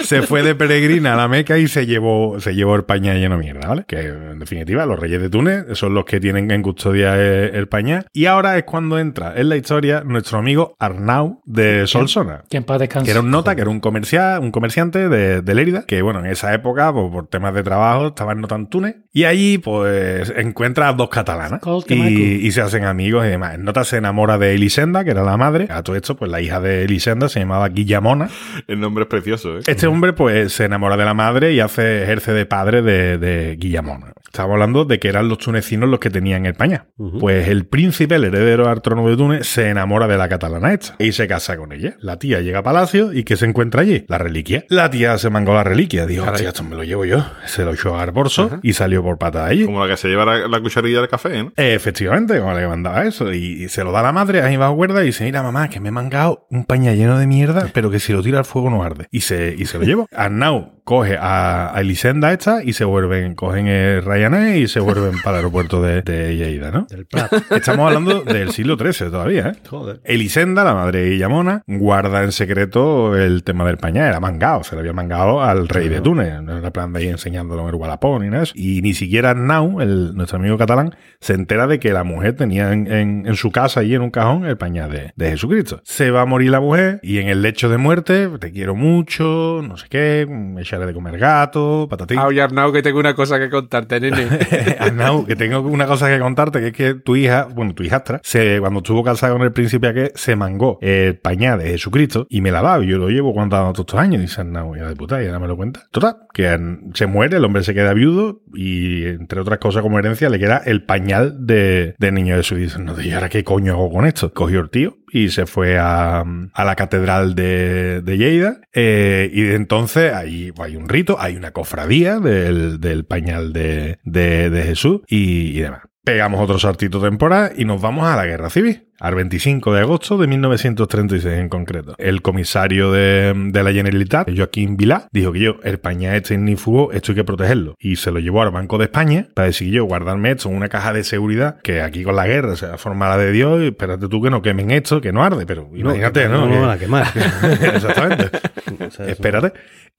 se 0.03 0.21
fue 0.21 0.43
de 0.43 0.55
peregrina 0.55 1.13
a 1.13 1.15
la 1.15 1.27
Meca 1.27 1.57
y 1.57 1.67
se 1.67 1.85
llevó, 1.85 2.39
se 2.39 2.53
llevó 2.53 2.75
el 2.75 2.83
pañal 2.83 3.19
lleno 3.19 3.37
de 3.37 3.43
mierda, 3.43 3.67
¿vale? 3.67 3.85
Que 3.87 4.07
en 4.07 4.39
definitiva 4.39 4.85
los 4.85 4.99
reyes 4.99 5.21
de 5.21 5.29
Túnez 5.29 5.65
son 5.73 5.93
los 5.93 6.05
que 6.05 6.19
tienen 6.19 6.51
en 6.51 6.61
custodia 6.61 7.15
el, 7.15 7.55
el 7.55 7.67
pañal. 7.67 8.07
Y 8.13 8.25
ahora 8.25 8.57
es 8.57 8.63
cuando 8.63 8.99
entra 8.99 9.33
en 9.35 9.49
la 9.49 9.55
historia 9.55 10.03
nuestro 10.05 10.37
amigo 10.37 10.75
Arnau 10.79 11.41
de 11.45 11.87
Solsona. 11.87 12.43
Que 12.49 12.57
en 12.57 12.63
paz 12.63 12.79
descanse. 12.79 13.05
Que 13.05 13.11
era 13.11 13.21
un 13.21 13.31
nota, 13.31 13.55
que 13.55 13.61
era 13.61 13.69
un 13.69 13.79
comercial, 13.79 14.41
un 14.41 14.51
comerciante 14.51 15.09
de, 15.09 15.41
de 15.41 15.55
Lérida, 15.55 15.85
que 15.85 16.01
bueno, 16.01 16.19
en 16.19 16.27
esa 16.27 16.53
época, 16.53 16.91
pues, 16.91 17.11
por 17.11 17.27
temas 17.27 17.53
de 17.53 17.63
trabajo, 17.63 18.07
estaba 18.07 18.33
en 18.33 18.41
Nota 18.41 18.55
en 18.55 18.67
Túnez. 18.67 18.95
Y 19.13 19.25
allí, 19.25 19.57
pues, 19.59 20.33
encuentra 20.35 20.89
a 20.89 20.93
dos 20.93 21.09
catalanas. 21.09 21.61
Y, 21.87 22.45
y 22.45 22.51
se 22.51 22.61
hacen 22.61 22.83
amigos 22.83 23.25
y 23.25 23.29
demás. 23.29 23.55
En 23.55 23.63
Nota 23.63 23.83
se 23.83 23.97
enamora 23.97 24.37
de 24.37 24.53
Elisenda, 24.55 25.03
que 25.03 25.11
era 25.11 25.23
la 25.23 25.37
madre. 25.37 25.67
A 25.69 25.83
todo 25.83 25.95
esto, 25.95 26.15
pues 26.15 26.29
la 26.29 26.41
hija 26.41 26.59
de 26.59 26.83
Elisenda 26.83 27.29
se 27.29 27.39
llamaba 27.39 27.69
Guillamona. 27.69 28.29
El 28.67 28.79
nombre 28.79 29.03
es 29.03 29.09
precioso, 29.09 29.57
¿eh? 29.57 29.61
Este 29.65 29.87
hombre, 29.87 30.02
pues, 30.11 30.51
se 30.51 30.65
enamora 30.65 30.97
de 30.97 31.05
la 31.05 31.13
madre 31.13 31.53
y 31.53 31.61
hace, 31.61 32.03
ejerce 32.03 32.33
de 32.33 32.45
padre 32.45 32.81
de, 32.81 33.17
de 33.17 33.55
Guillamona. 33.55 34.11
Estamos 34.33 34.53
hablando 34.53 34.83
de 34.85 34.97
que 34.97 35.09
eran 35.09 35.29
los 35.29 35.37
tunecinos 35.37 35.87
los 35.87 35.99
que 35.99 36.09
tenían 36.09 36.47
el 36.47 36.55
pañal. 36.55 36.87
Pues 37.19 37.47
el 37.49 37.67
príncipe, 37.67 38.15
el 38.15 38.23
heredero 38.23 38.67
al 38.67 38.81
trono 38.81 39.07
de 39.07 39.15
Túnez, 39.15 39.45
se 39.45 39.69
enamora 39.69 40.07
de 40.07 40.17
la 40.17 40.27
catalana 40.27 40.73
esta 40.73 40.95
y 40.97 41.11
se 41.11 41.27
casa 41.27 41.55
con 41.55 41.71
ella. 41.71 41.97
La 41.99 42.17
tía 42.17 42.41
llega 42.41 42.57
a 42.57 42.63
palacio 42.63 43.13
y 43.13 43.25
¿qué 43.25 43.37
se 43.37 43.45
encuentra 43.45 43.81
allí? 43.81 44.05
La 44.07 44.17
reliquia. 44.17 44.65
La 44.69 44.89
tía 44.89 45.19
se 45.19 45.29
mangó 45.29 45.53
la 45.53 45.63
reliquia. 45.63 46.07
Dijo, 46.07 46.25
hostia, 46.25 46.47
esto 46.47 46.63
me 46.63 46.75
lo 46.75 46.83
llevo 46.83 47.05
yo. 47.05 47.23
Se 47.45 47.63
lo 47.63 47.75
echó 47.75 47.95
al 47.99 48.09
bolso 48.09 48.57
y 48.63 48.73
salió 48.73 49.03
por 49.03 49.19
pata 49.19 49.45
allí. 49.45 49.65
Como 49.65 49.85
la 49.85 49.91
que 49.91 49.97
se 49.97 50.07
lleva 50.07 50.25
la, 50.25 50.47
la 50.47 50.59
cucharilla 50.61 51.01
del 51.01 51.09
café, 51.09 51.43
¿no? 51.43 51.53
Efectivamente, 51.55 52.39
como 52.39 52.55
le 52.55 52.67
mandaba 52.67 53.05
eso. 53.05 53.31
Y, 53.31 53.65
y 53.65 53.69
se 53.69 53.83
lo 53.83 53.91
da 53.91 53.99
a 53.99 54.03
la 54.03 54.13
madre, 54.13 54.41
ahí 54.41 54.57
va 54.57 54.73
cuerda 54.73 55.03
y 55.03 55.05
dice, 55.05 55.25
mira 55.25 55.43
mamá, 55.43 55.69
que 55.69 55.79
me 55.79 55.89
he 55.89 55.91
mangado 55.91 56.47
un 56.49 56.65
pañal 56.65 56.97
lleno 56.97 57.19
de 57.19 57.27
mierda, 57.27 57.69
pero 57.71 57.91
que 57.91 57.99
si 57.99 58.13
lo 58.13 58.23
tira 58.23 58.39
al 58.39 58.45
fuego 58.45 58.71
no 58.71 58.81
arde. 58.81 59.05
Y 59.11 59.21
se, 59.21 59.53
y 59.55 59.65
se 59.65 59.77
lo 59.77 59.83
lleva. 59.83 60.07
Arnau 60.11 60.81
coge 60.83 61.17
a, 61.17 61.75
a 61.75 61.81
Elisenda 61.81 62.33
esta 62.33 62.63
y 62.63 62.73
se 62.73 62.83
vuelven, 62.83 63.35
cogen 63.35 63.67
el 63.67 64.03
rey 64.03 64.22
Magallanes 64.29 64.57
y 64.57 64.67
se 64.67 64.79
vuelven 64.79 65.13
para 65.23 65.37
el 65.37 65.43
aeropuerto 65.45 65.81
de, 65.81 66.01
de 66.01 66.35
Lleida, 66.35 66.71
¿no? 66.71 66.87
Del 66.89 67.05
Prat. 67.05 67.31
Estamos 67.51 67.87
hablando 67.87 68.21
del 68.21 68.51
siglo 68.51 68.77
XIII 68.77 69.09
todavía, 69.11 69.47
¿eh? 69.49 69.53
Joder. 69.69 69.99
Elisenda, 70.03 70.63
la 70.63 70.73
madre 70.73 71.01
de 71.03 71.09
Guillamona, 71.11 71.63
guarda 71.67 72.23
en 72.23 72.31
secreto 72.31 73.15
el 73.17 73.43
tema 73.43 73.65
del 73.65 73.77
pañal. 73.77 74.07
Era 74.07 74.19
mangado, 74.19 74.63
se 74.63 74.75
lo 74.75 74.79
había 74.81 74.93
mangado 74.93 75.41
al 75.43 75.67
rey 75.67 75.89
de 75.89 76.01
Túnez. 76.01 76.41
No 76.41 76.57
era 76.57 76.71
plan 76.71 76.93
de 76.93 76.99
ahí 77.01 77.07
enseñándolo 77.09 77.63
en 77.63 77.69
el 77.69 77.75
Guadalapón 77.75 78.21
ni 78.21 78.27
nada 78.27 78.39
de 78.39 78.43
eso. 78.45 78.53
Y 78.55 78.81
ni 78.81 78.93
siquiera 78.93 79.33
Nau, 79.33 79.81
el, 79.81 80.15
nuestro 80.15 80.37
amigo 80.39 80.57
catalán, 80.57 80.95
se 81.19 81.33
entera 81.33 81.67
de 81.67 81.79
que 81.79 81.91
la 81.91 82.03
mujer 82.03 82.35
tenía 82.35 82.71
en, 82.71 82.91
en- 82.91 83.25
en 83.27 83.35
su 83.35 83.51
casa, 83.51 83.81
allí 83.81 83.95
en 83.95 84.01
un 84.01 84.11
cajón, 84.11 84.45
el 84.45 84.57
pañal 84.57 84.91
de, 84.91 85.11
de 85.15 85.29
Jesucristo. 85.31 85.81
Se 85.83 86.11
va 86.11 86.21
a 86.21 86.25
morir 86.25 86.51
la 86.51 86.59
mujer 86.59 86.99
y 87.03 87.17
en 87.19 87.27
el 87.27 87.41
lecho 87.41 87.69
de 87.69 87.77
muerte, 87.77 88.29
te 88.39 88.51
quiero 88.51 88.75
mucho, 88.75 89.61
no 89.67 89.77
sé 89.77 89.87
qué, 89.89 90.25
me 90.29 90.61
echaré 90.61 90.85
de 90.85 90.93
comer 90.93 91.17
gato, 91.17 91.87
patatín. 91.89 92.19
Ah, 92.19 92.27
oye, 92.27 92.41
Arnau, 92.41 92.71
que 92.71 92.81
tengo 92.81 92.99
una 92.99 93.13
cosa 93.13 93.39
que 93.39 93.49
contarte, 93.49 93.99
nene. 94.15 94.39
Arnau, 94.79 95.25
que 95.25 95.35
tengo 95.35 95.59
una 95.61 95.85
cosa 95.85 96.09
que 96.09 96.19
contarte, 96.19 96.59
que 96.59 96.67
es 96.67 96.73
que 96.73 96.93
tu 96.95 97.15
hija, 97.15 97.47
bueno, 97.53 97.73
tu 97.73 97.83
hijastra, 97.83 98.19
se, 98.23 98.59
cuando 98.59 98.79
estuvo 98.79 99.03
casada 99.03 99.33
con 99.33 99.41
el 99.41 99.51
príncipe 99.51 99.87
aquel, 99.87 100.11
se 100.15 100.35
mangó 100.35 100.77
el 100.81 101.17
pañal 101.17 101.59
de 101.59 101.65
Jesucristo 101.69 102.27
y 102.29 102.41
me 102.41 102.51
la 102.51 102.61
daba. 102.61 102.83
Yo 102.83 102.97
lo 102.97 103.09
llevo 103.09 103.33
cuando 103.33 103.57
todos 103.57 103.79
estos 103.79 103.99
años. 103.99 104.21
Dice 104.21 104.41
Arnau, 104.41 104.75
ya 104.75 104.87
de 104.87 104.95
puta, 104.95 105.21
y 105.21 105.27
ahora 105.27 105.39
me 105.39 105.47
lo 105.47 105.55
cuenta. 105.55 105.87
Total, 105.91 106.17
que 106.33 106.59
se 106.93 107.05
muere, 107.07 107.37
el 107.37 107.45
hombre 107.45 107.63
se 107.63 107.73
queda 107.73 107.93
viudo 107.93 108.41
y, 108.53 109.05
entre 109.05 109.39
otras 109.39 109.59
cosas 109.59 109.81
como 109.81 109.99
herencia, 109.99 110.29
le 110.29 110.39
queda 110.39 110.61
el 110.65 110.83
pañal 110.83 111.45
de, 111.45 111.95
de 111.97 112.11
niño 112.11 112.35
Jesús. 112.35 112.57
Y 112.57 112.61
dice, 112.63 112.79
no, 112.79 112.99
¿y 112.99 113.11
ahora 113.11 113.29
qué 113.29 113.43
coño 113.43 113.73
hago 113.73 113.91
con 113.91 114.05
esto? 114.05 114.33
Cogió 114.33 114.59
el 114.59 114.69
tío 114.69 114.97
y 115.13 115.29
se 115.29 115.45
fue 115.45 115.77
a, 115.77 116.25
a 116.53 116.63
la 116.65 116.75
catedral 116.75 117.35
de, 117.35 118.01
de 118.01 118.17
Lleida. 118.17 118.59
eh, 118.73 119.29
y 119.31 119.45
entonces 119.51 120.11
ahí 120.13 120.51
hay 120.59 120.75
un 120.75 120.89
rito, 120.89 121.17
hay 121.19 121.35
una 121.37 121.51
cofradía 121.51 122.19
del, 122.19 122.79
del 122.81 123.05
pañal 123.05 123.53
de, 123.53 123.99
de- 124.03 124.49
de 124.49 124.63
Jesús 124.63 125.01
y, 125.07 125.57
y 125.57 125.61
demás. 125.61 125.81
Pegamos 126.05 126.41
otro 126.41 126.59
saltito 126.59 126.99
temporal 127.01 127.53
y 127.55 127.63
nos 127.63 127.81
vamos 127.81 128.05
a 128.05 128.17
la 128.17 128.25
guerra 128.25 128.49
civil, 128.49 128.89
al 128.99 129.15
25 129.15 129.73
de 129.73 129.79
agosto 129.79 130.17
de 130.17 130.27
1936 130.27 131.33
en 131.39 131.47
concreto. 131.47 131.95
El 131.97 132.21
comisario 132.21 132.91
de, 132.91 133.33
de 133.33 133.63
la 133.63 133.71
Generalitat, 133.71 134.27
Joaquín 134.35 134.75
Vilá, 134.75 135.07
dijo 135.13 135.31
que 135.31 135.39
yo, 135.39 135.55
el 135.63 135.79
pañal 135.79 136.15
este 136.15 136.33
ignífugo, 136.33 136.91
esto 136.91 137.13
hay 137.13 137.15
que 137.15 137.23
protegerlo. 137.23 137.75
Y 137.79 137.95
se 137.95 138.11
lo 138.11 138.19
llevó 138.19 138.41
al 138.41 138.51
Banco 138.51 138.77
de 138.77 138.83
España 138.83 139.29
para 139.33 139.45
decir 139.47 139.71
yo, 139.71 139.85
guardarme 139.85 140.31
esto 140.31 140.49
en 140.49 140.57
una 140.57 140.67
caja 140.67 140.91
de 140.91 141.05
seguridad, 141.05 141.61
que 141.61 141.81
aquí 141.81 142.03
con 142.03 142.17
la 142.17 142.27
guerra, 142.27 142.51
o 142.51 142.55
sea, 142.57 142.77
forma 142.77 143.07
la 143.07 143.17
de 143.17 143.31
Dios, 143.31 143.61
y 143.61 143.67
espérate 143.67 144.09
tú 144.09 144.21
que 144.21 144.29
no 144.29 144.41
quemen 144.41 144.71
esto, 144.71 144.99
que 144.99 145.13
no 145.13 145.23
arde, 145.23 145.45
pero 145.45 145.69
imagínate, 145.73 146.27
¿no? 146.27 146.39
No, 146.39 146.47
no, 146.47 146.51
Que- 146.53 146.59
van 146.59 146.69
a 146.69 146.77
quemar. 146.79 147.07
Exactamente. 147.75 148.29
O 148.73 148.91
sea, 148.91 149.05
eso- 149.05 149.11
Espérate. 149.11 149.53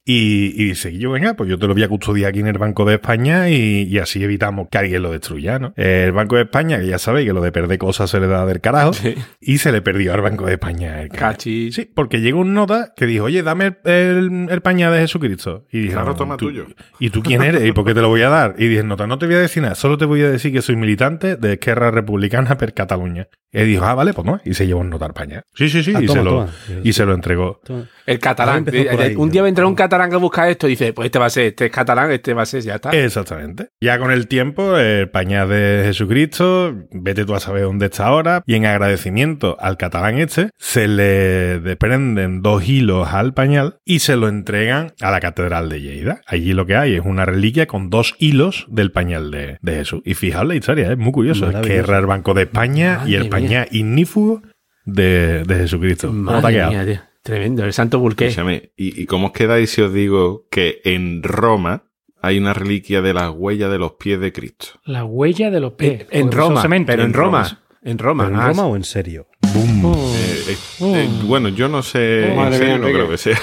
Y, 0.06 0.52
y 0.62 0.68
dice, 0.68 0.96
yo, 0.98 1.12
venga, 1.12 1.32
pues 1.32 1.48
yo 1.48 1.58
te 1.58 1.66
lo 1.66 1.72
voy 1.72 1.82
a 1.82 1.88
custodiar 1.88 2.28
aquí 2.28 2.40
en 2.40 2.46
el 2.46 2.58
Banco 2.58 2.84
de 2.84 2.96
España 2.96 3.48
y, 3.48 3.84
y 3.88 3.98
así 3.98 4.22
evitamos 4.22 4.68
que 4.70 4.76
alguien 4.76 5.02
lo 5.02 5.10
destruya, 5.10 5.58
¿no? 5.58 5.72
El 5.76 6.12
Banco 6.12 6.36
de 6.36 6.42
España, 6.42 6.78
que 6.78 6.86
ya 6.88 6.98
sabéis 6.98 7.26
que 7.26 7.32
lo 7.32 7.40
de 7.40 7.50
perder 7.52 7.78
cosas 7.78 8.10
se 8.10 8.20
le 8.20 8.26
da 8.26 8.44
del 8.44 8.60
carajo, 8.60 8.92
y 9.40 9.56
se 9.58 9.72
le 9.72 9.80
perdió 9.80 10.12
al 10.12 10.20
Banco 10.20 10.44
de 10.44 10.52
España 10.52 11.00
el 11.00 11.08
caño. 11.08 11.20
Cachis. 11.20 11.74
Sí, 11.74 11.90
porque 11.94 12.20
llegó 12.20 12.40
un 12.40 12.52
nota 12.52 12.92
que 12.94 13.06
dijo, 13.06 13.24
oye, 13.24 13.42
dame 13.42 13.76
el, 13.84 13.90
el, 13.90 14.46
el 14.50 14.60
pañal 14.60 14.92
de 14.92 14.98
Jesucristo. 15.00 15.64
Y 15.72 15.78
dije, 15.80 15.92
Claro, 15.94 16.08
"No, 16.08 16.16
toma 16.16 16.36
tuyo. 16.36 16.66
¿Y 17.00 17.08
tú 17.08 17.22
quién 17.22 17.42
eres? 17.42 17.64
¿Y 17.64 17.72
por 17.72 17.86
qué 17.86 17.94
te 17.94 18.02
lo 18.02 18.08
voy 18.08 18.20
a 18.22 18.28
dar? 18.28 18.56
Y 18.58 18.66
dije, 18.68 18.82
nota, 18.82 19.06
no 19.06 19.18
te 19.18 19.24
voy 19.24 19.36
a 19.36 19.38
decir 19.40 19.62
nada, 19.62 19.74
solo 19.74 19.96
te 19.96 20.04
voy 20.04 20.20
a 20.20 20.30
decir 20.30 20.52
que 20.52 20.60
soy 20.60 20.76
militante 20.76 21.36
de 21.36 21.54
Esquerra 21.54 21.90
Republicana 21.90 22.58
per 22.58 22.74
Cataluña. 22.74 23.28
Y 23.56 23.62
dijo, 23.62 23.84
ah, 23.84 23.94
vale, 23.94 24.12
pues 24.12 24.26
no. 24.26 24.40
Y 24.44 24.52
se 24.54 24.66
llevó 24.66 24.80
un 24.80 24.90
nota 24.90 25.06
al 25.06 25.14
pañal. 25.14 25.44
Sí, 25.54 25.68
sí, 25.70 25.82
sí. 25.84 25.92
Ah, 25.94 26.02
y, 26.02 26.06
toma, 26.06 26.18
se 26.18 26.24
lo, 26.24 26.30
toma. 26.30 26.52
y 26.82 26.92
se 26.92 27.06
lo 27.06 27.14
entregó. 27.14 27.60
Toma. 27.64 27.88
El 28.04 28.18
catalán. 28.18 28.66
Eh, 28.72 28.88
ahí, 28.90 29.14
un 29.16 29.30
día 29.30 29.42
vendrá 29.42 29.64
un 29.66 29.76
catalán 29.76 29.93
que 30.10 30.16
busca 30.16 30.48
esto 30.48 30.66
y 30.66 30.70
dice, 30.70 30.92
pues 30.92 31.06
este 31.06 31.18
va 31.18 31.26
a 31.26 31.30
ser, 31.30 31.46
este 31.46 31.66
es 31.66 31.70
catalán, 31.70 32.10
este 32.10 32.34
va 32.34 32.42
a 32.42 32.46
ser, 32.46 32.62
ya 32.62 32.76
está. 32.76 32.90
Exactamente. 32.90 33.68
Ya 33.80 33.98
con 33.98 34.10
el 34.10 34.28
tiempo, 34.28 34.76
el 34.76 35.08
pañal 35.10 35.48
de 35.48 35.82
Jesucristo, 35.86 36.74
vete 36.90 37.24
tú 37.24 37.34
a 37.34 37.40
saber 37.40 37.62
dónde 37.62 37.86
está 37.86 38.06
ahora, 38.06 38.42
y 38.46 38.54
en 38.54 38.66
agradecimiento 38.66 39.56
al 39.60 39.76
catalán 39.76 40.18
este, 40.18 40.50
se 40.58 40.88
le 40.88 41.60
desprenden 41.60 42.42
dos 42.42 42.68
hilos 42.68 43.08
al 43.12 43.34
pañal 43.34 43.78
y 43.84 44.00
se 44.00 44.16
lo 44.16 44.28
entregan 44.28 44.92
a 45.00 45.10
la 45.10 45.20
Catedral 45.20 45.68
de 45.68 45.80
Lleida. 45.80 46.20
Allí 46.26 46.52
lo 46.52 46.66
que 46.66 46.76
hay 46.76 46.94
es 46.94 47.02
una 47.04 47.24
reliquia 47.24 47.66
con 47.66 47.90
dos 47.90 48.14
hilos 48.18 48.66
del 48.68 48.92
pañal 48.92 49.30
de, 49.30 49.58
de 49.62 49.74
Jesús. 49.76 50.02
Y 50.04 50.14
fijaos 50.14 50.46
la 50.46 50.54
historia, 50.54 50.90
es 50.90 50.98
muy 50.98 51.12
curioso. 51.12 51.48
Es 51.50 51.56
que 51.66 51.76
era 51.76 51.98
el 51.98 52.06
Banco 52.06 52.34
de 52.34 52.42
España 52.42 53.02
y 53.06 53.14
el 53.14 53.22
mía. 53.22 53.30
pañal 53.30 53.68
ignífugo 53.70 54.42
de, 54.84 55.44
de 55.44 55.54
Jesucristo. 55.56 56.08
¿Cómo 56.08 56.30
te 56.30 56.38
ha 56.38 56.40
Madre 56.40 56.66
mía, 56.68 56.84
tío. 56.86 57.13
Tremendo, 57.24 57.64
el 57.64 57.72
santo 57.72 57.98
bulqué. 57.98 58.26
Escúchame, 58.26 58.72
¿y, 58.76 59.00
y 59.02 59.06
cómo 59.06 59.28
os 59.28 59.32
quedáis 59.32 59.70
si 59.70 59.80
os 59.80 59.92
digo 59.94 60.46
que 60.50 60.82
en 60.84 61.22
Roma 61.22 61.84
hay 62.20 62.36
una 62.38 62.52
reliquia 62.52 63.00
de 63.00 63.14
las 63.14 63.30
huellas 63.34 63.70
de 63.70 63.78
los 63.78 63.92
pies 63.94 64.20
de 64.20 64.30
Cristo? 64.30 64.66
La 64.84 65.04
huella 65.06 65.50
de 65.50 65.58
los 65.58 65.72
pies. 65.72 66.02
Eh, 66.02 66.06
en 66.10 66.30
Roma, 66.30 66.62
pero 66.86 67.02
en 67.02 67.08
En 67.08 67.12
Roma. 67.14 67.60
En 67.82 67.98
Roma. 67.98 68.24
¿Pero 68.24 68.34
en 68.36 68.40
ah, 68.42 68.48
Roma 68.48 68.66
o 68.66 68.76
en 68.76 68.84
serio? 68.84 69.26
Boom. 69.54 69.84
Oh. 69.86 70.14
Eh, 70.14 70.44
eh, 70.50 70.56
Oh. 70.80 70.96
eh, 70.96 71.08
bueno, 71.24 71.48
yo 71.48 71.66
no 71.68 71.82
sé, 71.82 72.30
Oh, 72.36 72.44
en 72.46 72.52
serio 72.52 72.76
mía, 72.76 72.78
no 72.78 72.92
creo 72.92 73.08
que 73.08 73.16
sea. 73.18 73.40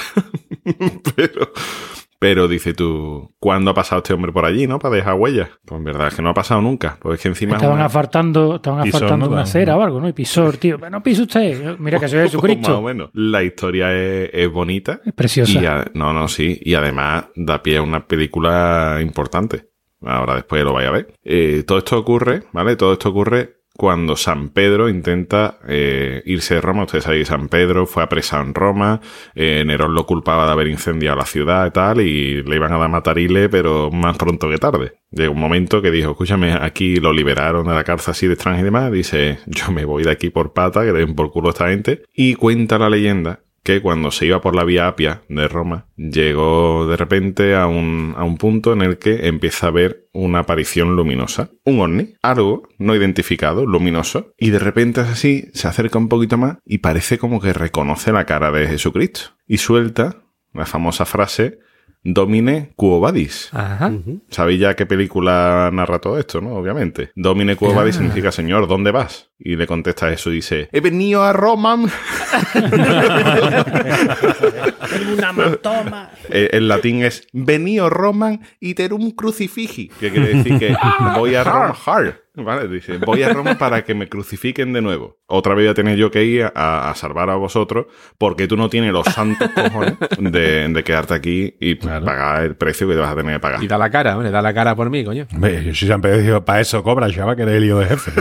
pero, 1.16 1.52
pero 2.22 2.48
dice 2.48 2.76
tú, 2.76 3.34
¿cuándo 3.40 3.72
ha 3.72 3.74
pasado 3.74 3.98
este 4.04 4.14
hombre 4.14 4.32
por 4.32 4.46
allí, 4.46 4.68
no? 4.68 4.78
Para 4.78 4.98
dejar 4.98 5.16
huellas. 5.16 5.50
Pues 5.66 5.80
en 5.80 5.86
verdad 5.86 6.10
es 6.10 6.14
que 6.14 6.22
no 6.22 6.30
ha 6.30 6.34
pasado 6.36 6.62
nunca. 6.62 7.00
Pues 7.02 7.16
es 7.16 7.24
que 7.24 7.30
encima 7.30 7.54
es 7.54 7.56
Estaban 7.58 7.78
una- 7.78 7.86
asfaltando, 7.88 8.58
estaban 8.58 8.84
Pisó, 8.84 8.98
asfaltando 8.98 9.26
¿no? 9.26 9.32
una 9.32 9.42
acera 9.42 9.76
o 9.76 9.82
algo, 9.82 10.00
¿no? 10.00 10.08
Y 10.08 10.14
pisó 10.14 10.48
el 10.52 10.60
tío. 10.60 10.78
No 10.78 11.02
pise 11.02 11.24
usted. 11.24 11.80
Mira 11.80 12.00
que 12.00 12.08
soy 12.08 12.20
Más 12.24 12.36
o 12.36 12.40
Jesucristo. 12.42 12.82
menos. 12.84 13.10
La 13.14 13.42
historia 13.42 13.92
es, 13.92 14.30
es 14.34 14.52
bonita. 14.52 15.02
Es 15.04 15.14
preciosa. 15.14 15.60
Y 15.60 15.66
a- 15.66 15.90
no, 15.96 16.14
no, 16.14 16.28
sí. 16.28 16.60
Y 16.62 16.76
además 16.76 17.26
da 17.36 17.64
pie 17.64 17.78
a 17.78 17.82
una 17.82 18.06
película 18.06 19.00
importante. 19.02 19.70
Ahora 20.04 20.36
después 20.36 20.64
lo 20.64 20.74
vaya 20.74 20.90
a 20.90 20.92
ver. 20.92 21.14
Eh, 21.24 21.64
todo 21.66 21.80
esto 21.80 21.98
ocurre, 21.98 22.44
¿vale? 22.54 22.76
Todo 22.76 22.94
esto 22.94 23.10
ocurre 23.10 23.61
cuando 23.82 24.16
San 24.16 24.50
Pedro 24.50 24.90
intenta 24.90 25.58
eh, 25.68 26.22
irse 26.28 26.54
de 26.54 26.62
Roma. 26.62 26.84
Ustedes 26.84 27.04
saben 27.04 27.26
San 27.26 27.50
Pedro 27.50 27.88
fue 27.88 28.04
apresado 28.04 28.44
en 28.44 28.54
Roma. 28.54 29.02
eh, 29.34 29.64
Nerón 29.66 29.96
lo 29.96 30.06
culpaba 30.06 30.46
de 30.46 30.52
haber 30.52 30.68
incendiado 30.68 31.18
la 31.18 31.26
ciudad 31.26 31.66
y 31.66 31.72
tal. 31.72 32.00
Y 32.02 32.44
le 32.44 32.58
iban 32.58 32.72
a 32.74 32.78
dar 32.78 32.90
matarile, 32.92 33.50
pero 33.50 33.90
más 33.90 34.18
pronto 34.18 34.48
que 34.52 34.60
tarde. 34.60 35.00
Llegó 35.10 35.34
un 35.34 35.40
momento 35.40 35.82
que 35.82 35.90
dijo, 35.90 36.12
escúchame, 36.12 36.54
aquí 36.54 36.98
lo 36.98 37.12
liberaron 37.12 37.66
de 37.66 37.74
la 37.74 37.84
cárcel 37.84 38.12
así 38.12 38.28
de 38.28 38.34
extranjero 38.34 38.68
y 38.68 38.72
demás. 38.72 38.92
Dice, 38.92 39.40
yo 39.48 39.72
me 39.72 39.84
voy 39.84 40.04
de 40.04 40.12
aquí 40.12 40.30
por 40.30 40.54
pata, 40.54 40.86
que 40.86 40.94
le 40.94 41.00
den 41.00 41.16
por 41.16 41.32
culo 41.32 41.48
a 41.48 41.52
esta 41.54 41.70
gente. 41.70 42.04
Y 42.14 42.36
cuenta 42.36 42.78
la 42.78 42.88
leyenda 42.88 43.40
que 43.64 43.82
cuando 43.82 44.12
se 44.12 44.26
iba 44.26 44.42
por 44.42 44.56
la 44.56 44.64
vía 44.64 44.88
Apia 44.88 45.24
de 45.30 45.48
Roma, 45.48 45.88
llegó 45.96 46.88
de 46.88 46.98
repente 46.98 47.56
a 47.56 47.68
un, 47.68 48.16
a 48.18 48.24
un 48.24 48.38
punto 48.38 48.74
en 48.74 48.82
el 48.82 48.98
que 48.98 49.28
empieza 49.28 49.68
a 49.68 49.72
ver 49.72 50.08
una 50.14 50.40
aparición 50.40 50.96
luminosa. 50.96 51.52
Un 51.64 51.80
ovni, 51.80 52.16
algo 52.22 52.68
no 52.78 52.96
identificado, 52.96 53.66
luminoso, 53.66 54.34
y 54.38 54.50
de 54.50 54.60
repente 54.60 55.02
es 55.02 55.08
así, 55.08 55.50
se 55.54 55.68
acerca 55.68 56.00
un 56.00 56.10
poquito 56.10 56.38
más 56.38 56.58
y 56.66 56.80
parece 56.80 57.18
como 57.18 57.40
que 57.40 57.54
reconoce 57.54 58.12
la 58.12 58.26
cara 58.26 58.52
de 58.52 58.68
Jesucristo. 58.68 59.22
Y 59.46 59.58
suelta 59.58 60.24
la 60.54 60.66
famosa 60.66 61.06
frase, 61.06 61.60
Domine 62.04 62.72
quo 62.76 63.00
vadis. 63.00 63.50
Ajá. 63.52 63.92
Sabéis 64.30 64.60
ya 64.60 64.76
qué 64.76 64.88
película 64.88 65.70
narra 65.72 66.00
todo 66.00 66.18
esto, 66.18 66.42
¿no? 66.42 66.56
Obviamente. 66.56 67.12
Domine 67.16 67.56
quo 67.56 67.74
vadis 67.74 67.96
significa, 67.96 68.32
señor, 68.32 68.68
¿dónde 68.68 68.92
vas? 68.92 69.30
Y 69.38 69.56
le 69.56 69.68
contesta 69.68 70.12
eso 70.12 70.32
y 70.32 70.36
dice, 70.36 70.70
he 70.72 70.82
venido 70.82 71.24
a 71.24 71.34
Roma. 71.34 71.76
Una 75.14 75.32
matoma. 75.32 76.12
Eh, 76.30 76.50
en 76.54 76.68
latín 76.68 77.04
es 77.04 77.28
venio 77.34 77.90
Roman 77.90 78.42
iterum 78.60 79.12
crucifigi, 79.12 79.90
que 80.00 80.12
quiere 80.12 80.36
decir 80.36 80.60
que 80.60 80.76
voy 81.16 81.36
a 81.36 81.44
Roma 81.44 81.76
hard. 81.86 82.16
¿Vale? 82.34 82.70
Dice, 82.70 82.98
voy 82.98 83.24
a 83.24 83.34
Roma 83.34 83.58
para 83.58 83.84
que 83.84 83.94
me 83.94 84.08
crucifiquen 84.08 84.72
de 84.72 84.82
nuevo. 84.82 85.18
Otra 85.28 85.54
vez 85.54 85.66
voy 85.66 85.72
a 85.72 85.74
tener 85.74 85.98
yo 85.98 86.12
que 86.12 86.24
ir 86.24 86.44
a, 86.56 86.90
a 86.90 86.96
salvar 86.96 87.30
a 87.30 87.36
vosotros 87.36 87.88
porque 88.18 88.48
tú 88.48 88.56
no 88.56 88.70
tienes 88.70 88.94
los 88.94 89.06
santos 89.06 89.50
cojones 89.56 89.96
de, 90.18 90.70
de 90.70 90.84
quedarte 90.86 91.14
aquí 91.14 91.58
y 91.60 91.76
pagar 91.76 92.44
el 92.44 92.56
precio 92.56 92.88
que 92.88 92.94
te 92.94 93.00
vas 93.02 93.12
a 93.12 93.16
tener 93.16 93.34
que 93.36 93.40
pagar. 93.42 93.62
Y 93.62 93.68
da 93.68 93.78
la 93.78 93.90
cara, 93.90 94.16
hombre, 94.16 94.32
da 94.32 94.42
la 94.42 94.54
cara 94.54 94.76
por 94.76 94.90
mí, 94.90 95.04
coño. 95.04 95.28
Hombre, 95.34 95.62
yo 95.66 95.76
sí 95.76 95.86
siempre 95.86 96.14
he 96.14 96.22
dicho, 96.22 96.46
para 96.46 96.62
eso 96.62 96.82
cobra, 96.84 97.12
chaval, 97.12 97.36
que 97.36 97.42
eres 97.42 97.56
el 97.56 97.64
lío 97.64 97.80
de 97.80 97.88
jefe. 97.88 98.12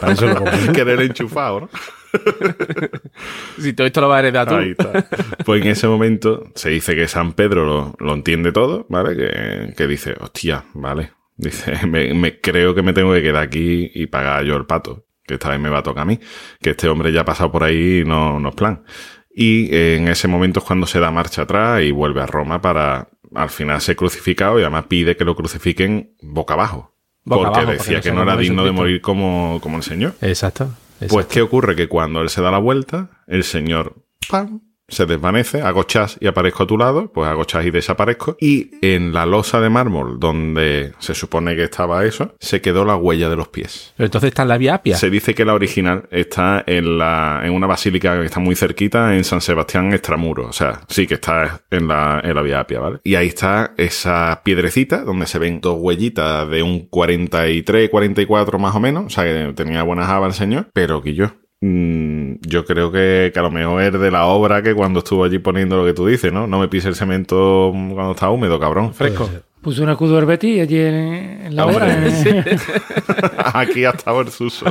para 0.00 0.12
eso 0.12 0.26
lo. 0.26 0.44
Querer 0.72 1.00
enchufado, 1.00 1.60
¿no? 1.62 1.68
Si 3.58 3.72
todo 3.72 3.86
esto 3.86 4.00
lo 4.00 4.08
vas 4.08 4.16
a 4.16 4.20
heredar 4.20 4.48
tú. 4.48 4.54
Ahí 4.54 4.70
está. 4.70 5.04
Pues 5.44 5.62
en 5.62 5.68
ese 5.68 5.88
momento 5.88 6.44
se 6.54 6.70
dice 6.70 6.94
que 6.94 7.08
San 7.08 7.32
Pedro 7.32 7.64
lo, 7.64 7.94
lo 7.98 8.14
entiende 8.14 8.52
todo, 8.52 8.86
¿vale? 8.88 9.16
Que, 9.16 9.74
que 9.76 9.86
dice, 9.86 10.14
hostia, 10.20 10.64
vale. 10.74 11.10
Dice, 11.38 11.86
me, 11.86 12.12
me- 12.14 12.40
creo 12.40 12.74
que 12.74 12.82
me 12.82 12.92
tengo 12.92 13.12
que 13.14 13.22
quedar 13.22 13.42
aquí 13.42 13.90
y 13.94 14.06
pagar 14.06 14.44
yo 14.44 14.56
el 14.56 14.66
pato. 14.66 15.06
Que 15.24 15.34
esta 15.34 15.50
vez 15.50 15.60
me 15.60 15.68
va 15.70 15.78
a 15.78 15.82
tocar 15.82 16.02
a 16.02 16.06
mí. 16.06 16.18
Que 16.60 16.70
este 16.70 16.88
hombre 16.88 17.12
ya 17.12 17.20
ha 17.22 17.24
pasado 17.24 17.50
por 17.52 17.62
ahí 17.64 18.00
y 18.00 18.04
no, 18.04 18.38
no 18.40 18.48
es 18.50 18.54
plan. 18.54 18.82
Y 19.30 19.72
eh, 19.74 19.96
en 19.96 20.08
ese 20.08 20.26
momento 20.26 20.60
es 20.60 20.66
cuando 20.66 20.86
se 20.86 20.98
da 21.00 21.10
marcha 21.10 21.42
atrás 21.42 21.82
y 21.82 21.90
vuelve 21.92 22.20
a 22.22 22.26
Roma 22.26 22.60
para 22.60 23.08
al 23.34 23.50
final 23.50 23.80
ser 23.80 23.94
crucificado 23.94 24.58
y 24.58 24.62
además 24.62 24.86
pide 24.88 25.16
que 25.16 25.24
lo 25.24 25.36
crucifiquen 25.36 26.14
boca 26.22 26.54
abajo. 26.54 26.94
Boca 27.24 27.42
porque 27.50 27.58
abajo, 27.60 27.72
decía 27.72 27.96
porque 27.98 28.08
que 28.08 28.14
no 28.14 28.20
no 28.20 28.24
sea 28.24 28.32
era 28.32 28.40
digno 28.42 28.64
de 28.64 28.72
morir 28.72 29.00
como, 29.02 29.58
como 29.62 29.76
el 29.76 29.82
Señor. 29.82 30.14
Exacto. 30.22 30.64
exacto. 30.94 31.08
Pues, 31.14 31.26
¿qué 31.26 31.42
ocurre? 31.42 31.76
Que 31.76 31.88
cuando 31.88 32.22
él 32.22 32.30
se 32.30 32.40
da 32.40 32.50
la 32.50 32.58
vuelta, 32.58 33.22
el 33.26 33.44
señor 33.44 34.02
¡pam! 34.30 34.62
Se 34.88 35.06
desvanece, 35.06 35.62
hago 35.62 35.84
chas 35.84 36.16
y 36.20 36.26
aparezco 36.26 36.62
a 36.62 36.66
tu 36.66 36.78
lado, 36.78 37.12
pues 37.12 37.28
hago 37.28 37.44
chas 37.44 37.66
y 37.66 37.70
desaparezco. 37.70 38.36
Y 38.40 38.70
en 38.82 39.12
la 39.12 39.26
losa 39.26 39.60
de 39.60 39.68
mármol 39.68 40.18
donde 40.18 40.92
se 40.98 41.14
supone 41.14 41.54
que 41.54 41.64
estaba 41.64 42.04
eso, 42.04 42.34
se 42.40 42.60
quedó 42.60 42.84
la 42.84 42.96
huella 42.96 43.28
de 43.28 43.36
los 43.36 43.48
pies. 43.48 43.92
Pero 43.96 44.06
entonces 44.06 44.28
está 44.28 44.42
en 44.42 44.48
la 44.48 44.58
Vía 44.58 44.74
Apia. 44.74 44.96
Se 44.96 45.10
dice 45.10 45.34
que 45.34 45.44
la 45.44 45.54
original 45.54 46.08
está 46.10 46.64
en 46.66 46.98
la 46.98 47.42
en 47.44 47.52
una 47.52 47.66
basílica 47.66 48.18
que 48.18 48.26
está 48.26 48.40
muy 48.40 48.54
cerquita 48.54 49.14
en 49.14 49.24
San 49.24 49.40
Sebastián 49.40 49.92
Extramuro. 49.92 50.46
O 50.46 50.52
sea, 50.52 50.80
sí 50.88 51.06
que 51.06 51.14
está 51.14 51.62
en 51.70 51.88
la, 51.88 52.20
en 52.24 52.34
la 52.34 52.42
Vía 52.42 52.60
Apia, 52.60 52.80
¿vale? 52.80 52.98
Y 53.04 53.14
ahí 53.14 53.28
está 53.28 53.74
esa 53.76 54.40
piedrecita 54.44 55.04
donde 55.04 55.26
se 55.26 55.38
ven 55.38 55.60
dos 55.60 55.76
huellitas 55.78 56.48
de 56.48 56.62
un 56.62 56.86
43, 56.88 57.90
44 57.90 58.58
más 58.58 58.74
o 58.74 58.80
menos. 58.80 59.06
O 59.06 59.10
sea, 59.10 59.24
que 59.24 59.52
tenía 59.54 59.82
buenas 59.82 60.08
habas 60.08 60.34
el 60.34 60.34
señor. 60.34 60.68
Pero 60.72 61.02
que 61.02 61.14
yo, 61.14 61.32
yo 61.60 62.64
creo 62.64 62.92
que, 62.92 63.30
que 63.32 63.38
a 63.38 63.42
lo 63.42 63.50
mejor 63.50 63.82
es 63.82 63.92
de 63.92 64.10
la 64.10 64.26
obra 64.26 64.62
que 64.62 64.74
cuando 64.74 65.00
estuvo 65.00 65.24
allí 65.24 65.38
poniendo 65.38 65.76
lo 65.76 65.84
que 65.84 65.92
tú 65.92 66.06
dices, 66.06 66.32
¿no? 66.32 66.46
No 66.46 66.60
me 66.60 66.68
pise 66.68 66.88
el 66.88 66.94
cemento 66.94 67.70
cuando 67.72 68.12
está 68.12 68.30
húmedo, 68.30 68.58
cabrón. 68.60 68.94
Fresco. 68.94 69.28
Puso 69.60 69.82
un 69.82 69.90
escudo 69.90 70.16
Herbeti 70.18 70.60
allí 70.60 70.78
en, 70.78 70.94
en 71.46 71.56
la 71.56 71.66
Hombre, 71.66 71.82
obra. 71.84 72.06
en- 72.06 72.44
Aquí 73.54 73.84
ha 73.84 73.90
estado 73.90 74.20
el 74.20 74.28
suso. 74.28 74.66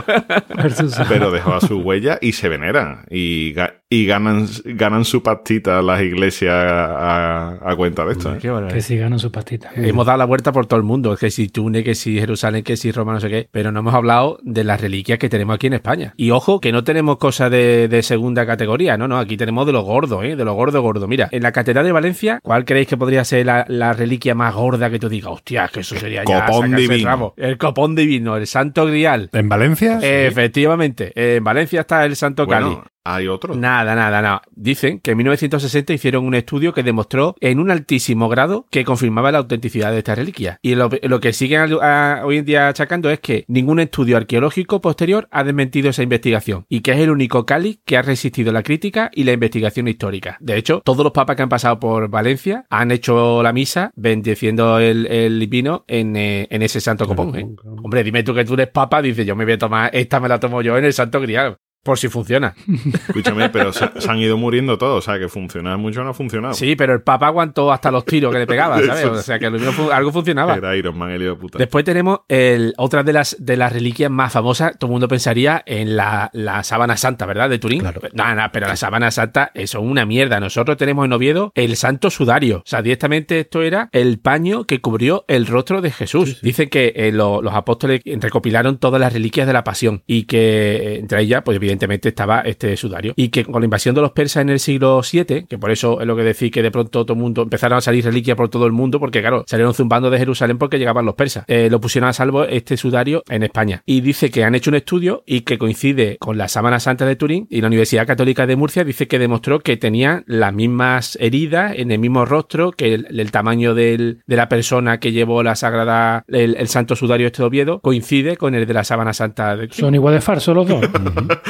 Pero 1.10 1.30
dejó 1.30 1.56
a 1.56 1.60
su 1.62 1.80
huella 1.82 2.18
y 2.22 2.32
se 2.32 2.48
veneran. 2.48 3.04
Y, 3.10 3.54
y 3.90 4.06
ganan, 4.06 4.48
ganan 4.66 5.06
su 5.06 5.24
pastita 5.24 5.82
las 5.82 6.02
iglesias 6.02 6.54
a, 6.54 7.58
a 7.62 7.76
cuenta 7.76 8.04
de 8.06 8.12
esto. 8.12 8.36
¿eh? 8.36 8.40
Que 8.70 8.82
sí 8.82 8.98
ganan 8.98 9.18
sus 9.18 9.32
pastitas. 9.32 9.72
Hemos 9.78 10.06
dado 10.06 10.18
la 10.18 10.26
vuelta 10.26 10.52
por 10.52 10.66
todo 10.66 10.78
el 10.78 10.86
mundo, 10.86 11.16
que 11.16 11.32
si 11.32 11.48
Túnez, 11.48 11.86
que 11.86 11.96
si 11.96 12.20
Jerusalén, 12.20 12.64
que 12.64 12.76
si 12.76 12.92
Roma, 12.92 13.14
no 13.14 13.20
sé 13.22 13.30
qué, 13.30 13.48
pero 13.50 13.72
no 13.72 13.80
hemos 13.80 13.94
hablado 13.94 14.40
de 14.44 14.64
las 14.66 14.82
reliquias 14.82 15.20
que 15.20 15.30
tenemos 15.30 15.56
aquí 15.56 15.68
en 15.68 15.74
España. 15.74 16.14
Y 16.18 16.32
ojo, 16.32 16.60
que 16.60 16.72
no 16.74 16.84
tenemos 16.84 17.18
cosas 17.18 17.50
de, 17.50 17.88
de 17.88 18.04
segunda 18.04 18.46
categoría, 18.46 18.98
no, 18.98 19.08
no, 19.08 19.18
aquí 19.18 19.38
tenemos 19.38 19.66
de 19.66 19.72
lo 19.72 19.84
gordo, 19.84 20.22
¿eh? 20.22 20.36
de 20.36 20.44
lo 20.44 20.54
gordo, 20.54 20.82
gordo. 20.82 21.08
Mira, 21.08 21.30
en 21.32 21.44
la 21.44 21.54
Catedral 21.54 21.86
de 21.86 21.92
Valencia, 21.94 22.40
¿cuál 22.44 22.66
creéis 22.66 22.88
que 22.90 22.98
podría 22.98 23.24
ser 23.24 23.46
la, 23.46 23.64
la 23.70 23.94
reliquia 23.94 24.36
más 24.36 24.54
gorda 24.54 24.90
que 24.90 25.00
tú 25.00 25.08
digas? 25.08 25.32
Hostia, 25.32 25.70
que 25.72 25.80
eso 25.80 25.96
sería 25.96 26.24
ya 26.28 26.46
Copón 26.46 26.74
el 26.74 26.82
divino. 26.82 27.06
rabo. 27.10 27.34
El 27.38 27.58
copón 27.58 27.96
divino, 27.96 28.36
el 28.36 28.48
santo 28.48 28.86
grial. 28.86 29.30
¿En 29.32 29.48
Valencia? 29.48 30.00
Efectivamente, 30.02 31.14
en 31.16 31.44
Valencia 31.44 31.82
está 31.82 32.06
el 32.06 32.16
santo 32.18 32.46
Cali. 32.48 32.78
Hay 33.16 33.28
otro. 33.28 33.56
Nada, 33.56 33.96
nada, 33.96 34.22
nada. 34.22 34.42
Dicen 34.56 35.00
que 35.00 35.12
en 35.12 35.18
1960 35.18 35.94
hicieron 35.94 36.26
un 36.26 36.36
estudio 36.36 36.74
que 36.74 36.84
demostró 36.84 37.36
en 37.40 37.60
un 37.60 37.72
altísimo 37.72 38.28
grado 38.30 38.66
que 38.70 38.84
confirmaba 38.84 39.32
la 39.32 39.38
autenticidad 39.38 39.92
de 39.92 40.00
esta 40.00 40.16
reliquia. 40.16 40.60
Y 40.62 40.76
lo, 40.76 40.90
lo 41.04 41.20
que 41.20 41.32
siguen 41.34 41.78
a- 41.82 42.22
hoy 42.26 42.38
en 42.38 42.46
día 42.46 42.68
achacando 42.68 43.10
es 43.10 43.20
que 43.20 43.46
ningún 43.48 43.80
estudio 43.80 44.18
arqueológico 44.18 44.82
posterior 44.82 45.28
ha 45.32 45.44
desmentido 45.44 45.90
esa 45.90 46.04
investigación 46.04 46.66
y 46.68 46.82
que 46.82 46.92
es 46.92 47.00
el 47.00 47.10
único 47.10 47.46
Cali 47.46 47.80
que 47.86 47.98
ha 47.98 48.02
resistido 48.02 48.52
la 48.52 48.64
crítica 48.64 49.10
y 49.14 49.24
la 49.24 49.32
investigación 49.34 49.88
histórica. 49.88 50.38
De 50.40 50.58
hecho, 50.58 50.82
todos 50.84 51.04
los 51.04 51.14
papas 51.14 51.36
que 51.36 51.44
han 51.44 51.50
pasado 51.50 51.80
por 51.80 52.10
Valencia 52.10 52.66
han 52.70 52.92
hecho 52.92 53.42
la 53.42 53.54
misa 53.54 53.92
bendiciendo 53.96 54.80
el, 54.80 55.06
el 55.08 55.48
vino 55.48 55.86
en, 55.88 56.16
eh, 56.18 56.48
en 56.50 56.62
ese 56.62 56.82
santo 56.82 57.08
copón. 57.08 57.36
¿eh? 57.38 57.48
Hombre, 57.84 58.04
dime 58.04 58.24
tú 58.24 58.34
que 58.34 58.44
tú 58.46 58.56
eres 58.56 58.68
papa, 58.68 59.02
dices 59.02 59.26
yo 59.26 59.36
me 59.36 59.46
voy 59.46 59.54
a 59.54 59.58
tomar, 59.58 59.90
esta 59.94 60.20
me 60.20 60.28
la 60.28 60.40
tomo 60.40 60.62
yo 60.62 60.78
en 60.78 60.86
el 60.86 60.94
santo 60.94 61.22
grial. 61.22 61.58
Por 61.84 61.98
si 61.98 62.10
funciona. 62.10 62.54
Escúchame, 63.08 63.50
pero 63.50 63.72
se, 63.72 63.90
se 63.98 64.12
han 64.12 64.18
ido 64.18 64.38
muriendo 64.38 64.78
todos. 64.78 64.98
O 64.98 65.02
sea, 65.02 65.18
que 65.20 65.30
funcionar 65.30 65.78
mucho 65.78 66.04
no 66.04 66.10
ha 66.10 66.14
funcionado. 66.14 66.54
Sí, 66.54 66.76
pero 66.76 66.94
el 66.94 67.02
Papa 67.02 67.28
aguantó 67.28 67.72
hasta 67.72 67.92
los 67.92 68.04
tiros 68.06 68.34
que 68.34 68.40
le 68.40 68.48
pegaban, 68.48 68.84
¿sabes? 68.86 69.06
O 69.06 69.22
sea, 69.22 69.40
que 69.40 69.46
lo 69.50 69.52
mismo 69.58 69.72
fu- 69.72 69.92
algo 69.92 70.12
funcionaba. 70.12 70.56
Era 70.56 70.76
Iron 70.76 70.98
Man, 70.98 71.12
el 71.12 71.22
hijo 71.22 71.32
de 71.36 71.40
puta. 71.40 71.58
Después 71.58 71.86
tenemos 71.86 72.20
el, 72.28 72.74
otra 72.78 73.04
de 73.04 73.14
las, 73.14 73.38
de 73.40 73.56
las 73.58 73.72
reliquias 73.72 74.12
más 74.12 74.34
famosas. 74.34 74.78
Todo 74.78 74.90
el 74.90 74.92
mundo 74.94 75.08
pensaría 75.08 75.64
en 75.66 75.96
la, 75.96 76.30
la 76.34 76.64
sábana 76.64 76.98
santa, 76.98 77.26
¿verdad? 77.26 77.50
De 77.50 77.60
Turín. 77.60 77.80
Claro. 77.80 78.02
No, 78.14 78.36
no, 78.36 78.50
pero 78.52 78.68
la 78.68 78.76
sábana 78.76 79.10
santa 79.12 79.52
eso 79.54 79.80
es 79.80 79.84
una 79.86 80.06
mierda. 80.06 80.40
Nosotros 80.42 80.76
tenemos 80.78 81.06
en 81.06 81.14
Oviedo 81.14 81.52
el 81.56 81.78
santo 81.78 82.10
sudario. 82.10 82.58
O 82.58 82.64
sea, 82.66 82.82
directamente 82.82 83.40
esto 83.40 83.62
era 83.62 83.88
el 83.94 84.20
paño 84.20 84.66
que 84.66 84.82
cubrió 84.82 85.24
el 85.30 85.48
rostro 85.48 85.82
de 85.82 85.92
Jesús. 85.92 86.42
Dicen 86.42 86.70
que 86.70 86.92
eh, 86.98 87.12
lo- 87.14 87.42
los 87.42 87.54
apóstoles 87.54 88.02
recopilaron 88.06 88.78
todas 88.78 89.00
las 89.00 89.14
reliquias 89.14 89.48
de 89.48 89.54
la 89.54 89.64
pasión 89.64 90.04
y 90.06 90.24
que 90.24 90.76
eh, 90.76 91.00
entre 91.00 91.22
ellas, 91.22 91.44
pues 91.46 91.60
evidentemente 91.68 92.10
estaba 92.10 92.42
este 92.42 92.76
sudario. 92.78 93.14
Y 93.16 93.30
que 93.30 93.44
con 93.46 93.62
la 93.62 93.66
invasión 93.66 93.94
de 93.96 94.02
los 94.02 94.12
persas 94.12 94.42
en 94.42 94.50
el 94.50 94.60
siglo 94.60 95.02
VII, 95.10 95.46
que 95.48 95.58
por 95.58 95.72
eso 95.72 96.00
es 96.02 96.08
lo 96.08 96.16
que 96.16 96.24
decís 96.24 96.52
que 96.52 96.62
de 96.62 96.72
pronto 96.72 97.06
todo 97.06 97.14
el 97.14 97.20
mundo 97.20 97.44
empezaron 97.44 97.78
a 97.78 97.82
salir 97.82 98.04
reliquias 98.04 98.38
por 98.38 98.50
todo 98.50 98.66
el 98.66 98.72
mundo, 98.72 99.00
porque 99.00 99.22
claro, 99.22 99.44
salieron 99.48 99.74
zumbando 99.74 100.10
de 100.10 100.18
Jerusalén 100.18 100.58
porque 100.58 100.80
llegaban 100.80 101.06
los 101.06 101.16
persas. 101.16 101.46
Eh, 101.48 101.68
lo 101.70 101.80
pusieron 101.82 102.10
a 102.10 102.14
salvo 102.14 102.44
este 102.46 102.78
sudario 102.78 103.24
en 103.30 103.44
España. 103.44 103.82
Y 103.86 104.02
dice 104.02 104.30
que 104.32 104.44
han 104.44 104.56
hecho 104.56 104.72
un 104.72 104.76
estudio 104.76 105.24
y 105.26 105.42
que 105.42 105.58
coincide 105.58 106.18
con 106.20 106.38
la 106.38 106.48
sábana 106.48 106.80
santa 106.80 107.06
de 107.06 107.16
Turín 107.16 107.48
y 107.50 107.62
la 107.62 107.68
Universidad 107.68 108.08
Católica 108.08 108.48
de 108.48 108.56
Murcia 108.56 108.84
dice 108.84 109.08
que 109.08 109.20
demostró 109.20 109.60
que 109.60 109.78
tenían 109.78 110.24
las 110.28 110.54
mismas 110.54 111.18
heridas 111.22 111.74
en 111.76 111.92
el 111.92 112.00
mismo 112.00 112.26
rostro, 112.26 112.72
que 112.72 112.94
el, 112.94 113.08
el 113.10 113.32
tamaño 113.32 113.74
del- 113.74 114.20
de 114.26 114.36
la 114.36 114.50
persona 114.50 115.00
que 115.00 115.12
llevó 115.12 115.44
la 115.44 115.56
sagrada, 115.56 116.24
el, 116.28 116.56
el 116.58 116.68
santo 116.68 116.96
sudario 116.96 117.28
este 117.28 117.42
de 117.42 117.48
Oviedo, 117.48 117.80
coincide 117.82 118.38
con 118.38 118.56
el 118.56 118.66
de 118.66 118.74
la 118.74 118.84
sábana 118.84 119.14
santa 119.14 119.56
de 119.56 119.68
Turín. 119.68 119.80
Son 119.80 119.96
igual 119.96 120.14
de 120.16 120.22
farsos 120.22 120.56
los 120.56 120.68
dos. 120.68 120.82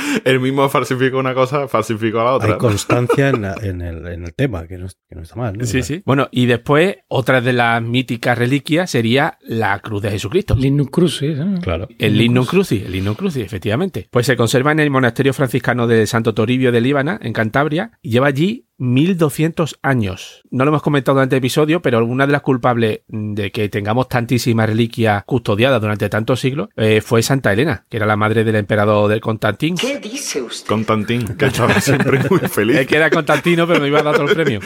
El 0.25 0.39
mismo 0.39 0.67
falsificó 0.69 1.17
una 1.19 1.33
cosa, 1.33 1.67
falsificó 1.67 2.17
la 2.19 2.33
otra. 2.33 2.53
Hay 2.53 2.57
constancia 2.57 3.29
en, 3.29 3.41
la- 3.41 3.55
en 3.61 3.81
el, 3.81 4.07
en 4.07 4.23
el 4.25 4.33
tema, 4.33 4.67
que 4.67 4.77
no, 4.77 4.85
es- 4.87 4.97
que 5.09 5.15
no 5.15 5.21
está 5.23 5.35
mal. 5.35 5.57
¿no? 5.57 5.65
Sí, 5.65 5.83
sí. 5.83 6.01
Bueno, 6.05 6.27
y 6.31 6.45
después, 6.45 6.97
otra 7.07 7.41
de 7.41 7.53
las 7.53 7.81
míticas 7.81 8.37
reliquias 8.37 8.89
sería 8.91 9.37
la 9.41 9.79
cruz 9.79 10.01
de 10.01 10.11
Jesucristo. 10.11 10.55
Linus 10.55 10.89
Crucis. 10.89 11.37
¿eh? 11.37 11.55
Claro. 11.61 11.87
El 11.97 12.17
Lignum 12.17 12.45
Crucis, 12.45 12.83
el 12.85 12.91
Lignum 12.91 13.15
Crucis, 13.15 13.43
efectivamente. 13.43 14.07
Pues 14.11 14.25
se 14.25 14.35
conserva 14.35 14.71
en 14.71 14.79
el 14.79 14.89
monasterio 14.89 15.33
franciscano 15.33 15.87
de 15.87 16.05
Santo 16.07 16.33
Toribio 16.33 16.71
de 16.71 16.81
Líbana, 16.81 17.19
en 17.21 17.33
Cantabria, 17.33 17.91
y 18.01 18.11
lleva 18.11 18.27
allí 18.27 18.66
1200 18.77 19.79
años. 19.81 20.43
No 20.49 20.65
lo 20.65 20.69
hemos 20.69 20.81
comentado 20.81 21.15
durante 21.15 21.35
el 21.35 21.39
episodio, 21.39 21.81
pero 21.81 22.05
una 22.05 22.25
de 22.25 22.31
las 22.31 22.41
culpables 22.41 23.01
de 23.07 23.51
que 23.51 23.69
tengamos 23.69 24.07
tantísimas 24.07 24.69
reliquias 24.69 25.23
custodiadas 25.25 25.81
durante 25.81 26.09
tantos 26.09 26.39
siglos 26.39 26.69
eh, 26.75 27.01
fue 27.01 27.23
Santa 27.23 27.53
Elena, 27.53 27.85
que 27.89 27.97
era 27.97 28.05
la 28.05 28.15
madre 28.15 28.43
del 28.43 28.55
emperador 28.55 29.09
de 29.09 29.19
Constantín. 29.19 29.75
¿Qué 29.75 29.99
dice 29.99 30.41
usted? 30.41 30.67
Constantín, 30.67 31.37
que 31.37 31.45
estaba 31.47 31.79
siempre 31.81 32.19
muy 32.29 32.39
feliz. 32.49 32.77
Es 32.77 32.87
que 32.87 32.97
era 32.97 33.09
Constantino, 33.09 33.67
pero 33.67 33.79
me 33.79 33.87
iba 33.87 33.99
a 33.99 34.03
dar 34.03 34.15
otro 34.15 34.27
premio. 34.27 34.59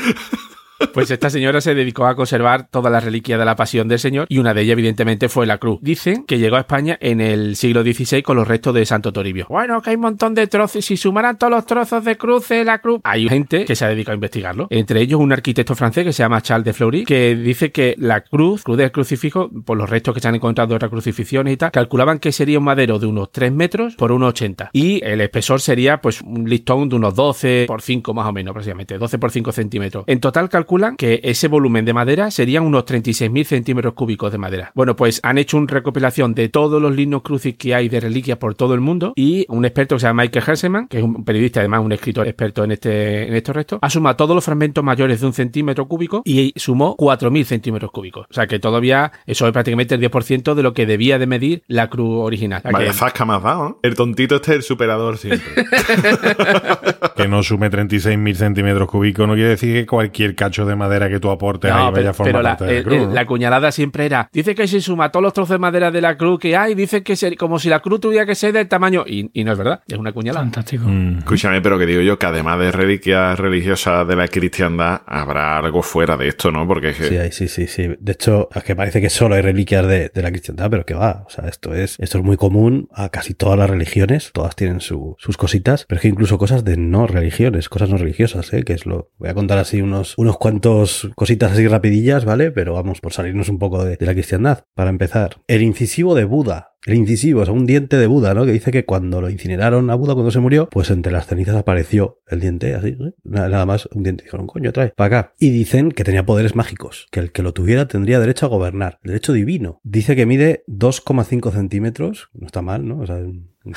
Pues 0.93 1.09
esta 1.11 1.29
señora 1.29 1.61
se 1.61 1.73
dedicó 1.73 2.05
a 2.05 2.15
conservar 2.15 2.67
todas 2.69 2.91
las 2.91 3.03
reliquias 3.03 3.39
de 3.39 3.45
la 3.45 3.55
pasión 3.55 3.87
del 3.87 3.99
Señor 3.99 4.25
y 4.29 4.39
una 4.39 4.53
de 4.53 4.61
ellas, 4.61 4.73
evidentemente, 4.73 5.29
fue 5.29 5.45
la 5.45 5.57
cruz. 5.57 5.79
Dicen 5.81 6.25
que 6.25 6.37
llegó 6.37 6.57
a 6.57 6.61
España 6.61 6.97
en 7.01 7.21
el 7.21 7.55
siglo 7.55 7.83
XVI 7.83 8.21
con 8.21 8.37
los 8.37 8.47
restos 8.47 8.73
de 8.73 8.85
Santo 8.85 9.13
Toribio. 9.13 9.45
Bueno, 9.49 9.81
que 9.81 9.91
hay 9.91 9.95
un 9.95 10.03
montón 10.03 10.33
de 10.33 10.47
trozos. 10.47 10.83
Si 10.83 10.97
sumaran 10.97 11.37
todos 11.37 11.51
los 11.51 11.65
trozos 11.65 12.03
de 12.03 12.17
cruz 12.17 12.49
de 12.49 12.65
la 12.65 12.79
cruz. 12.79 13.01
Hay 13.03 13.27
gente 13.27 13.65
que 13.65 13.75
se 13.75 13.85
ha 13.85 13.89
dedicado 13.89 14.13
a 14.13 14.15
investigarlo. 14.15 14.67
Entre 14.69 15.01
ellos, 15.01 15.19
un 15.19 15.31
arquitecto 15.31 15.75
francés 15.75 16.03
que 16.05 16.13
se 16.13 16.23
llama 16.23 16.41
Charles 16.41 16.65
de 16.65 16.73
Fleury, 16.73 17.05
que 17.05 17.35
dice 17.35 17.71
que 17.71 17.95
la 17.97 18.21
cruz, 18.21 18.63
cruz 18.63 18.77
del 18.77 18.91
crucifijo, 18.91 19.49
por 19.65 19.77
los 19.77 19.89
restos 19.89 20.13
que 20.13 20.19
se 20.19 20.27
han 20.27 20.35
encontrado 20.35 20.69
de 20.69 20.75
otras 20.75 20.91
crucifixiones 20.91 21.53
y 21.53 21.57
tal, 21.57 21.71
calculaban 21.71 22.19
que 22.19 22.31
sería 22.31 22.59
un 22.59 22.65
madero 22.65 22.99
de 22.99 23.05
unos 23.05 23.31
3 23.31 23.51
metros 23.51 23.95
por 23.95 24.11
unos 24.11 24.29
80. 24.29 24.71
Y 24.73 25.03
el 25.03 25.21
espesor 25.21 25.61
sería, 25.61 26.01
pues, 26.01 26.21
un 26.21 26.49
listón 26.49 26.89
de 26.89 26.95
unos 26.95 27.15
12 27.15 27.65
por 27.67 27.81
5 27.81 28.13
más 28.13 28.27
o 28.27 28.33
menos, 28.33 28.53
prácticamente. 28.53 28.97
12 28.97 29.17
por 29.17 29.31
5 29.31 29.51
centímetros. 29.51 30.03
En 30.07 30.19
total 30.19 30.49
calculan 30.71 30.95
que 30.95 31.19
ese 31.23 31.49
volumen 31.49 31.83
de 31.83 31.91
madera 31.93 32.31
serían 32.31 32.63
unos 32.63 32.85
36.000 32.85 33.43
centímetros 33.43 33.93
cúbicos 33.93 34.31
de 34.31 34.37
madera. 34.37 34.71
Bueno, 34.73 34.95
pues 34.95 35.19
han 35.21 35.37
hecho 35.37 35.57
una 35.57 35.67
recopilación 35.67 36.33
de 36.33 36.47
todos 36.47 36.81
los 36.81 36.95
lignos 36.95 37.23
crucis 37.23 37.55
que 37.57 37.75
hay 37.75 37.89
de 37.89 37.99
reliquias 37.99 38.37
por 38.37 38.55
todo 38.55 38.73
el 38.73 38.79
mundo 38.79 39.11
y 39.17 39.45
un 39.49 39.65
experto 39.65 39.95
que 39.95 39.99
se 39.99 40.07
llama 40.07 40.23
Michael 40.23 40.45
Herseman, 40.47 40.87
que 40.87 40.99
es 40.99 41.03
un 41.03 41.25
periodista, 41.25 41.59
además 41.59 41.81
un 41.83 41.91
escritor 41.91 42.25
experto 42.25 42.63
en, 42.63 42.71
este, 42.71 43.27
en 43.27 43.33
estos 43.33 43.53
restos, 43.53 43.79
ha 43.81 43.89
sumado 43.89 44.15
todos 44.15 44.33
los 44.33 44.45
fragmentos 44.45 44.81
mayores 44.81 45.19
de 45.19 45.27
un 45.27 45.33
centímetro 45.33 45.89
cúbico 45.89 46.21
y 46.23 46.53
sumó 46.55 46.95
4.000 46.95 47.43
centímetros 47.43 47.91
cúbicos. 47.91 48.27
O 48.29 48.33
sea 48.33 48.47
que 48.47 48.57
todavía 48.59 49.11
eso 49.25 49.45
es 49.47 49.51
prácticamente 49.51 49.95
el 49.95 50.01
10% 50.09 50.53
de 50.53 50.63
lo 50.63 50.73
que 50.73 50.85
debía 50.85 51.19
de 51.19 51.27
medir 51.27 51.63
la 51.67 51.89
cruz 51.89 52.25
original. 52.25 52.61
Vaya 52.63 52.87
que- 52.87 52.93
zasca 52.93 53.25
más 53.25 53.43
dado, 53.43 53.63
¿no? 53.63 53.79
El 53.83 53.95
tontito 53.95 54.35
este 54.37 54.51
es 54.51 54.57
el 54.57 54.63
superador 54.63 55.17
siempre. 55.17 55.41
Que 57.17 57.27
no 57.27 57.43
sume 57.43 57.69
36.000 57.69 58.35
centímetros 58.35 58.87
cúbicos 58.87 59.27
no 59.27 59.33
quiere 59.33 59.49
decir 59.49 59.73
que 59.73 59.85
cualquier 59.85 60.33
cacho 60.33 60.60
de 60.65 60.75
madera 60.75 61.09
que 61.09 61.19
tú 61.19 61.29
aportes 61.29 61.71
ahí 61.71 61.77
No, 61.77 61.83
vaya 61.91 61.93
pero, 61.95 62.09
a 62.09 62.13
formar 62.13 62.31
pero 62.33 62.41
la, 62.43 62.49
parte 62.51 62.65
de 62.65 62.71
la 62.73 62.77
el- 62.79 62.83
cruz. 62.83 62.97
el- 62.97 63.07
¿no? 63.07 63.13
la 63.13 63.25
cuñalada 63.25 63.71
siempre 63.71 64.05
era, 64.05 64.29
dice 64.31 64.55
que 64.55 64.67
se 64.67 64.81
suma 64.81 65.11
todos 65.11 65.23
los 65.23 65.33
trozos 65.33 65.49
de 65.55 65.59
madera 65.59 65.91
de 65.91 66.01
la 66.01 66.17
cruz 66.17 66.39
que 66.39 66.55
hay, 66.55 66.75
dice 66.75 67.03
que 67.03 67.15
se- 67.15 67.35
como 67.35 67.59
si 67.59 67.69
la 67.69 67.79
cruz 67.79 67.99
tuviera 67.99 68.25
que 68.25 68.35
ser 68.35 68.53
del 68.53 68.67
tamaño, 68.67 69.03
y, 69.07 69.29
y 69.33 69.43
no 69.43 69.51
es 69.51 69.57
verdad, 69.57 69.81
es 69.87 69.97
una 69.97 70.11
cuñalada. 70.11 70.43
Fantástico. 70.45 70.85
Mm. 70.87 71.19
Escúchame, 71.19 71.61
pero 71.61 71.77
que 71.77 71.85
digo 71.85 72.01
yo 72.01 72.17
que 72.19 72.25
además 72.25 72.59
de 72.59 72.71
reliquias 72.71 73.37
religiosas 73.39 74.07
de 74.07 74.15
la 74.15 74.27
cristiandad, 74.27 75.01
habrá 75.05 75.57
algo 75.57 75.81
fuera 75.81 76.17
de 76.17 76.27
esto, 76.27 76.51
¿no? 76.51 76.67
Porque 76.67 76.89
es 76.89 76.97
que 76.97 77.07
Sí, 77.07 77.17
hay- 77.17 77.31
sí, 77.31 77.47
sí, 77.47 77.67
sí. 77.67 77.89
De 77.99 78.11
hecho, 78.11 78.49
es 78.53 78.63
que 78.63 78.75
parece 78.75 79.01
que 79.01 79.09
solo 79.09 79.35
hay 79.35 79.41
reliquias 79.41 79.87
de, 79.87 80.09
de 80.13 80.21
la 80.21 80.29
cristiandad, 80.31 80.69
pero 80.69 80.85
que 80.85 80.93
va. 80.93 81.23
O 81.25 81.29
sea, 81.29 81.47
esto 81.47 81.73
es, 81.73 81.97
esto 81.99 82.17
es 82.17 82.23
muy 82.23 82.37
común 82.37 82.87
a 82.93 83.09
casi 83.09 83.33
todas 83.33 83.57
las 83.57 83.69
religiones. 83.69 84.31
Todas 84.33 84.55
tienen 84.55 84.79
su- 84.81 85.15
sus 85.19 85.37
cositas, 85.37 85.85
pero 85.87 85.97
es 85.97 86.01
que 86.03 86.07
incluso 86.09 86.37
cosas 86.37 86.63
de 86.63 86.77
no 86.77 87.07
religiones, 87.07 87.69
cosas 87.69 87.89
no 87.89 87.97
religiosas, 87.97 88.51
¿eh? 88.53 88.63
Que 88.63 88.73
es 88.73 88.85
lo. 88.85 89.09
Voy 89.17 89.29
a 89.29 89.33
contar 89.33 89.57
así 89.57 89.81
unos, 89.81 90.13
unos 90.17 90.37
cuantos 90.37 90.50
cuantos 90.51 91.09
cositas 91.15 91.53
así 91.53 91.65
rapidillas, 91.65 92.25
¿vale? 92.25 92.51
Pero 92.51 92.73
vamos, 92.73 92.99
por 92.99 93.13
salirnos 93.13 93.47
un 93.47 93.57
poco 93.57 93.85
de, 93.85 93.97
la 94.01 94.13
cristiandad. 94.13 94.65
Para 94.75 94.89
empezar, 94.89 95.37
el 95.47 95.61
incisivo 95.61 96.13
de 96.13 96.25
Buda. 96.25 96.75
El 96.85 96.95
incisivo, 96.95 97.41
o 97.41 97.45
sea, 97.45 97.53
un 97.53 97.65
diente 97.65 97.95
de 97.95 98.07
Buda, 98.07 98.33
¿no? 98.33 98.43
Que 98.43 98.51
dice 98.51 98.71
que 98.71 98.83
cuando 98.83 99.21
lo 99.21 99.29
incineraron 99.29 99.89
a 99.89 99.95
Buda, 99.95 100.13
cuando 100.13 100.31
se 100.31 100.39
murió, 100.39 100.67
pues 100.69 100.89
entre 100.89 101.13
las 101.13 101.27
cenizas 101.27 101.55
apareció 101.55 102.19
el 102.27 102.41
diente, 102.41 102.73
así, 102.73 102.97
¿eh? 102.99 103.13
nada, 103.23 103.65
más 103.65 103.87
un 103.93 104.03
diente. 104.03 104.25
Dijeron, 104.25 104.47
coño, 104.47 104.73
trae, 104.73 104.89
para 104.89 105.19
acá. 105.19 105.33
Y 105.39 105.51
dicen 105.51 105.91
que 105.91 106.03
tenía 106.03 106.25
poderes 106.25 106.55
mágicos, 106.55 107.07
que 107.11 107.21
el 107.21 107.31
que 107.31 107.43
lo 107.43 107.53
tuviera 107.53 107.87
tendría 107.87 108.19
derecho 108.19 108.47
a 108.47 108.49
gobernar, 108.49 108.99
derecho 109.03 109.31
divino. 109.31 109.79
Dice 109.83 110.17
que 110.17 110.25
mide 110.25 110.63
2,5 110.67 111.53
centímetros, 111.53 112.29
no 112.33 112.47
está 112.47 112.61
mal, 112.61 112.85
¿no? 112.85 112.99
O 112.99 113.05
sea, 113.05 113.21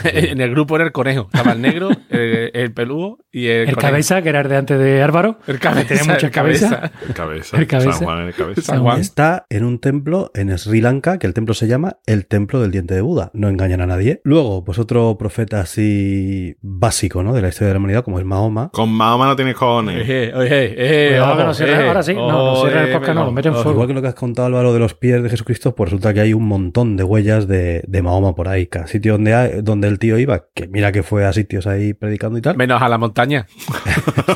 en 0.05 0.41
el 0.41 0.51
grupo 0.51 0.76
era 0.76 0.85
el 0.85 0.93
conejo. 0.93 1.28
Estaba 1.32 1.53
el 1.53 1.61
negro, 1.62 1.91
el, 2.11 2.51
el 2.55 2.72
peludo 2.72 3.18
y 3.30 3.47
el, 3.47 3.61
El 3.68 3.74
conejo. 3.74 3.80
cabeza, 3.80 4.22
que 4.22 4.28
era 4.30 4.41
el 4.41 4.49
de 4.49 4.57
antes 4.57 4.78
de 4.78 5.03
Álvaro. 5.03 5.39
El 5.47 5.59
cabeza. 5.59 5.82
que 5.87 5.95
tenía 5.97 6.12
mucha 6.14 6.26
el 6.26 6.32
cabeza. 6.32 6.93
El 7.07 7.14
cabeza. 7.14 7.57
El 7.59 7.66
cabeza. 7.66 7.93
San 7.93 8.05
Juan 8.05 8.20
en 8.22 8.26
el 8.28 8.35
cabeza. 8.35 8.62
San 8.62 8.82
Juan. 8.82 9.01
Está 9.01 9.47
en 9.51 9.64
un 9.64 9.78
templo 9.78 10.30
en 10.35 10.57
Sri 10.59 10.80
Lanka, 10.80 11.18
que 11.18 11.26
el 11.26 11.35
templo 11.35 11.55
se 11.55 11.66
llama 11.66 11.97
el 12.07 12.26
Templo 12.26 12.61
del 12.61 12.70
Diente 12.70 12.95
de 12.95 13.01
Buda. 13.01 13.30
No 13.35 13.49
engañan 13.49 13.80
a 13.80 13.87
nadie. 13.87 14.20
Luego, 14.24 14.64
pues 14.64 14.78
otro 14.78 15.16
profeta 15.18 15.61
así 15.61 16.57
básico, 16.62 17.22
¿no? 17.22 17.32
De 17.35 17.43
la 17.43 17.49
historia 17.49 17.68
de 17.68 17.74
la 17.74 17.78
humanidad, 17.78 18.05
como 18.05 18.18
es 18.18 18.24
Mahoma. 18.24 18.70
Con 18.72 18.91
Mahoma 18.91 19.26
no 19.26 19.37
tienes 19.37 19.55
cojones. 19.55 20.03
Oye, 20.03 20.32
oye, 20.35 21.20
ojo, 21.20 21.37
que 21.37 21.45
no 21.45 21.55
cierra- 21.55 21.87
ahora 21.89 22.03
sí, 22.03 22.14
no, 22.14 22.28
no 22.30 22.57
cierra 22.62 22.85
el 22.85 22.93
podcast, 22.93 23.14
no, 23.14 23.24
lo 23.26 23.32
mete 23.32 23.49
en 23.49 23.55
ojo. 23.55 23.62
fuego. 23.64 23.76
Igual 23.76 23.89
que 23.89 23.95
lo 23.95 24.03
que 24.03 24.09
has 24.09 24.14
contado, 24.14 24.47
Álvaro, 24.49 24.72
de 24.72 24.78
los 24.78 24.95
pies 24.95 25.22
de 25.22 25.28
Jesucristo, 25.30 25.74
pues 25.74 25.91
resulta 25.91 26.14
que 26.14 26.20
hay 26.20 26.32
un 26.32 26.47
montón 26.47 26.97
de 26.97 27.05
huellas 27.05 27.47
de, 27.49 27.82
de 27.87 28.03
Mahoma 28.03 28.35
por 28.35 28.49
ahí. 28.49 28.66
Cada 28.66 28.87
sitio 28.87 29.12
donde, 29.12 29.35
hay- 29.35 29.51
donde 29.62 29.74
el 29.83 29.99
tío 29.99 30.18
iba, 30.18 30.45
que 30.55 30.68
mira 30.68 30.93
que 30.93 31.03
fue 31.03 31.25
a 31.25 31.33
sitios 31.33 31.66
ahí 31.66 31.95
predicando 31.95 32.39
y 32.39 32.43
tal. 32.43 32.57
Menos 32.57 32.81
a 32.83 32.89
la 32.89 32.99
montaña. 32.99 33.47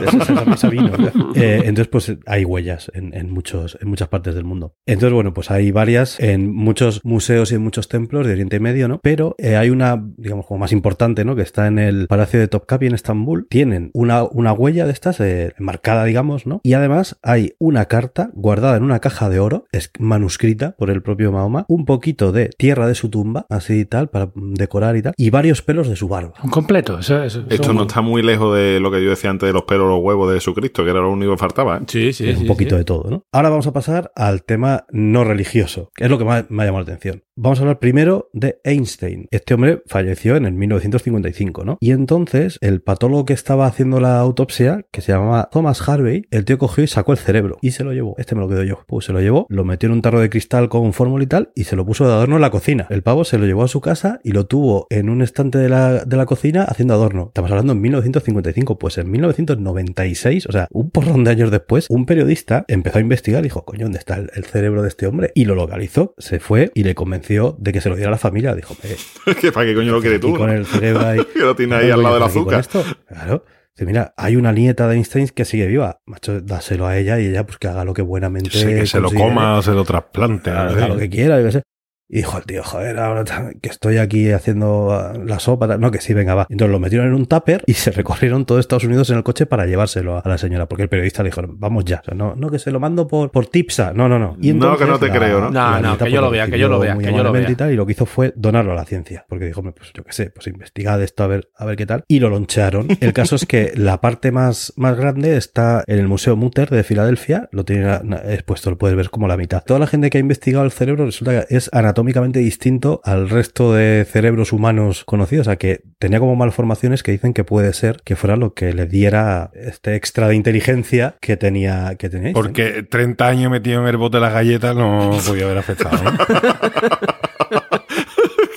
Esa- 0.00 0.32
esa- 0.32 0.52
esa 0.54 0.68
vino, 0.68 0.90
¿no? 0.96 1.32
Eh, 1.34 1.62
entonces, 1.64 1.88
pues 1.88 2.12
hay 2.26 2.44
huellas 2.44 2.90
en, 2.94 3.14
en 3.14 3.30
muchos, 3.30 3.78
en 3.80 3.88
muchas 3.88 4.08
partes 4.08 4.34
del 4.34 4.44
mundo. 4.44 4.74
Entonces, 4.86 5.12
bueno, 5.12 5.32
pues 5.34 5.50
hay 5.50 5.70
varias 5.70 6.18
en 6.20 6.52
muchos 6.54 7.00
museos 7.04 7.52
y 7.52 7.56
en 7.56 7.62
muchos 7.62 7.88
templos 7.88 8.26
de 8.26 8.32
Oriente 8.32 8.60
Medio, 8.60 8.88
¿no? 8.88 9.00
Pero 9.02 9.34
eh, 9.38 9.56
hay 9.56 9.70
una, 9.70 10.02
digamos, 10.16 10.46
como 10.46 10.58
más 10.60 10.72
importante, 10.72 11.24
¿no? 11.24 11.36
Que 11.36 11.42
está 11.42 11.66
en 11.66 11.78
el 11.78 12.06
Palacio 12.08 12.40
de 12.40 12.48
Topkapi 12.48 12.86
en 12.86 12.94
Estambul. 12.94 13.46
Tienen 13.48 13.90
una, 13.94 14.24
una 14.24 14.52
huella 14.52 14.86
de 14.86 14.92
estas 14.92 15.20
eh, 15.20 15.52
marcada, 15.58 16.04
digamos, 16.04 16.46
¿no? 16.46 16.60
Y 16.62 16.74
además 16.74 17.18
hay 17.22 17.54
una 17.58 17.86
carta 17.86 18.30
guardada 18.34 18.76
en 18.76 18.82
una 18.82 19.00
caja 19.00 19.28
de 19.28 19.38
oro, 19.40 19.66
es 19.72 19.90
manuscrita 19.98 20.74
por 20.78 20.90
el 20.90 21.02
propio 21.02 21.32
Mahoma, 21.32 21.64
un 21.68 21.84
poquito 21.84 22.32
de 22.32 22.50
tierra 22.56 22.86
de 22.86 22.94
su 22.94 23.08
tumba, 23.10 23.46
así 23.50 23.80
y 23.80 23.84
tal, 23.84 24.08
para 24.08 24.30
decorar 24.34 24.96
y 24.96 25.02
tal, 25.02 25.14
y 25.16 25.27
varios 25.30 25.62
pelos 25.62 25.88
de 25.88 25.96
su 25.96 26.08
barba. 26.08 26.32
Un 26.42 26.50
completo. 26.50 26.98
Eso, 26.98 27.22
eso- 27.22 27.44
Esto 27.48 27.72
no 27.72 27.82
está 27.82 28.00
muy 28.00 28.22
lejos 28.22 28.56
de 28.56 28.80
lo 28.80 28.90
que 28.90 29.02
yo 29.02 29.10
decía 29.10 29.30
antes 29.30 29.46
de 29.48 29.52
los 29.52 29.62
pelos 29.64 29.86
o 29.86 29.88
los 29.88 30.00
huevos 30.00 30.28
de 30.30 30.36
Jesucristo, 30.36 30.84
que 30.84 30.90
era 30.90 31.00
lo 31.00 31.10
único 31.10 31.32
que 31.32 31.38
faltaba. 31.38 31.78
¿eh? 31.78 31.80
Sí, 31.86 32.12
sí, 32.12 32.28
un 32.30 32.38
sí, 32.38 32.44
poquito 32.44 32.74
sí. 32.74 32.78
de 32.78 32.84
todo, 32.84 33.10
¿no? 33.10 33.22
Ahora 33.32 33.50
vamos 33.50 33.66
a 33.66 33.72
pasar 33.72 34.10
al 34.14 34.44
tema 34.44 34.84
no 34.90 35.24
religioso, 35.24 35.90
que 35.94 36.04
es 36.04 36.10
lo 36.10 36.18
que 36.18 36.24
más 36.24 36.44
me 36.50 36.62
ha 36.62 36.66
llamado 36.66 36.84
la 36.86 36.92
atención. 36.94 37.22
Vamos 37.40 37.60
a 37.60 37.62
hablar 37.62 37.78
primero 37.78 38.30
de 38.32 38.58
Einstein. 38.64 39.28
Este 39.30 39.54
hombre 39.54 39.80
falleció 39.86 40.34
en 40.34 40.44
el 40.44 40.54
1955, 40.54 41.64
¿no? 41.64 41.78
Y 41.80 41.92
entonces 41.92 42.58
el 42.60 42.80
patólogo 42.80 43.26
que 43.26 43.32
estaba 43.32 43.66
haciendo 43.66 44.00
la 44.00 44.18
autopsia, 44.18 44.84
que 44.90 45.02
se 45.02 45.12
llamaba 45.12 45.48
Thomas 45.52 45.88
Harvey, 45.88 46.24
el 46.32 46.44
tío 46.44 46.58
cogió 46.58 46.82
y 46.82 46.88
sacó 46.88 47.12
el 47.12 47.18
cerebro 47.18 47.58
y 47.62 47.70
se 47.70 47.84
lo 47.84 47.92
llevó. 47.92 48.16
Este 48.18 48.34
me 48.34 48.40
lo 48.40 48.48
quedo 48.48 48.64
yo. 48.64 48.80
Pues 48.88 49.04
se 49.04 49.12
lo 49.12 49.20
llevó, 49.20 49.46
lo 49.50 49.64
metió 49.64 49.86
en 49.86 49.92
un 49.92 50.02
tarro 50.02 50.18
de 50.18 50.30
cristal 50.30 50.68
con 50.68 50.92
fórmula 50.92 51.22
y 51.22 51.28
tal 51.28 51.52
y 51.54 51.62
se 51.62 51.76
lo 51.76 51.86
puso 51.86 52.08
de 52.08 52.12
adorno 52.12 52.34
en 52.34 52.42
la 52.42 52.50
cocina. 52.50 52.88
El 52.90 53.04
pavo 53.04 53.22
se 53.22 53.38
lo 53.38 53.46
llevó 53.46 53.62
a 53.62 53.68
su 53.68 53.80
casa 53.80 54.18
y 54.24 54.32
lo 54.32 54.46
tuvo 54.46 54.88
en 54.90 55.08
un 55.08 55.22
estante 55.22 55.58
de 55.58 55.68
la, 55.68 56.04
de 56.04 56.16
la 56.16 56.26
cocina 56.26 56.64
haciendo 56.64 56.94
adorno. 56.94 57.26
Estamos 57.28 57.52
hablando 57.52 57.72
en 57.72 57.80
1955, 57.80 58.80
pues 58.80 58.98
en 58.98 59.12
1996, 59.12 60.48
o 60.48 60.50
sea, 60.50 60.66
un 60.72 60.90
porrón 60.90 61.22
de 61.22 61.30
años 61.30 61.52
después, 61.52 61.86
un 61.88 62.04
periodista 62.04 62.64
empezó 62.66 62.98
a 62.98 63.02
investigar 63.02 63.42
y 63.42 63.44
dijo, 63.44 63.64
coño, 63.64 63.84
¿dónde 63.84 64.00
está 64.00 64.16
el, 64.16 64.28
el 64.34 64.44
cerebro 64.44 64.82
de 64.82 64.88
este 64.88 65.06
hombre? 65.06 65.30
Y 65.36 65.44
lo 65.44 65.54
localizó, 65.54 66.16
se 66.18 66.40
fue 66.40 66.72
y 66.74 66.82
le 66.82 66.96
convenció 66.96 67.27
de 67.58 67.72
que 67.72 67.80
se 67.80 67.88
lo 67.88 67.96
diera 67.96 68.08
a 68.08 68.12
la 68.12 68.18
familia. 68.18 68.54
Dijo, 68.54 68.76
"Eh, 68.82 68.96
¿Que 69.40 69.52
¿Para 69.52 69.66
qué 69.66 69.74
coño 69.74 69.92
lo 69.92 70.00
quieres 70.00 70.18
y 70.18 70.20
tú? 70.20 70.34
con 70.36 70.50
el 70.50 70.64
cerebro 70.66 71.06
ahí. 71.06 71.18
Que 71.32 71.40
lo 71.40 71.54
tiene 71.54 71.76
ahí 71.76 71.86
¿Qué 71.86 71.92
al 71.92 72.02
lado 72.02 72.14
del 72.14 72.22
azúcar. 72.24 72.60
esto? 72.60 72.84
Claro. 73.06 73.44
Dice, 73.74 73.86
mira, 73.86 74.12
hay 74.16 74.34
una 74.36 74.50
nieta 74.52 74.88
de 74.88 74.96
Einstein 74.96 75.28
que 75.28 75.44
sigue 75.44 75.66
viva. 75.66 76.00
Macho, 76.06 76.40
dáselo 76.40 76.86
a 76.86 76.96
ella 76.96 77.20
y 77.20 77.26
ella 77.26 77.44
pues 77.46 77.58
que 77.58 77.68
haga 77.68 77.84
lo 77.84 77.94
que 77.94 78.02
buenamente 78.02 78.50
que 78.50 78.86
se 78.86 79.00
lo 79.00 79.10
coma 79.12 79.62
se 79.62 79.70
lo 79.72 79.84
trasplante. 79.84 80.50
Haga 80.50 80.88
lo 80.88 80.96
que 80.96 81.08
quiera, 81.08 81.38
yo 81.38 81.44
qué 81.46 81.52
sé. 81.52 81.62
Y 82.10 82.18
dijo 82.18 82.38
el 82.38 82.44
tío, 82.44 82.62
joder, 82.64 82.98
ahora 82.98 83.24
que 83.60 83.68
estoy 83.68 83.98
aquí 83.98 84.30
haciendo 84.30 84.92
ah, 84.92 85.12
la 85.22 85.38
sopa. 85.38 85.68
tal". 85.68 85.80
No, 85.80 85.90
que 85.90 86.00
sí, 86.00 86.14
venga, 86.14 86.34
va. 86.34 86.46
Entonces 86.48 86.72
lo 86.72 86.80
metieron 86.80 87.06
en 87.08 87.14
un 87.14 87.26
tupper 87.26 87.62
y 87.66 87.72
se 87.74 87.90
recorrieron 87.90 88.46
todo 88.46 88.58
Estados 88.58 88.84
Unidos 88.84 89.10
en 89.10 89.16
el 89.18 89.22
coche 89.22 89.44
para 89.46 89.66
llevárselo 89.66 90.22
a 90.24 90.28
la 90.28 90.38
señora. 90.38 90.66
Porque 90.66 90.84
el 90.84 90.88
periodista 90.88 91.22
le 91.22 91.28
dijo, 91.30 91.42
vamos 91.46 91.84
ya. 91.84 92.00
O 92.00 92.04
sea, 92.04 92.14
no, 92.14 92.34
no, 92.34 92.50
que 92.50 92.58
se 92.58 92.70
lo 92.70 92.80
mando 92.80 93.06
por, 93.06 93.30
por 93.30 93.46
tipsa. 93.46 93.92
No, 93.92 94.08
no, 94.08 94.18
no. 94.18 94.36
Y 94.40 94.52
No, 94.54 94.76
que 94.78 94.86
no 94.86 94.98
te 94.98 95.08
la- 95.08 95.14
creo, 95.14 95.40
¿no? 95.40 95.46
No, 95.50 95.52
la 95.52 95.80
no, 95.80 95.98
que 95.98 96.04
yo 96.06 96.10
pues, 96.12 96.20
lo 96.22 96.30
vea, 96.30 96.46
que 96.46 96.58
yo 96.58 96.68
lo 96.68 96.78
vea, 96.78 96.96
que 96.96 97.04
yo 97.04 97.10
lo 97.10 97.18
amablemente 97.18 97.46
vea. 97.48 97.52
Y, 97.52 97.56
tal, 97.56 97.72
y 97.72 97.76
lo 97.76 97.84
que 97.86 97.92
hizo 97.92 98.06
fue 98.06 98.32
donarlo 98.36 98.72
a 98.72 98.74
la 98.74 98.84
ciencia. 98.84 99.26
Porque 99.28 99.44
dijo, 99.44 99.60
"Hombre, 99.60 99.74
pues 99.76 99.92
yo 99.92 100.02
qué 100.02 100.12
sé, 100.12 100.30
pues 100.30 100.46
investigad 100.46 101.02
esto 101.02 101.24
a 101.24 101.26
ver, 101.26 101.50
a 101.56 101.66
ver 101.66 101.76
qué 101.76 101.84
tal. 101.86 102.04
Y 102.08 102.20
lo 102.20 102.30
lonchearon. 102.30 102.88
El 103.00 103.12
caso 103.12 103.36
es 103.36 103.44
que 103.44 103.72
la 103.76 104.00
parte 104.00 104.32
más, 104.32 104.72
más 104.76 104.96
grande 104.96 105.36
está 105.36 105.84
en 105.86 105.98
el 105.98 106.08
Museo 106.08 106.36
Mutter 106.36 106.70
de 106.70 106.82
Filadelfia. 106.84 107.48
Lo 107.52 107.64
tiene 107.66 107.84
na- 108.02 108.22
expuesto, 108.28 108.70
lo 108.70 108.78
puedes 108.78 108.96
ver 108.96 109.10
como 109.10 109.28
la 109.28 109.36
mitad. 109.36 109.62
Toda 109.64 109.78
la 109.80 109.86
gente 109.86 110.08
que 110.10 110.16
ha 110.18 110.20
investigado 110.20 110.64
el 110.64 110.70
cerebro 110.70 111.04
resulta 111.04 111.46
que 111.46 111.54
es 111.54 111.68
anatómicamente 111.98 112.38
distinto 112.38 113.00
al 113.04 113.28
resto 113.28 113.72
de 113.72 114.06
cerebros 114.08 114.52
humanos 114.52 115.04
conocidos. 115.04 115.48
O 115.48 115.50
sea, 115.50 115.56
que 115.56 115.82
tenía 115.98 116.20
como 116.20 116.36
malformaciones 116.36 117.02
que 117.02 117.10
dicen 117.10 117.34
que 117.34 117.42
puede 117.42 117.72
ser 117.72 118.02
que 118.04 118.14
fuera 118.14 118.36
lo 118.36 118.54
que 118.54 118.72
le 118.72 118.86
diera 118.86 119.50
este 119.54 119.96
extra 119.96 120.28
de 120.28 120.36
inteligencia 120.36 121.16
que 121.20 121.36
tenía, 121.36 121.96
que 121.98 122.08
tenía. 122.08 122.32
Porque 122.34 122.84
30 122.84 123.26
años 123.26 123.50
metido 123.50 123.80
en 123.80 123.88
el 123.88 123.96
bote 123.96 124.18
de 124.18 124.20
las 124.20 124.32
galletas 124.32 124.76
no 124.76 125.18
podía 125.26 125.46
haber 125.46 125.58
afectado. 125.58 125.98
¿no? 126.02 126.12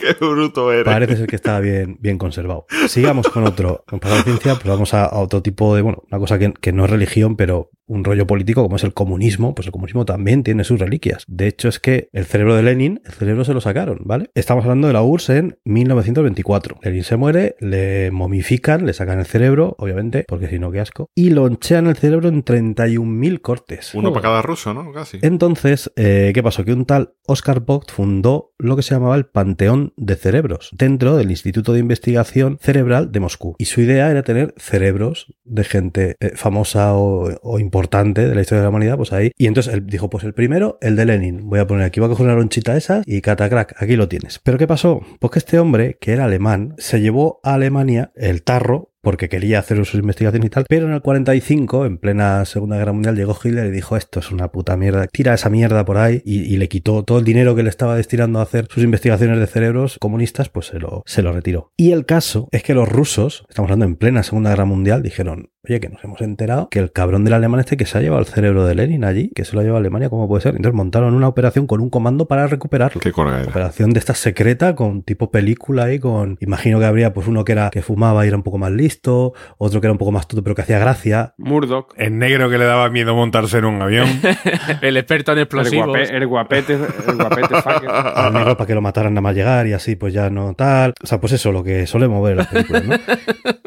Qué 0.01 0.13
bruto 0.25 0.71
eres. 0.71 0.85
Parece 0.85 1.15
ser 1.15 1.27
que 1.27 1.35
está 1.35 1.59
bien, 1.59 1.97
bien 1.99 2.17
conservado. 2.17 2.65
Sigamos 2.87 3.27
con 3.27 3.43
otro. 3.45 3.83
Para 4.01 4.17
la 4.17 4.23
ciencia, 4.23 4.53
pues 4.55 4.65
vamos 4.65 4.93
a, 4.93 5.05
a 5.05 5.19
otro 5.19 5.41
tipo 5.41 5.75
de, 5.75 5.81
bueno, 5.81 6.03
una 6.09 6.19
cosa 6.19 6.37
que, 6.37 6.53
que 6.53 6.71
no 6.71 6.85
es 6.85 6.91
religión, 6.91 7.35
pero 7.35 7.69
un 7.91 8.05
rollo 8.05 8.25
político 8.25 8.63
como 8.63 8.77
es 8.77 8.83
el 8.85 8.93
comunismo, 8.93 9.53
pues 9.53 9.67
el 9.67 9.73
comunismo 9.73 10.05
también 10.05 10.43
tiene 10.43 10.63
sus 10.63 10.79
reliquias. 10.79 11.25
De 11.27 11.47
hecho, 11.47 11.67
es 11.67 11.79
que 11.79 12.07
el 12.13 12.25
cerebro 12.25 12.55
de 12.55 12.63
Lenin, 12.63 13.01
el 13.03 13.11
cerebro 13.11 13.43
se 13.43 13.53
lo 13.53 13.59
sacaron, 13.59 13.99
¿vale? 14.05 14.29
Estamos 14.33 14.63
hablando 14.63 14.87
de 14.87 14.93
la 14.93 15.03
URSS 15.03 15.29
en 15.31 15.59
1924. 15.65 16.77
Lenin 16.81 17.03
se 17.03 17.17
muere, 17.17 17.55
le 17.59 18.09
momifican, 18.11 18.85
le 18.85 18.93
sacan 18.93 19.19
el 19.19 19.25
cerebro, 19.25 19.75
obviamente, 19.77 20.23
porque 20.25 20.47
si 20.47 20.57
no, 20.57 20.71
qué 20.71 20.79
asco, 20.79 21.09
y 21.13 21.31
lonchean 21.31 21.87
el 21.87 21.97
cerebro 21.97 22.29
en 22.29 22.45
31.000 22.45 23.41
cortes. 23.41 23.93
Uno 23.93 24.13
para 24.13 24.23
cada 24.23 24.41
ruso, 24.41 24.73
¿no? 24.73 24.93
Casi. 24.93 25.19
Entonces, 25.21 25.91
eh, 25.97 26.31
¿qué 26.33 26.41
pasó? 26.41 26.63
Que 26.63 26.71
un 26.71 26.85
tal 26.85 27.15
Oscar 27.27 27.59
Vogt 27.59 27.91
fundó 27.91 28.53
lo 28.57 28.77
que 28.77 28.83
se 28.83 28.93
llamaba 28.93 29.17
el 29.17 29.25
Panteón 29.25 29.93
de 29.97 30.15
Cerebros 30.15 30.69
dentro 30.71 31.17
del 31.17 31.29
Instituto 31.29 31.73
de 31.73 31.79
Investigación 31.79 32.57
Cerebral 32.61 33.11
de 33.11 33.19
Moscú. 33.19 33.55
Y 33.57 33.65
su 33.65 33.81
idea 33.81 34.09
era 34.09 34.23
tener 34.23 34.53
cerebros 34.57 35.33
de 35.43 35.63
gente 35.65 36.15
eh, 36.21 36.31
famosa 36.35 36.93
o, 36.93 37.29
o 37.41 37.59
importante 37.59 37.80
de 37.89 38.35
la 38.35 38.41
historia 38.41 38.61
de 38.61 38.65
la 38.65 38.69
humanidad, 38.69 38.97
pues 38.97 39.13
ahí. 39.13 39.31
Y 39.37 39.47
entonces 39.47 39.73
él 39.73 39.85
dijo, 39.85 40.09
pues 40.09 40.23
el 40.23 40.33
primero, 40.33 40.77
el 40.81 40.95
de 40.95 41.05
Lenin. 41.05 41.49
Voy 41.49 41.59
a 41.59 41.67
poner 41.67 41.85
aquí, 41.85 41.99
voy 41.99 42.07
a 42.07 42.09
coger 42.09 42.25
una 42.25 42.35
lonchita 42.35 42.77
esa 42.77 43.01
y 43.05 43.21
catacrack, 43.21 43.81
aquí 43.81 43.95
lo 43.95 44.07
tienes. 44.07 44.39
Pero 44.39 44.57
¿qué 44.57 44.67
pasó? 44.67 45.01
Pues 45.19 45.31
que 45.31 45.39
este 45.39 45.59
hombre, 45.59 45.97
que 45.99 46.13
era 46.13 46.25
alemán, 46.25 46.75
se 46.77 47.01
llevó 47.01 47.39
a 47.43 47.55
Alemania 47.55 48.11
el 48.15 48.43
tarro 48.43 48.90
porque 49.01 49.29
quería 49.29 49.59
hacer 49.59 49.77
sus 49.85 49.95
investigaciones 49.95 50.47
y 50.47 50.49
tal, 50.49 50.65
pero 50.67 50.85
en 50.87 50.93
el 50.93 51.01
45, 51.01 51.85
en 51.85 51.97
plena 51.97 52.45
Segunda 52.45 52.77
Guerra 52.77 52.93
Mundial, 52.93 53.15
llegó 53.15 53.37
Hitler 53.41 53.67
y 53.67 53.71
dijo, 53.71 53.97
esto 53.97 54.19
es 54.19 54.31
una 54.31 54.49
puta 54.49 54.77
mierda, 54.77 55.07
tira 55.07 55.33
esa 55.33 55.49
mierda 55.49 55.85
por 55.85 55.97
ahí 55.97 56.21
y, 56.25 56.41
y 56.41 56.57
le 56.57 56.69
quitó 56.69 57.03
todo 57.03 57.19
el 57.19 57.25
dinero 57.25 57.55
que 57.55 57.63
le 57.63 57.69
estaba 57.69 57.95
destinando 57.95 58.39
a 58.39 58.43
hacer 58.43 58.67
sus 58.69 58.83
investigaciones 58.83 59.39
de 59.39 59.47
cerebros 59.47 59.97
comunistas, 59.99 60.49
pues 60.49 60.67
se 60.67 60.79
lo, 60.79 61.03
se 61.05 61.21
lo 61.21 61.33
retiró. 61.33 61.71
Y 61.77 61.91
el 61.91 62.05
caso 62.05 62.47
es 62.51 62.63
que 62.63 62.73
los 62.73 62.87
rusos, 62.87 63.45
estamos 63.49 63.69
hablando 63.69 63.85
en 63.85 63.95
plena 63.95 64.23
Segunda 64.23 64.51
Guerra 64.51 64.65
Mundial, 64.65 65.01
dijeron, 65.01 65.49
oye, 65.63 65.79
que 65.79 65.89
nos 65.89 66.03
hemos 66.03 66.21
enterado 66.21 66.69
que 66.69 66.79
el 66.79 66.91
cabrón 66.91 67.23
del 67.23 67.33
alemán 67.33 67.59
este 67.59 67.77
que 67.77 67.85
se 67.85 67.97
ha 67.97 68.01
llevado 68.01 68.21
el 68.21 68.27
cerebro 68.27 68.65
de 68.65 68.75
Lenin 68.75 69.03
allí, 69.03 69.29
que 69.35 69.45
se 69.45 69.53
lo 69.53 69.59
ha 69.59 69.63
llevado 69.63 69.77
a 69.77 69.81
Alemania, 69.81 70.09
¿cómo 70.09 70.27
puede 70.27 70.41
ser? 70.41 70.55
Entonces 70.55 70.75
montaron 70.75 71.13
una 71.13 71.27
operación 71.27 71.67
con 71.67 71.81
un 71.81 71.89
comando 71.89 72.27
para 72.27 72.47
recuperarlo. 72.47 73.01
Qué 73.01 73.11
colga 73.11 73.41
era. 73.41 73.49
Operación 73.49 73.91
de 73.91 73.99
esta 73.99 74.13
secreta 74.13 74.75
con 74.75 75.03
tipo 75.03 75.31
película 75.31 75.85
ahí 75.85 75.99
con 75.99 76.37
imagino 76.39 76.79
que 76.79 76.85
habría 76.85 77.13
pues 77.13 77.27
uno 77.27 77.45
que 77.45 77.51
era 77.51 77.69
que 77.69 77.81
fumaba 77.81 78.25
y 78.25 78.29
era 78.29 78.37
un 78.37 78.43
poco 78.43 78.57
más 78.57 78.71
listo, 78.71 78.90
otro 79.01 79.81
que 79.81 79.87
era 79.87 79.91
un 79.91 79.97
poco 79.97 80.11
más 80.11 80.27
tuto 80.27 80.43
pero 80.43 80.55
que 80.55 80.61
hacía 80.63 80.79
gracia. 80.79 81.33
Murdoch. 81.37 81.93
El 81.97 82.17
negro 82.17 82.49
que 82.49 82.57
le 82.57 82.65
daba 82.65 82.89
miedo 82.89 83.15
montarse 83.15 83.57
en 83.59 83.65
un 83.65 83.81
avión. 83.81 84.07
El 84.81 84.97
experto 84.97 85.31
en 85.31 85.37
El, 85.39 85.43
explosivos. 85.43 85.87
guape- 85.87 86.09
el 86.11 86.27
guapete, 86.27 86.73
el 86.73 87.15
guapete 87.15 87.61
fucker. 87.61 87.89
Al 87.89 88.33
negro 88.33 88.57
para 88.57 88.67
que 88.67 88.75
lo 88.75 88.81
mataran 88.81 89.13
nada 89.13 89.21
más 89.21 89.35
llegar 89.35 89.67
y 89.67 89.73
así 89.73 89.95
pues 89.95 90.13
ya 90.13 90.29
no 90.29 90.53
tal. 90.53 90.93
O 91.03 91.07
sea, 91.07 91.19
pues 91.19 91.33
eso, 91.33 91.51
lo 91.51 91.63
que 91.63 91.87
solemos 91.87 92.21
ver 92.23 92.33
en 92.33 92.37
las 92.39 92.47
películas, 92.47 92.83
¿no? 92.85 92.95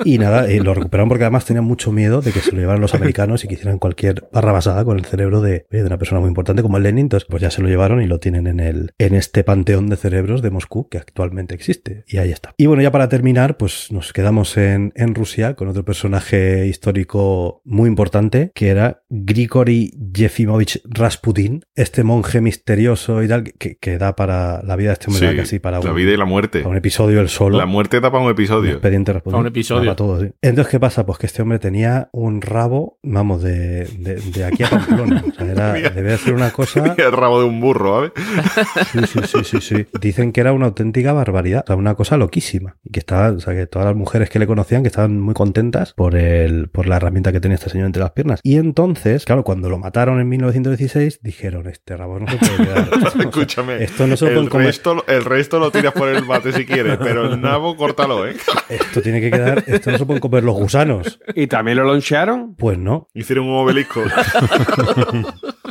Y 0.05 0.19
nada, 0.19 0.51
y 0.51 0.61
lo 0.61 0.75
recuperaron 0.75 1.09
porque 1.09 1.25
además 1.25 1.45
tenían 1.45 1.65
mucho 1.65 1.93
miedo 1.93 2.21
de 2.21 2.33
que 2.33 2.41
se 2.41 2.53
lo 2.53 2.59
llevaran 2.59 2.81
los 2.81 2.95
americanos 2.95 3.45
y 3.45 3.49
que 3.49 3.55
hicieran 3.55 3.79
cualquier 3.79 4.29
barra 4.33 4.53
basada 4.53 4.85
con 4.85 4.99
el 4.99 5.05
cerebro 5.05 5.41
de, 5.41 5.67
de 5.71 5.83
una 5.85 5.97
persona 5.99 6.21
muy 6.21 6.29
importante 6.29 6.63
como 6.63 6.77
el 6.77 6.83
Lenin. 6.83 7.05
Entonces, 7.07 7.27
pues 7.29 7.43
ya 7.43 7.51
se 7.51 7.63
lo 7.63 7.69
llevaron 7.69 8.03
y 8.03 8.07
lo 8.07 8.19
tienen 8.21 8.47
en 8.47 8.61
el, 8.61 8.93
en 8.99 9.15
este 9.15 9.45
panteón 9.45 9.89
de 9.89 9.97
cerebros 9.97 10.43
de 10.43 10.51
Moscú 10.51 10.89
que 10.89 10.99
actualmente 10.99 11.55
existe. 11.55 12.05
Y 12.07 12.19
ahí 12.19 12.31
está. 12.33 12.55
Y 12.57 12.67
bueno, 12.67 12.83
ya 12.83 12.91
para 12.91 13.09
terminar, 13.09 13.57
pues 13.57 13.91
nos 13.93 14.13
quedamos 14.13 14.57
en, 14.57 14.93
en 14.97 15.14
en 15.15 15.17
Rusia 15.17 15.55
con 15.55 15.69
otro 15.69 15.85
personaje 15.85 16.67
histórico 16.67 17.61
muy 17.65 17.89
importante, 17.89 18.51
que 18.55 18.69
era 18.69 19.03
Grigory 19.09 19.93
Yefimovich 20.13 20.81
Rasputin, 20.85 21.65
este 21.75 22.03
monje 22.03 22.41
misterioso 22.41 23.23
y 23.23 23.29
tal, 23.29 23.45
que, 23.45 23.77
que 23.77 23.99
da 23.99 24.17
para 24.17 24.63
la 24.63 24.77
vida 24.77 24.89
de 24.89 24.93
este 24.95 25.11
hombre 25.11 25.27
da 25.27 25.37
casi 25.37 25.59
para 25.61 25.79
la 25.79 25.91
un, 25.91 25.97
vida 25.97 26.13
y 26.13 26.17
la 26.17 26.25
muerte. 26.25 26.61
para 26.61 26.71
un 26.71 26.77
episodio 26.77 27.21
el 27.21 27.29
solo. 27.29 27.59
La 27.59 27.67
muerte 27.67 28.01
da 28.01 28.11
para 28.11 28.21
un 28.21 28.27
Un 28.27 28.33
episodio. 28.33 28.73
expediente 28.73 29.13
Rasputin. 29.13 29.33
Para 29.33 29.41
un 29.43 29.47
episodio. 29.47 29.85
Para 29.85 29.97
todo, 29.97 30.21
sí. 30.21 30.31
Entonces, 30.43 30.71
¿qué 30.71 30.81
pasa? 30.81 31.07
Pues 31.07 31.19
que 31.19 31.27
este 31.27 31.43
hombre 31.43 31.59
tenía 31.59 32.09
un 32.13 32.41
rabo, 32.41 32.99
vamos, 33.03 33.43
de, 33.43 33.85
de, 33.99 34.17
de 34.17 34.45
aquí 34.45 34.63
a 34.65 34.71
Pamplona. 34.71 35.25
O 35.29 35.33
sea, 35.35 35.47
era, 35.53 35.73
debía 35.95 36.19
ser 36.19 36.35
una 36.35 36.51
cosa 36.51 36.95
El 36.99 37.13
rabo 37.13 37.41
de 37.41 37.47
un 37.47 37.61
burro, 37.61 37.95
¿sabes? 37.95 38.13
Sí, 38.93 38.99
sí, 39.07 39.21
sí, 39.25 39.45
sí, 39.45 39.61
sí. 39.61 39.87
Dicen 40.01 40.33
que 40.33 40.41
era 40.41 40.53
una 40.53 40.67
auténtica 40.67 41.13
barbaridad, 41.13 41.63
o 41.65 41.67
sea, 41.69 41.77
una 41.77 41.95
cosa 41.95 42.17
loquísima. 42.17 42.77
Y 42.85 42.91
que 42.91 43.01
estaba, 43.01 43.31
o 43.31 43.41
sea, 43.41 43.55
que 43.55 43.67
todas 43.67 43.87
las 43.87 43.97
mujeres 43.97 44.31
que 44.31 44.39
le 44.39 44.47
conocían 44.47 44.83
que 44.83 44.89
estaban 44.89 45.04
muy 45.09 45.35
contentas 45.35 45.93
por 45.93 46.17
el, 46.17 46.69
por 46.69 46.87
la 46.87 46.97
herramienta 46.97 47.33
que 47.33 47.41
tenía 47.41 47.57
este 47.57 47.71
señor 47.71 47.87
entre 47.87 48.03
las 48.03 48.13
piernas. 48.13 48.41
Y 48.43 48.57
entonces, 48.57 49.25
claro, 49.25 49.45
cuando 49.45 49.69
lo 49.71 49.79
mataron 49.79 50.21
en 50.21 50.29
1916, 50.29 51.21
dijeron, 51.23 51.67
este 51.67 51.97
rabo 51.97 52.21
no 52.21 52.27
se 52.29 52.37
puede 52.37 52.57
quedar. 52.65 52.89
Escúchame. 53.21 53.83
Esto 53.85 54.07
no 54.07 54.17
se 54.17 54.31
lo 54.31 54.41
el 54.41 54.49
comer. 54.49 54.67
resto, 54.69 55.05
el 55.07 55.25
resto 55.25 55.59
lo 55.59 55.71
tiras 55.71 55.93
por 55.93 56.09
el 56.09 56.25
bate 56.25 56.53
si 56.53 56.65
quieres, 56.67 56.99
pero 57.03 57.33
el 57.33 57.41
nabo 57.41 57.77
córtalo, 57.77 58.27
¿eh? 58.27 58.35
Esto 58.69 59.03
tiene 59.03 59.21
que 59.21 59.31
quedar, 59.31 59.65
esto 59.67 59.91
no 59.91 59.99
se 59.99 60.07
pueden 60.07 60.21
comer 60.21 60.45
los 60.45 60.55
gusanos. 60.57 61.21
¿Y 61.35 61.47
también 61.47 61.79
lo 61.79 61.85
lonchearon? 61.85 62.55
Pues 62.57 62.79
no. 62.79 63.09
Hicieron 63.15 63.47
un 63.47 63.57
obelisco. 63.57 64.03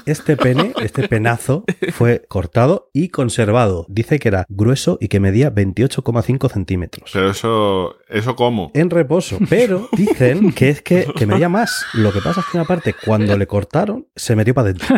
Este 0.06 0.36
pene, 0.38 0.74
este 0.82 1.08
penazo, 1.08 1.64
fue 1.94 2.26
cortado 2.28 2.90
y 2.94 3.10
conservado. 3.10 3.86
Dice 3.90 4.20
que 4.20 4.28
era 4.28 4.46
grueso 4.50 4.98
y 5.00 5.08
que 5.08 5.20
medía 5.20 5.54
28,5 5.54 6.52
centímetros. 6.52 7.10
Pero 7.14 7.30
eso, 7.30 7.96
¿eso 8.10 8.36
cómo? 8.36 8.72
en 8.74 8.90
reposo. 8.90 9.38
Pero 9.50 9.88
dicen 9.96 10.52
que 10.54 10.70
es 10.70 10.82
que, 10.82 11.06
que 11.16 11.26
medía 11.26 11.50
más. 11.50 11.86
Lo 11.94 12.12
que 12.12 12.20
pasa 12.22 12.42
es 12.42 12.46
que 12.48 12.58
una 12.58 12.66
parte, 12.66 12.94
cuando 13.06 13.38
le 13.38 13.48
cortaron, 13.48 14.08
se 14.16 14.36
metió 14.36 14.54
para 14.54 14.70
adentro. 14.70 14.96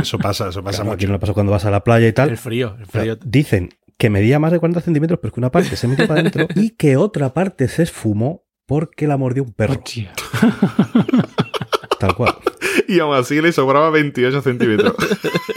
Eso 0.00 0.18
pasa, 0.18 0.48
eso 0.48 0.62
pasa 0.62 0.82
Claro, 0.82 0.92
aquí 0.92 1.04
mucho. 1.04 1.08
no 1.08 1.12
le 1.14 1.18
pasa 1.18 1.32
cuando 1.32 1.52
vas 1.52 1.64
a 1.64 1.70
la 1.70 1.82
playa 1.82 2.06
y 2.06 2.08
El 2.08 2.14
tal. 2.14 2.36
frío, 2.36 2.76
el 2.78 2.86
Pero 2.86 3.02
frío. 3.04 3.18
Dicen 3.24 3.70
que 3.98 4.10
medía 4.10 4.38
más 4.38 4.52
de 4.52 4.58
40 4.58 4.80
centímetros, 4.80 5.18
pero 5.22 5.32
que 5.32 5.40
una 5.40 5.50
parte 5.50 5.76
se 5.76 5.86
metió 5.88 6.06
para 6.06 6.20
adentro 6.20 6.46
y 6.56 6.70
que 6.70 6.96
otra 6.96 7.32
parte 7.32 7.68
se 7.68 7.82
esfumó 7.84 8.44
porque 8.66 9.06
la 9.06 9.16
mordió 9.16 9.42
un 9.44 9.52
perro. 9.52 9.74
Hostia. 9.74 10.12
Tal 12.06 12.14
cual. 12.14 12.34
Y 12.86 12.98
aún 12.98 13.14
así 13.14 13.40
le 13.40 13.50
sobraba 13.52 13.88
28 13.90 14.42
centímetros. 14.42 14.94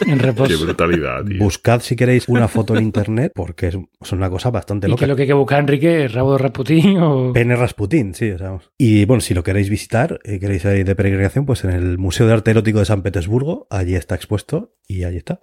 En 0.05 0.19
Qué 0.19 0.55
brutalidad, 0.55 1.25
tío. 1.25 1.39
Buscad 1.39 1.81
si 1.81 1.97
queréis 1.97 2.29
una 2.29 2.47
foto 2.47 2.77
en 2.77 2.83
internet 2.83 3.33
porque 3.35 3.67
es, 3.67 3.77
es 4.01 4.11
una 4.13 4.29
cosa 4.29 4.51
bastante 4.51 4.87
¿Y 4.87 4.89
qué 4.89 4.91
loca. 4.91 5.03
es 5.03 5.09
lo 5.09 5.15
que 5.17 5.21
hay 5.23 5.27
que 5.27 5.33
buscar, 5.33 5.59
Enrique? 5.59 6.05
¿El 6.05 6.13
rabo 6.13 6.31
de 6.33 6.37
Rasputín 6.37 6.97
o...? 6.99 7.33
Pene 7.33 7.57
Rasputín, 7.57 8.13
sí, 8.13 8.31
o 8.31 8.37
sea, 8.37 8.47
vamos. 8.47 8.71
Y 8.77 9.03
bueno, 9.03 9.19
si 9.19 9.33
lo 9.33 9.43
queréis 9.43 9.69
visitar, 9.69 10.19
eh, 10.23 10.39
queréis 10.39 10.63
ir 10.63 10.85
de 10.85 10.95
peregrinación, 10.95 11.45
pues 11.45 11.65
en 11.65 11.71
el 11.71 11.97
Museo 11.97 12.25
de 12.25 12.33
Arte 12.33 12.51
Erótico 12.51 12.79
de 12.79 12.85
San 12.85 13.01
Petersburgo, 13.01 13.67
allí 13.69 13.95
está 13.95 14.15
expuesto 14.15 14.75
y 14.87 15.03
allí 15.03 15.17
está. 15.17 15.39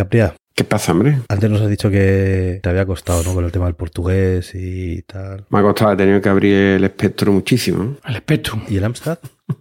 Capria, 0.00 0.34
¿Qué 0.54 0.64
pasa, 0.64 0.92
hombre? 0.92 1.18
antes 1.28 1.50
nos 1.50 1.60
has 1.60 1.68
dicho 1.68 1.90
que 1.90 2.58
te 2.62 2.68
había 2.70 2.86
costado, 2.86 3.22
¿no? 3.22 3.34
Con 3.34 3.44
el 3.44 3.52
tema 3.52 3.66
del 3.66 3.74
portugués 3.74 4.54
y 4.54 5.02
tal. 5.02 5.44
Me 5.50 5.58
ha 5.58 5.62
costado, 5.62 5.92
he 5.92 5.96
tenido 5.96 6.22
que 6.22 6.28
abrir 6.30 6.54
el 6.54 6.84
espectro 6.84 7.30
muchísimo. 7.32 7.84
¿no? 7.84 7.96
El 8.08 8.16
Spectrum. 8.16 8.62
¿Y 8.66 8.78
el 8.78 8.84
Amstrad? 8.84 9.18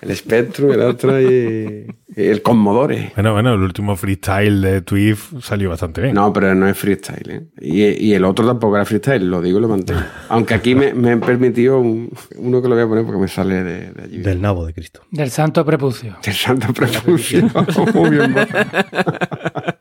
El 0.00 0.10
espectro, 0.10 0.72
el 0.72 0.80
otro 0.82 1.20
y, 1.20 1.86
y 2.16 2.22
el 2.24 2.42
Commodore. 2.42 3.12
Bueno, 3.14 3.32
bueno, 3.32 3.54
el 3.54 3.60
último 3.60 3.96
freestyle 3.96 4.60
de 4.60 4.82
Twift 4.82 5.34
salió 5.40 5.70
bastante 5.70 6.00
bien. 6.00 6.14
No, 6.14 6.32
pero 6.32 6.54
no 6.54 6.68
es 6.68 6.76
freestyle, 6.76 7.30
¿eh? 7.30 7.42
Y, 7.60 7.82
y 8.08 8.14
el 8.14 8.24
otro 8.24 8.46
tampoco 8.46 8.76
era 8.76 8.84
freestyle, 8.84 9.24
lo 9.28 9.40
digo 9.40 9.58
y 9.58 9.62
lo 9.62 9.68
mantengo. 9.68 10.00
Aunque 10.28 10.54
aquí 10.54 10.74
me, 10.74 10.92
me 10.94 11.10
han 11.12 11.20
permitido 11.20 11.78
un- 11.80 12.10
uno 12.36 12.60
que 12.62 12.68
lo 12.68 12.74
voy 12.74 12.84
a 12.84 12.88
poner 12.88 13.04
porque 13.04 13.20
me 13.20 13.28
sale 13.28 13.62
de, 13.62 13.92
de 13.92 14.02
allí. 14.02 14.18
Del 14.18 14.40
nabo 14.40 14.66
de 14.66 14.74
Cristo. 14.74 15.02
Del 15.10 15.30
santo 15.30 15.64
prepucio. 15.64 16.16
Del 16.24 16.34
santo 16.34 16.72
prepucio. 16.72 17.42
Muy 17.94 18.10
bien, 18.10 18.32
Borja. 18.34 18.66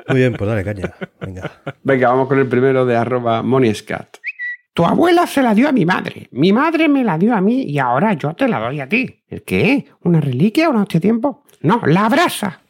Muy 0.07 0.17
bien, 0.19 0.33
pues 0.33 0.49
dale 0.49 0.63
caña. 0.63 0.93
Venga. 1.19 1.51
Venga, 1.83 2.09
vamos 2.09 2.27
con 2.27 2.37
el 2.39 2.47
primero 2.47 2.85
de 2.85 2.95
arroba 2.95 3.41
moniescat. 3.43 4.17
Tu 4.73 4.85
abuela 4.85 5.27
se 5.27 5.41
la 5.41 5.53
dio 5.53 5.67
a 5.67 5.73
mi 5.73 5.85
madre. 5.85 6.29
Mi 6.31 6.53
madre 6.53 6.87
me 6.87 7.03
la 7.03 7.17
dio 7.17 7.35
a 7.35 7.41
mí 7.41 7.63
y 7.63 7.77
ahora 7.77 8.13
yo 8.13 8.33
te 8.33 8.47
la 8.47 8.59
doy 8.59 8.79
a 8.79 8.87
ti. 8.87 9.23
¿El 9.27 9.43
qué? 9.43 9.85
¿Una 10.03 10.21
reliquia 10.21 10.69
o 10.69 10.73
no 10.73 10.81
hostia 10.81 11.01
tiempo? 11.01 11.43
No, 11.61 11.81
la 11.85 12.07
brasa. 12.07 12.61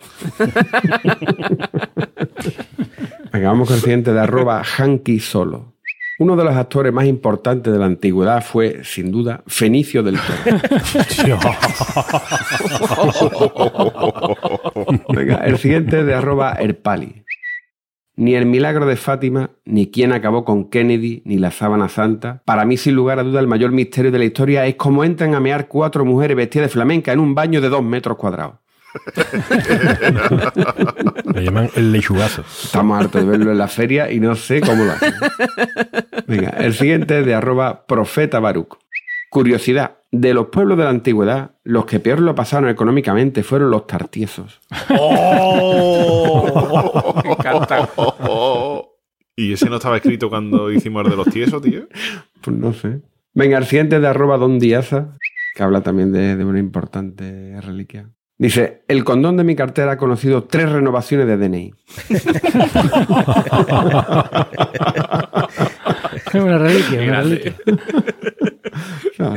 Venga, 3.32 3.48
vamos 3.50 3.68
con 3.68 3.76
el 3.76 3.82
siguiente 3.82 4.14
de 4.14 4.20
arroba 4.20 4.64
Hanky 4.64 5.20
Solo. 5.20 5.76
Uno 6.20 6.36
de 6.36 6.44
los 6.44 6.56
actores 6.56 6.92
más 6.92 7.06
importantes 7.06 7.72
de 7.72 7.80
la 7.80 7.86
antigüedad 7.86 8.44
fue, 8.44 8.84
sin 8.84 9.12
duda, 9.12 9.44
Fenicio 9.48 10.04
del 10.04 10.20
Toro. 10.20 11.40
Venga, 15.10 15.38
el 15.38 15.58
siguiente 15.58 16.04
de 16.04 16.14
arroba 16.14 16.54
Erpali. 16.60 17.24
Ni 18.22 18.36
el 18.36 18.46
milagro 18.46 18.86
de 18.86 18.98
Fátima, 18.98 19.50
ni 19.66 19.90
quién 19.90 20.14
acabó 20.14 20.46
con 20.46 20.70
Kennedy, 20.70 21.24
ni 21.26 21.40
la 21.40 21.50
sábana 21.50 21.90
santa. 21.90 22.44
Para 22.46 22.66
mí, 22.66 22.78
sin 22.78 22.94
lugar 22.94 23.18
a 23.18 23.24
duda, 23.24 23.40
el 23.40 23.48
mayor 23.48 23.72
misterio 23.72 24.12
de 24.12 24.20
la 24.20 24.26
historia 24.26 24.68
es 24.68 24.76
cómo 24.76 25.04
entran 25.04 25.34
a 25.34 25.40
mear 25.40 25.68
cuatro 25.68 26.06
mujeres 26.06 26.38
vestidas 26.38 26.68
de 26.68 26.74
flamenca 26.74 27.12
en 27.12 27.20
un 27.20 27.34
baño 27.34 27.62
de 27.62 27.70
dos 27.70 27.84
metros 27.84 28.18
cuadrados. 28.18 28.58
Le 31.34 31.44
llaman 31.44 31.72
el 31.76 31.92
lechugazo. 31.92 32.42
Estamos 32.42 33.02
hartos 33.02 33.26
de 33.26 33.28
verlo 33.28 33.54
en 33.54 33.58
la 33.58 33.68
feria 33.68 34.12
y 34.12 34.20
no 34.20 34.36
sé 34.36 34.62
cómo 34.62 34.84
lo 34.84 34.92
hacen. 34.92 35.16
Venga, 36.28 36.50
el 36.60 36.76
siguiente 36.76 37.22
es 37.22 37.26
de 37.26 37.34
arroba 37.34 37.88
profeta 37.88 38.40
Baruch. 38.40 38.78
Curiosidad, 39.32 39.96
de 40.12 40.34
los 40.34 40.48
pueblos 40.48 40.78
de 40.78 40.84
la 40.84 40.90
antigüedad, 40.90 41.52
los 41.64 41.86
que 41.86 42.00
peor 42.00 42.20
lo 42.20 42.36
pasaron 42.36 42.70
económicamente 42.70 43.44
fueron 43.44 43.72
los 43.72 43.88
tartiesos. 43.88 44.60
Me 44.90 44.96
encanta. 47.32 47.90
¿Y 49.36 49.54
ese 49.54 49.70
no 49.70 49.78
estaba 49.78 49.96
escrito 49.98 50.30
cuando 50.30 50.72
hicimos 50.72 51.06
el 51.06 51.12
de 51.12 51.18
los 51.18 51.28
tiesos, 51.28 51.62
tío? 51.62 51.88
Pues 52.42 52.58
no 52.58 52.74
sé. 52.74 53.02
Venga, 53.34 53.58
el 53.58 53.66
siguiente 53.66 53.96
es 53.96 54.02
de 54.02 54.08
arroba 54.10 54.38
Don 54.38 54.60
Diaza, 54.60 55.18
que 55.56 55.64
habla 55.64 55.80
también 55.82 56.12
de, 56.12 56.36
de 56.36 56.44
una 56.44 56.60
importante 56.60 57.56
reliquia. 57.62 58.10
Dice, 58.38 58.84
el 58.88 59.04
condón 59.04 59.38
de 59.38 59.44
mi 59.44 59.56
cartera 59.56 59.92
ha 59.92 59.98
conocido 59.98 60.46
tres 60.46 60.72
renovaciones 60.72 61.28
de 61.28 61.38
DNI. 61.38 61.74
una 66.34 66.58
reliquia, 66.58 67.02
una 67.02 67.06
grande. 67.06 67.36
reliquia. 67.36 67.56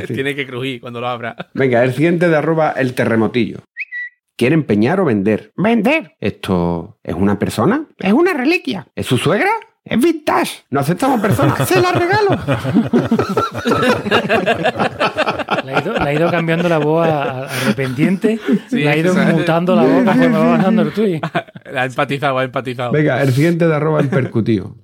Sí. 0.07 0.13
Tiene 0.13 0.35
que 0.35 0.45
crujir 0.45 0.81
cuando 0.81 1.01
lo 1.01 1.07
abra. 1.07 1.35
Venga, 1.53 1.83
el 1.83 1.93
siguiente 1.93 2.29
de 2.29 2.35
arroba 2.35 2.71
El 2.71 2.93
Terremotillo. 2.93 3.59
¿Quiere 4.37 4.55
empeñar 4.55 4.99
o 4.99 5.05
vender? 5.05 5.53
Vender. 5.55 6.15
¿Esto 6.19 6.99
es 7.03 7.15
una 7.15 7.39
persona? 7.39 7.85
Es 7.99 8.11
una 8.11 8.33
reliquia. 8.33 8.85
¿Es 8.93 9.05
su 9.05 9.17
suegra? 9.17 9.49
Es 9.85 9.99
vintage. 10.01 10.63
No 10.71 10.79
aceptamos 10.79 11.21
personas. 11.21 11.55
Se 11.69 11.79
la 11.79 11.91
regalo. 11.91 12.37
Le 15.63 15.73
ha 15.73 15.81
ido, 15.81 15.93
le 15.93 16.09
ha 16.09 16.13
ido 16.13 16.31
cambiando 16.31 16.67
la 16.67 16.79
voz 16.79 17.07
a, 17.07 17.23
a 17.23 17.43
arrepentiente. 17.45 18.39
Sí, 18.69 18.77
le 18.77 18.89
ha 18.89 18.97
ido 18.97 19.13
¿sabes? 19.13 19.35
mutando 19.35 19.75
la 19.75 19.83
voz 19.83 20.03
conforme 20.03 20.37
va 20.37 20.57
bajando 20.57 20.81
el 20.81 20.91
tweet. 20.91 21.21
Ha 21.75 21.85
empatizado, 21.85 22.39
ha 22.39 22.43
empatizado. 22.43 22.91
Venga, 22.91 23.21
el 23.21 23.31
siguiente 23.31 23.67
de 23.67 23.75
arroba 23.75 24.01
El 24.01 24.09
Percutivo. 24.09 24.75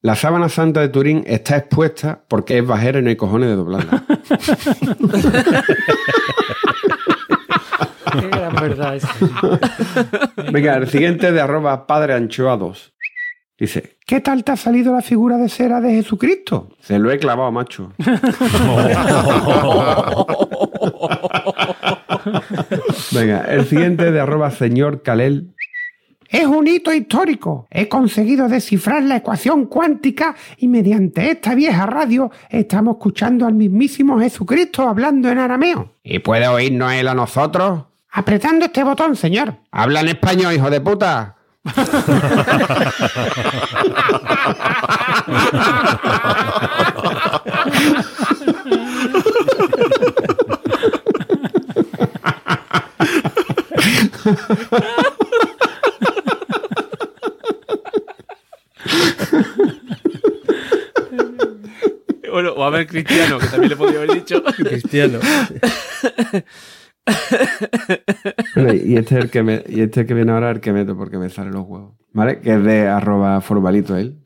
La 0.00 0.14
sábana 0.14 0.48
santa 0.48 0.80
de 0.80 0.90
Turín 0.90 1.24
está 1.26 1.56
expuesta 1.56 2.22
porque 2.28 2.58
es 2.58 2.66
bajera 2.66 3.00
y 3.00 3.02
no 3.02 3.08
hay 3.08 3.16
cojones 3.16 3.48
de 3.48 3.56
doblarla. 3.56 4.04
Qué 8.12 8.28
gran 8.28 8.54
verdad 8.54 8.94
es. 8.94 9.04
Venga, 10.52 10.76
el 10.76 10.88
siguiente 10.88 11.32
de 11.32 11.40
arroba 11.40 11.88
Padre 11.88 12.14
Anchoa 12.14 12.56
2. 12.56 12.94
Dice, 13.58 13.98
¿Qué 14.06 14.20
tal 14.20 14.44
te 14.44 14.52
ha 14.52 14.56
salido 14.56 14.94
la 14.94 15.02
figura 15.02 15.36
de 15.36 15.48
cera 15.48 15.80
de 15.80 15.90
Jesucristo? 15.94 16.68
se 16.80 17.00
lo 17.00 17.10
he 17.10 17.18
clavado, 17.18 17.50
macho. 17.50 17.92
Venga, 23.10 23.40
el 23.48 23.66
siguiente 23.66 24.12
de 24.12 24.20
arroba 24.20 24.52
señor 24.52 25.02
Calel. 25.02 25.54
Es 26.28 26.44
un 26.44 26.68
hito 26.68 26.92
histórico. 26.92 27.66
He 27.70 27.88
conseguido 27.88 28.48
descifrar 28.48 29.02
la 29.02 29.16
ecuación 29.16 29.64
cuántica 29.64 30.36
y 30.58 30.68
mediante 30.68 31.30
esta 31.30 31.54
vieja 31.54 31.86
radio 31.86 32.30
estamos 32.50 32.96
escuchando 32.96 33.46
al 33.46 33.54
mismísimo 33.54 34.20
Jesucristo 34.20 34.86
hablando 34.86 35.30
en 35.30 35.38
arameo. 35.38 35.94
¿Y 36.02 36.18
puede 36.18 36.46
oírnos 36.46 36.92
él 36.92 37.08
a 37.08 37.14
nosotros? 37.14 37.84
Apretando 38.10 38.66
este 38.66 38.84
botón, 38.84 39.16
señor. 39.16 39.54
Habla 39.70 40.00
en 40.00 40.08
español, 40.08 40.54
hijo 40.54 40.68
de 40.68 40.82
puta. 40.82 41.36
Cristiano, 62.86 63.38
que 63.38 63.46
también 63.46 63.70
le 63.70 63.76
podría 63.76 63.98
haber 63.98 64.14
dicho. 64.14 64.42
Cristiano. 64.56 65.18
Bueno, 68.54 68.74
y 68.74 68.96
este 68.96 69.18
es 69.18 69.24
el 69.24 69.30
que 69.30 69.42
me, 69.42 69.64
y 69.68 69.80
este 69.80 70.06
que 70.06 70.14
viene 70.14 70.32
ahora 70.32 70.50
es 70.50 70.56
el 70.56 70.60
que 70.60 70.72
meto 70.72 70.96
porque 70.96 71.18
me 71.18 71.30
salen 71.30 71.52
los 71.52 71.66
huevos. 71.66 71.94
¿Vale? 72.12 72.40
Que 72.40 72.54
es 72.54 72.62
de 72.62 72.88
arroba 72.88 73.40
formalito 73.40 73.96
él. 73.96 74.22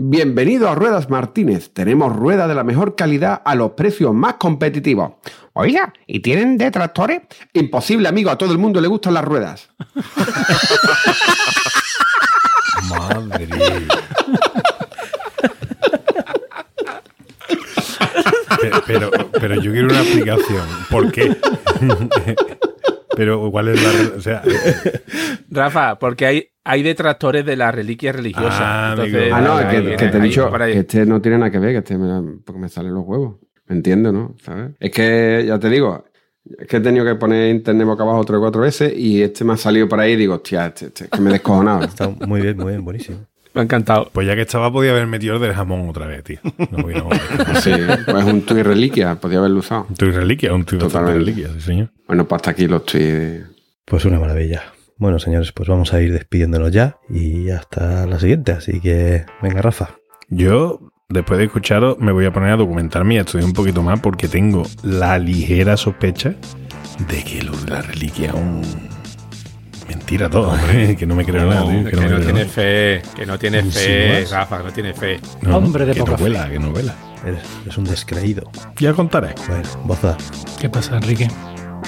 Bienvenido 0.00 0.68
a 0.68 0.76
Ruedas 0.76 1.10
Martínez. 1.10 1.72
Tenemos 1.72 2.14
ruedas 2.14 2.48
de 2.48 2.54
la 2.54 2.62
mejor 2.62 2.94
calidad 2.94 3.42
a 3.44 3.56
los 3.56 3.72
precios 3.72 4.14
más 4.14 4.34
competitivos. 4.34 5.14
Oiga, 5.54 5.92
¿y 6.06 6.20
tienen 6.20 6.56
detractores? 6.56 7.22
Imposible, 7.52 8.08
amigo. 8.08 8.30
A 8.30 8.38
todo 8.38 8.52
el 8.52 8.58
mundo 8.58 8.80
le 8.80 8.86
gustan 8.86 9.14
las 9.14 9.24
ruedas. 9.24 9.70
Madre. 12.88 13.48
Pe- 18.70 18.82
pero, 18.86 19.10
pero 19.40 19.54
yo 19.60 19.72
quiero 19.72 19.88
una 19.88 20.00
explicación. 20.00 20.66
¿Por 20.90 21.10
qué? 21.12 21.36
pero 23.16 23.50
¿cuál 23.50 23.68
es 23.68 23.82
la... 23.82 24.16
O 24.16 24.20
sea, 24.20 24.42
Rafa, 25.50 25.98
porque 25.98 26.26
hay, 26.26 26.46
hay 26.64 26.82
detractores 26.82 27.44
de 27.44 27.56
las 27.56 27.74
reliquias 27.74 28.14
religiosas. 28.14 28.60
Ah, 28.60 28.88
Entonces. 28.96 29.32
Ah, 29.32 29.40
no, 29.40 29.58
que, 29.68 29.96
que 29.96 30.08
te 30.08 30.18
he 30.18 30.20
dicho 30.20 30.50
que 30.52 30.78
este 30.78 31.06
no 31.06 31.20
tiene 31.20 31.38
nada 31.38 31.50
que 31.50 31.58
ver, 31.58 31.72
que 31.72 31.78
este 31.78 31.98
me, 31.98 32.38
porque 32.44 32.60
me 32.60 32.68
salen 32.68 32.94
los 32.94 33.04
huevos. 33.04 33.36
¿Me 33.66 33.76
entiendes, 33.76 34.12
no? 34.12 34.34
¿Sabes? 34.42 34.70
Es 34.80 34.90
que, 34.90 35.44
ya 35.46 35.58
te 35.58 35.68
digo, 35.68 36.04
es 36.58 36.66
que 36.66 36.78
he 36.78 36.80
tenido 36.80 37.04
que 37.04 37.14
poner 37.16 37.50
internet 37.54 37.86
boca 37.86 38.02
abajo 38.02 38.24
tres 38.24 38.38
o 38.38 38.40
cuatro 38.40 38.62
veces 38.62 38.92
y 38.96 39.20
este 39.22 39.44
me 39.44 39.52
ha 39.54 39.56
salido 39.56 39.88
por 39.88 40.00
ahí 40.00 40.12
y 40.12 40.16
digo, 40.16 40.34
hostia, 40.34 40.66
este, 40.66 40.86
este, 40.86 41.04
es 41.04 41.10
que 41.10 41.20
me 41.20 41.30
he 41.30 41.32
descojonado. 41.34 41.84
Está 41.84 42.08
muy 42.08 42.40
bien, 42.40 42.56
muy 42.56 42.72
bien, 42.72 42.84
buenísimo. 42.84 43.18
Me 43.54 43.60
ha 43.62 43.64
encantado. 43.64 44.10
pues 44.12 44.26
ya 44.26 44.34
que 44.34 44.42
estaba, 44.42 44.70
podía 44.72 44.90
haber 44.92 45.06
metido 45.06 45.36
el 45.36 45.40
del 45.42 45.54
jamón 45.54 45.88
otra 45.88 46.06
vez, 46.06 46.22
tío. 46.24 46.38
No 46.70 46.78
podía 46.78 46.98
haber. 47.00 47.20
sí, 47.62 47.72
pues 48.04 48.18
es 48.18 48.24
un 48.24 48.42
tuit 48.42 48.64
reliquia, 48.64 49.14
podía 49.16 49.38
haberlo 49.38 49.58
usado. 49.60 49.86
Un 49.88 49.96
tuit 49.96 50.14
reliquia, 50.14 50.52
un 50.54 50.64
tuit 50.64 50.80
Totalmente. 50.80 51.18
reliquia, 51.18 51.48
sí, 51.54 51.60
señor. 51.60 51.90
Bueno, 52.06 52.26
pues 52.26 52.38
hasta 52.38 52.50
aquí 52.52 52.66
los 52.66 52.84
tuits. 52.84 53.46
Pues 53.84 54.04
una 54.04 54.18
maravilla. 54.20 54.62
Bueno, 54.98 55.18
señores, 55.18 55.52
pues 55.52 55.68
vamos 55.68 55.94
a 55.94 56.00
ir 56.02 56.12
despidiéndonos 56.12 56.72
ya 56.72 56.98
y 57.08 57.50
hasta 57.50 58.06
la 58.06 58.18
siguiente. 58.18 58.52
Así 58.52 58.80
que, 58.80 59.24
venga, 59.40 59.62
Rafa. 59.62 59.90
Yo, 60.28 60.80
después 61.08 61.38
de 61.38 61.44
escucharos, 61.46 61.98
me 61.98 62.12
voy 62.12 62.26
a 62.26 62.32
poner 62.32 62.50
a 62.50 62.56
documentarme 62.56 63.14
y 63.14 63.18
a 63.18 63.20
estudiar 63.20 63.46
un 63.46 63.54
poquito 63.54 63.82
más 63.82 64.00
porque 64.00 64.28
tengo 64.28 64.64
la 64.82 65.18
ligera 65.18 65.76
sospecha 65.76 66.34
de 67.08 67.22
que 67.22 67.42
lo 67.42 67.56
de 67.56 67.70
la 67.70 67.80
reliquia 67.82 68.28
es 68.30 68.34
un... 68.34 68.62
Mentira 69.88 70.28
todo, 70.28 70.50
hombre, 70.50 70.96
que 70.98 71.06
no 71.06 71.14
me 71.14 71.24
creo 71.24 71.46
nada. 71.48 71.62
tío, 71.62 71.84
que, 71.84 71.90
que 71.90 71.96
no 71.96 72.02
me 72.02 72.08
no 72.08 72.14
creo 72.16 72.26
tiene 72.26 72.40
nada. 72.40 72.52
fe, 72.52 73.02
que 73.16 73.26
no 73.26 73.38
tiene 73.38 73.62
fe. 73.62 74.24
Rafa, 74.30 74.58
no 74.62 74.70
tiene 74.72 74.92
fe. 74.94 75.20
No, 75.42 75.50
no, 75.50 75.56
Hombre 75.58 75.86
de 75.86 75.94
que 75.94 76.00
poca 76.00 76.12
novela, 76.12 76.48
que 76.50 76.58
novela. 76.58 76.94
Eres, 77.26 77.40
eres 77.62 77.78
un 77.78 77.84
descreído. 77.84 78.50
Ya 78.78 78.92
contaré. 78.92 79.34
Bueno, 79.48 79.62
Boza, 79.84 80.16
¿Qué 80.60 80.68
pasa, 80.68 80.96
Enrique? 80.96 81.28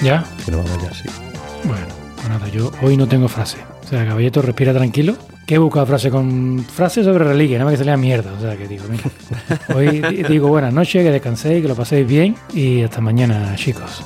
¿Ya? 0.01 0.23
que 0.45 0.51
no 0.51 0.57
vamos 0.57 0.81
ya, 0.83 0.93
sí. 0.93 1.07
Bueno, 1.63 1.85
pues 2.15 2.29
nada, 2.29 2.47
yo 2.49 2.71
hoy 2.81 2.97
no 2.97 3.07
tengo 3.07 3.27
frase. 3.27 3.57
O 3.83 3.87
sea, 3.87 4.05
caballeto, 4.05 4.41
respira 4.41 4.73
tranquilo. 4.73 5.15
Que 5.45 5.55
he 5.55 5.57
buscado 5.57 5.85
frase 5.85 6.09
con 6.09 6.63
frase 6.63 7.03
sobre 7.03 7.25
reliquia, 7.25 7.57
nada 7.57 7.65
más 7.65 7.73
que 7.73 7.77
salía 7.79 7.97
mierda. 7.97 8.31
O 8.37 8.39
sea, 8.41 8.55
que 8.55 8.67
digo, 8.67 8.85
mira. 8.89 9.03
Hoy 9.75 9.99
di- 10.01 10.23
digo 10.23 10.47
buenas 10.47 10.73
noches, 10.73 11.03
que 11.03 11.11
descanséis, 11.11 11.61
que 11.61 11.67
lo 11.67 11.75
paséis 11.75 12.07
bien 12.07 12.35
y 12.53 12.83
hasta 12.83 13.01
mañana, 13.01 13.53
chicos. 13.55 14.03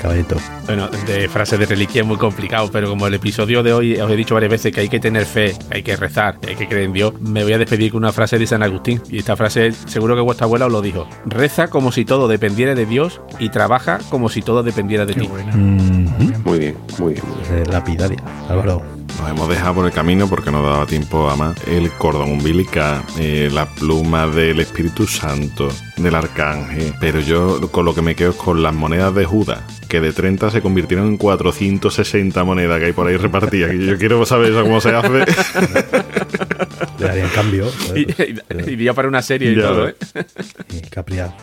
Caballito. 0.00 0.36
Bueno, 0.66 0.88
de 0.88 1.28
frases 1.28 1.58
de 1.58 1.66
reliquia 1.66 2.02
es 2.02 2.06
muy 2.06 2.16
complicado, 2.16 2.70
pero 2.72 2.88
como 2.88 3.06
el 3.06 3.14
episodio 3.14 3.62
de 3.62 3.72
hoy 3.72 3.96
os 4.00 4.10
he 4.10 4.16
dicho 4.16 4.34
varias 4.34 4.50
veces 4.50 4.72
que 4.72 4.80
hay 4.80 4.88
que 4.88 5.00
tener 5.00 5.26
fe, 5.26 5.54
hay 5.70 5.82
que 5.82 5.96
rezar, 5.96 6.38
hay 6.46 6.56
que 6.56 6.66
creer 6.66 6.84
en 6.84 6.92
Dios, 6.92 7.20
me 7.20 7.42
voy 7.42 7.52
a 7.52 7.58
despedir 7.58 7.92
con 7.92 7.98
una 7.98 8.12
frase 8.12 8.38
de 8.38 8.46
San 8.46 8.62
Agustín. 8.62 9.00
Y 9.10 9.18
esta 9.18 9.36
frase 9.36 9.72
seguro 9.72 10.14
que 10.14 10.22
vuestra 10.22 10.46
abuela 10.46 10.66
os 10.66 10.72
lo 10.72 10.80
dijo. 10.82 11.08
Reza 11.26 11.68
como 11.68 11.92
si 11.92 12.04
todo 12.04 12.28
dependiera 12.28 12.74
de 12.74 12.86
Dios 12.86 13.20
y 13.38 13.50
trabaja 13.50 13.98
como 14.08 14.28
si 14.28 14.42
todo 14.42 14.62
dependiera 14.62 15.06
de 15.06 15.14
Qué 15.14 15.20
ti. 15.20 15.28
Muy 15.28 15.42
bien, 15.42 16.42
muy 16.44 16.58
bien, 16.58 16.76
muy 16.98 17.14
bien. 17.14 17.24
Eh, 17.52 17.64
lapidaria. 17.70 18.18
Álvaro. 18.48 18.99
Nos 19.20 19.28
hemos 19.28 19.50
dejado 19.50 19.74
por 19.74 19.86
el 19.86 19.92
camino 19.92 20.26
porque 20.28 20.50
no 20.50 20.62
daba 20.62 20.86
tiempo 20.86 21.28
a 21.28 21.36
más. 21.36 21.54
El 21.68 21.90
cordón 21.90 22.30
umbilical, 22.30 23.02
eh, 23.18 23.50
la 23.52 23.66
pluma 23.66 24.26
del 24.26 24.60
Espíritu 24.60 25.06
Santo, 25.06 25.68
del 25.98 26.14
Arcángel. 26.14 26.94
Pero 26.98 27.20
yo 27.20 27.70
con 27.70 27.84
lo 27.84 27.94
que 27.94 28.00
me 28.00 28.14
quedo 28.14 28.30
es 28.30 28.36
con 28.36 28.62
las 28.62 28.74
monedas 28.74 29.14
de 29.14 29.26
Judas, 29.26 29.60
que 29.90 30.00
de 30.00 30.14
30 30.14 30.50
se 30.50 30.62
convirtieron 30.62 31.06
en 31.06 31.16
460 31.18 32.44
monedas 32.44 32.78
que 32.78 32.86
hay 32.86 32.92
por 32.94 33.08
ahí 33.08 33.18
repartidas. 33.18 33.72
Yo 33.74 33.98
quiero 33.98 34.24
saber 34.24 34.52
eso 34.52 34.62
cómo 34.62 34.80
se 34.80 34.94
hace. 34.94 35.10
Le 36.98 37.06
darían 37.06 37.28
cambio. 37.34 37.66
Y, 37.94 38.76
día 38.76 38.94
para 38.94 39.08
una 39.08 39.20
serie 39.20 39.52
y 39.52 39.56
Ya 39.56 39.62
todo. 39.62 39.88
¿eh? 39.88 39.96
y 40.70 40.80
Capria. 40.88 41.34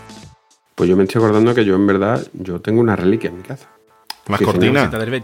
Pues 0.73 0.89
yo 0.89 0.97
me 0.97 1.03
estoy 1.03 1.21
acordando 1.21 1.53
que 1.53 1.63
yo 1.63 1.75
en 1.75 1.85
verdad, 1.85 2.25
yo 2.33 2.59
tengo 2.59 2.81
una 2.81 2.95
reliquia 2.95 3.29
en 3.29 3.37
mi 3.37 3.43
casa. 3.43 3.76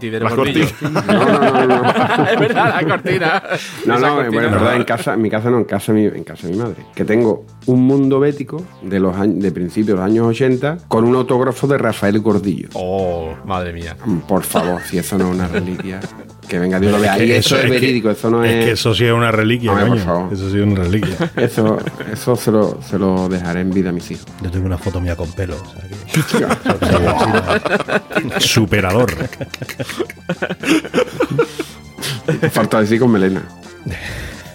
Sí, 0.00 0.10
del 0.10 0.22
los 0.22 0.30
Las 0.30 0.36
gordillos. 0.36 0.72
cortinas. 0.72 1.06
No, 1.06 1.24
no, 1.66 1.66
no, 1.66 2.24
es 2.32 2.40
verdad, 2.40 2.74
la 2.80 2.88
cortina. 2.88 3.42
No, 3.86 3.98
no, 3.98 4.14
cortina. 4.14 4.30
bueno, 4.32 4.48
en 4.48 4.54
verdad 4.54 4.76
en 4.76 4.84
casa, 4.84 5.14
en 5.14 5.22
mi 5.22 5.30
casa 5.30 5.50
no, 5.50 5.58
en 5.58 5.64
casa, 5.64 5.92
de 5.92 6.10
mi, 6.10 6.16
en 6.18 6.24
casa 6.24 6.46
de 6.46 6.52
mi 6.54 6.58
madre. 6.58 6.76
Que 6.94 7.04
tengo 7.04 7.44
un 7.66 7.82
mundo 7.86 8.20
bético 8.20 8.62
de 8.82 9.00
los 9.00 9.16
años, 9.16 9.40
de 9.42 9.52
principios 9.52 9.88
de 9.88 9.94
los 9.94 10.04
años 10.04 10.26
80 10.26 10.78
con 10.88 11.04
un 11.04 11.14
autógrafo 11.16 11.66
de 11.66 11.78
Rafael 11.78 12.18
Gordillo. 12.20 12.68
Oh, 12.74 13.34
madre 13.44 13.72
mía. 13.72 13.96
Por 14.26 14.42
favor, 14.42 14.80
si 14.82 14.98
eso 14.98 15.18
no 15.18 15.28
es 15.28 15.34
una 15.34 15.48
reliquia, 15.48 16.00
que 16.48 16.58
venga 16.58 16.80
Dios 16.80 16.92
lo 16.92 17.00
vea. 17.00 17.22
Y 17.22 17.32
eso 17.32 17.58
es, 17.58 17.68
verídico, 17.70 18.10
eso 18.10 18.30
no 18.30 18.42
es 18.44 18.52
es. 18.52 18.64
que 18.64 18.70
eso 18.72 18.94
sí 18.94 19.04
es 19.04 19.12
una 19.12 19.30
reliquia, 19.30 19.72
Hombre, 19.72 19.88
por 19.88 19.98
favor. 19.98 20.32
Eso 20.32 20.50
sí 20.50 20.56
es 20.58 20.64
una 20.64 20.82
reliquia. 20.82 21.30
Eso, 21.36 21.78
eso 22.12 22.36
se, 22.36 22.50
lo, 22.50 22.80
se 22.82 22.98
lo 22.98 23.28
dejaré 23.28 23.60
en 23.60 23.70
vida 23.70 23.90
a 23.90 23.92
mis 23.92 24.10
hijos. 24.10 24.26
Yo 24.42 24.50
tengo 24.50 24.66
una 24.66 24.78
foto 24.78 25.00
mía 25.00 25.14
con 25.16 25.30
pelo. 25.32 25.54
O 25.56 25.64
sea 25.66 25.82
que... 25.88 25.94
Superador. 28.40 29.12
Falta 32.50 32.80
decir 32.80 32.98
con 33.00 33.12
melena. 33.12 33.42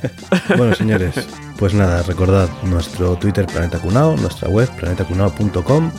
Bueno, 0.58 0.76
señores, 0.76 1.16
pues 1.58 1.74
nada, 1.74 2.04
recordad 2.04 2.50
nuestro 2.64 3.16
Twitter 3.16 3.46
Planeta 3.46 3.80
Cunao, 3.80 4.16
nuestra 4.18 4.50
web 4.50 4.70
planetacunao.com 4.78 5.92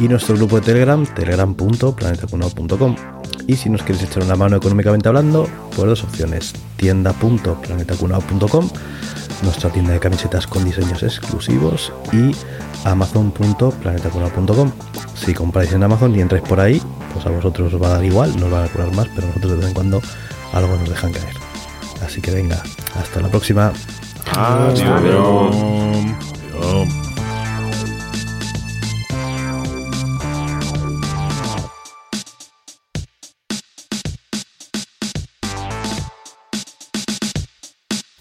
y 0.00 0.08
nuestro 0.08 0.36
grupo 0.36 0.56
de 0.56 0.62
Telegram, 0.66 1.06
telegram.planetacunao.com. 1.06 2.96
Y 3.46 3.56
si 3.56 3.68
nos 3.68 3.82
queréis 3.82 4.04
echar 4.04 4.22
una 4.22 4.36
mano 4.36 4.56
económicamente 4.56 5.08
hablando, 5.08 5.48
pues 5.74 5.88
dos 5.88 6.04
opciones: 6.04 6.52
tienda.planetacunao.com, 6.76 8.70
nuestra 9.42 9.70
tienda 9.70 9.92
de 9.92 10.00
camisetas 10.00 10.46
con 10.46 10.64
diseños 10.64 11.02
exclusivos, 11.02 11.92
y 12.12 12.34
amazon.planetacunao.com. 12.84 14.72
Si 15.14 15.34
compráis 15.34 15.72
en 15.72 15.82
Amazon 15.82 16.14
y 16.14 16.20
entráis 16.20 16.44
por 16.44 16.60
ahí, 16.60 16.80
pues 17.12 17.26
a 17.26 17.30
vosotros 17.30 17.74
os 17.74 17.82
va 17.82 17.88
a 17.88 17.94
dar 17.94 18.04
igual, 18.04 18.38
nos 18.38 18.50
van 18.50 18.64
a 18.64 18.68
cobrar 18.68 18.94
más, 18.94 19.08
pero 19.14 19.26
nosotros 19.28 19.52
de 19.52 19.58
vez 19.58 19.68
en 19.68 19.74
cuando 19.74 20.02
algo 20.52 20.76
nos 20.76 20.88
dejan 20.88 21.12
caer. 21.12 21.51
Así 22.04 22.20
que 22.20 22.30
venga, 22.30 22.62
hasta 22.96 23.20
la 23.20 23.28
próxima. 23.28 23.72
Adiós. 24.34 24.82
Adiós. 24.82 27.01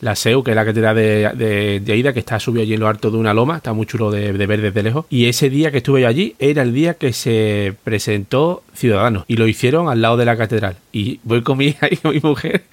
La 0.02 0.16
SEU, 0.16 0.44
que 0.44 0.52
es 0.52 0.56
la 0.56 0.66
catedral 0.66 0.96
de, 0.96 1.32
de, 1.36 1.80
de 1.80 1.94
Aida, 1.94 2.14
que 2.14 2.20
está 2.20 2.40
subido 2.40 2.64
allí 2.64 2.74
en 2.74 2.80
lo 2.80 2.88
alto 2.88 3.12
de 3.12 3.18
una 3.18 3.34
loma, 3.34 3.58
está 3.58 3.74
muy 3.74 3.86
chulo 3.86 4.12
de, 4.12 4.34
de 4.34 4.46
ver 4.48 4.62
desde 4.62 4.84
lejos. 4.84 5.06
Y 5.10 5.28
ese 5.28 5.50
día 5.50 5.72
que 5.72 5.78
estuve 5.78 6.02
yo 6.02 6.08
allí 6.08 6.36
era 6.40 6.64
el 6.64 6.74
día 6.74 6.96
que 6.96 7.14
se 7.14 7.74
presentó 7.84 8.64
Ciudadanos 8.74 9.26
y 9.28 9.38
lo 9.38 9.48
hicieron 9.48 9.90
al 9.90 10.02
lado 10.02 10.18
de 10.18 10.26
la 10.26 10.38
catedral. 10.38 10.76
Y 10.92 11.20
voy 11.24 11.42
con 11.42 11.58
mi 11.58 11.68
hija 11.68 11.88
y 11.90 11.98
con 11.98 12.14
mi 12.14 12.20
mujer 12.22 12.64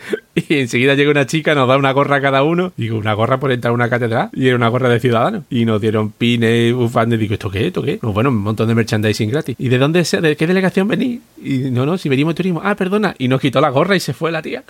y 0.48 0.60
enseguida 0.60 0.94
llega 0.94 1.10
una 1.10 1.26
chica, 1.26 1.54
nos 1.54 1.68
da 1.68 1.76
una 1.76 1.92
gorra 1.92 2.16
a 2.16 2.20
cada 2.20 2.42
uno. 2.42 2.72
Digo, 2.76 2.98
una 2.98 3.14
gorra 3.14 3.40
por 3.40 3.52
entrar 3.52 3.70
a 3.70 3.74
una 3.74 3.88
catedral 3.88 4.30
y 4.32 4.46
era 4.46 4.56
una 4.56 4.68
gorra 4.68 4.88
de 4.88 5.00
Ciudadanos. 5.00 5.44
Y 5.50 5.64
nos 5.64 5.80
dieron 5.80 6.10
pines, 6.10 6.72
bufandes. 6.74 7.18
Digo, 7.18 7.34
¿esto 7.34 7.50
qué? 7.50 7.68
¿Esto 7.68 7.82
qué? 7.82 7.98
Pues 8.00 8.14
bueno, 8.14 8.30
un 8.30 8.36
montón 8.36 8.68
de 8.68 8.74
merchandising 8.74 9.30
gratis. 9.30 9.56
¿Y 9.58 9.68
de 9.68 9.78
dónde, 9.78 10.02
de 10.02 10.36
qué 10.36 10.46
delegación 10.46 10.88
venís? 10.88 11.20
Y 11.42 11.70
no, 11.70 11.86
no, 11.86 11.98
si 11.98 12.08
venimos 12.08 12.34
turismo. 12.34 12.60
Ah, 12.62 12.74
perdona. 12.74 13.14
Y 13.18 13.28
nos 13.28 13.40
quitó 13.40 13.60
la 13.60 13.70
gorra 13.70 13.96
y 13.96 14.00
se 14.00 14.12
fue 14.12 14.30
la 14.30 14.42
tía. 14.42 14.64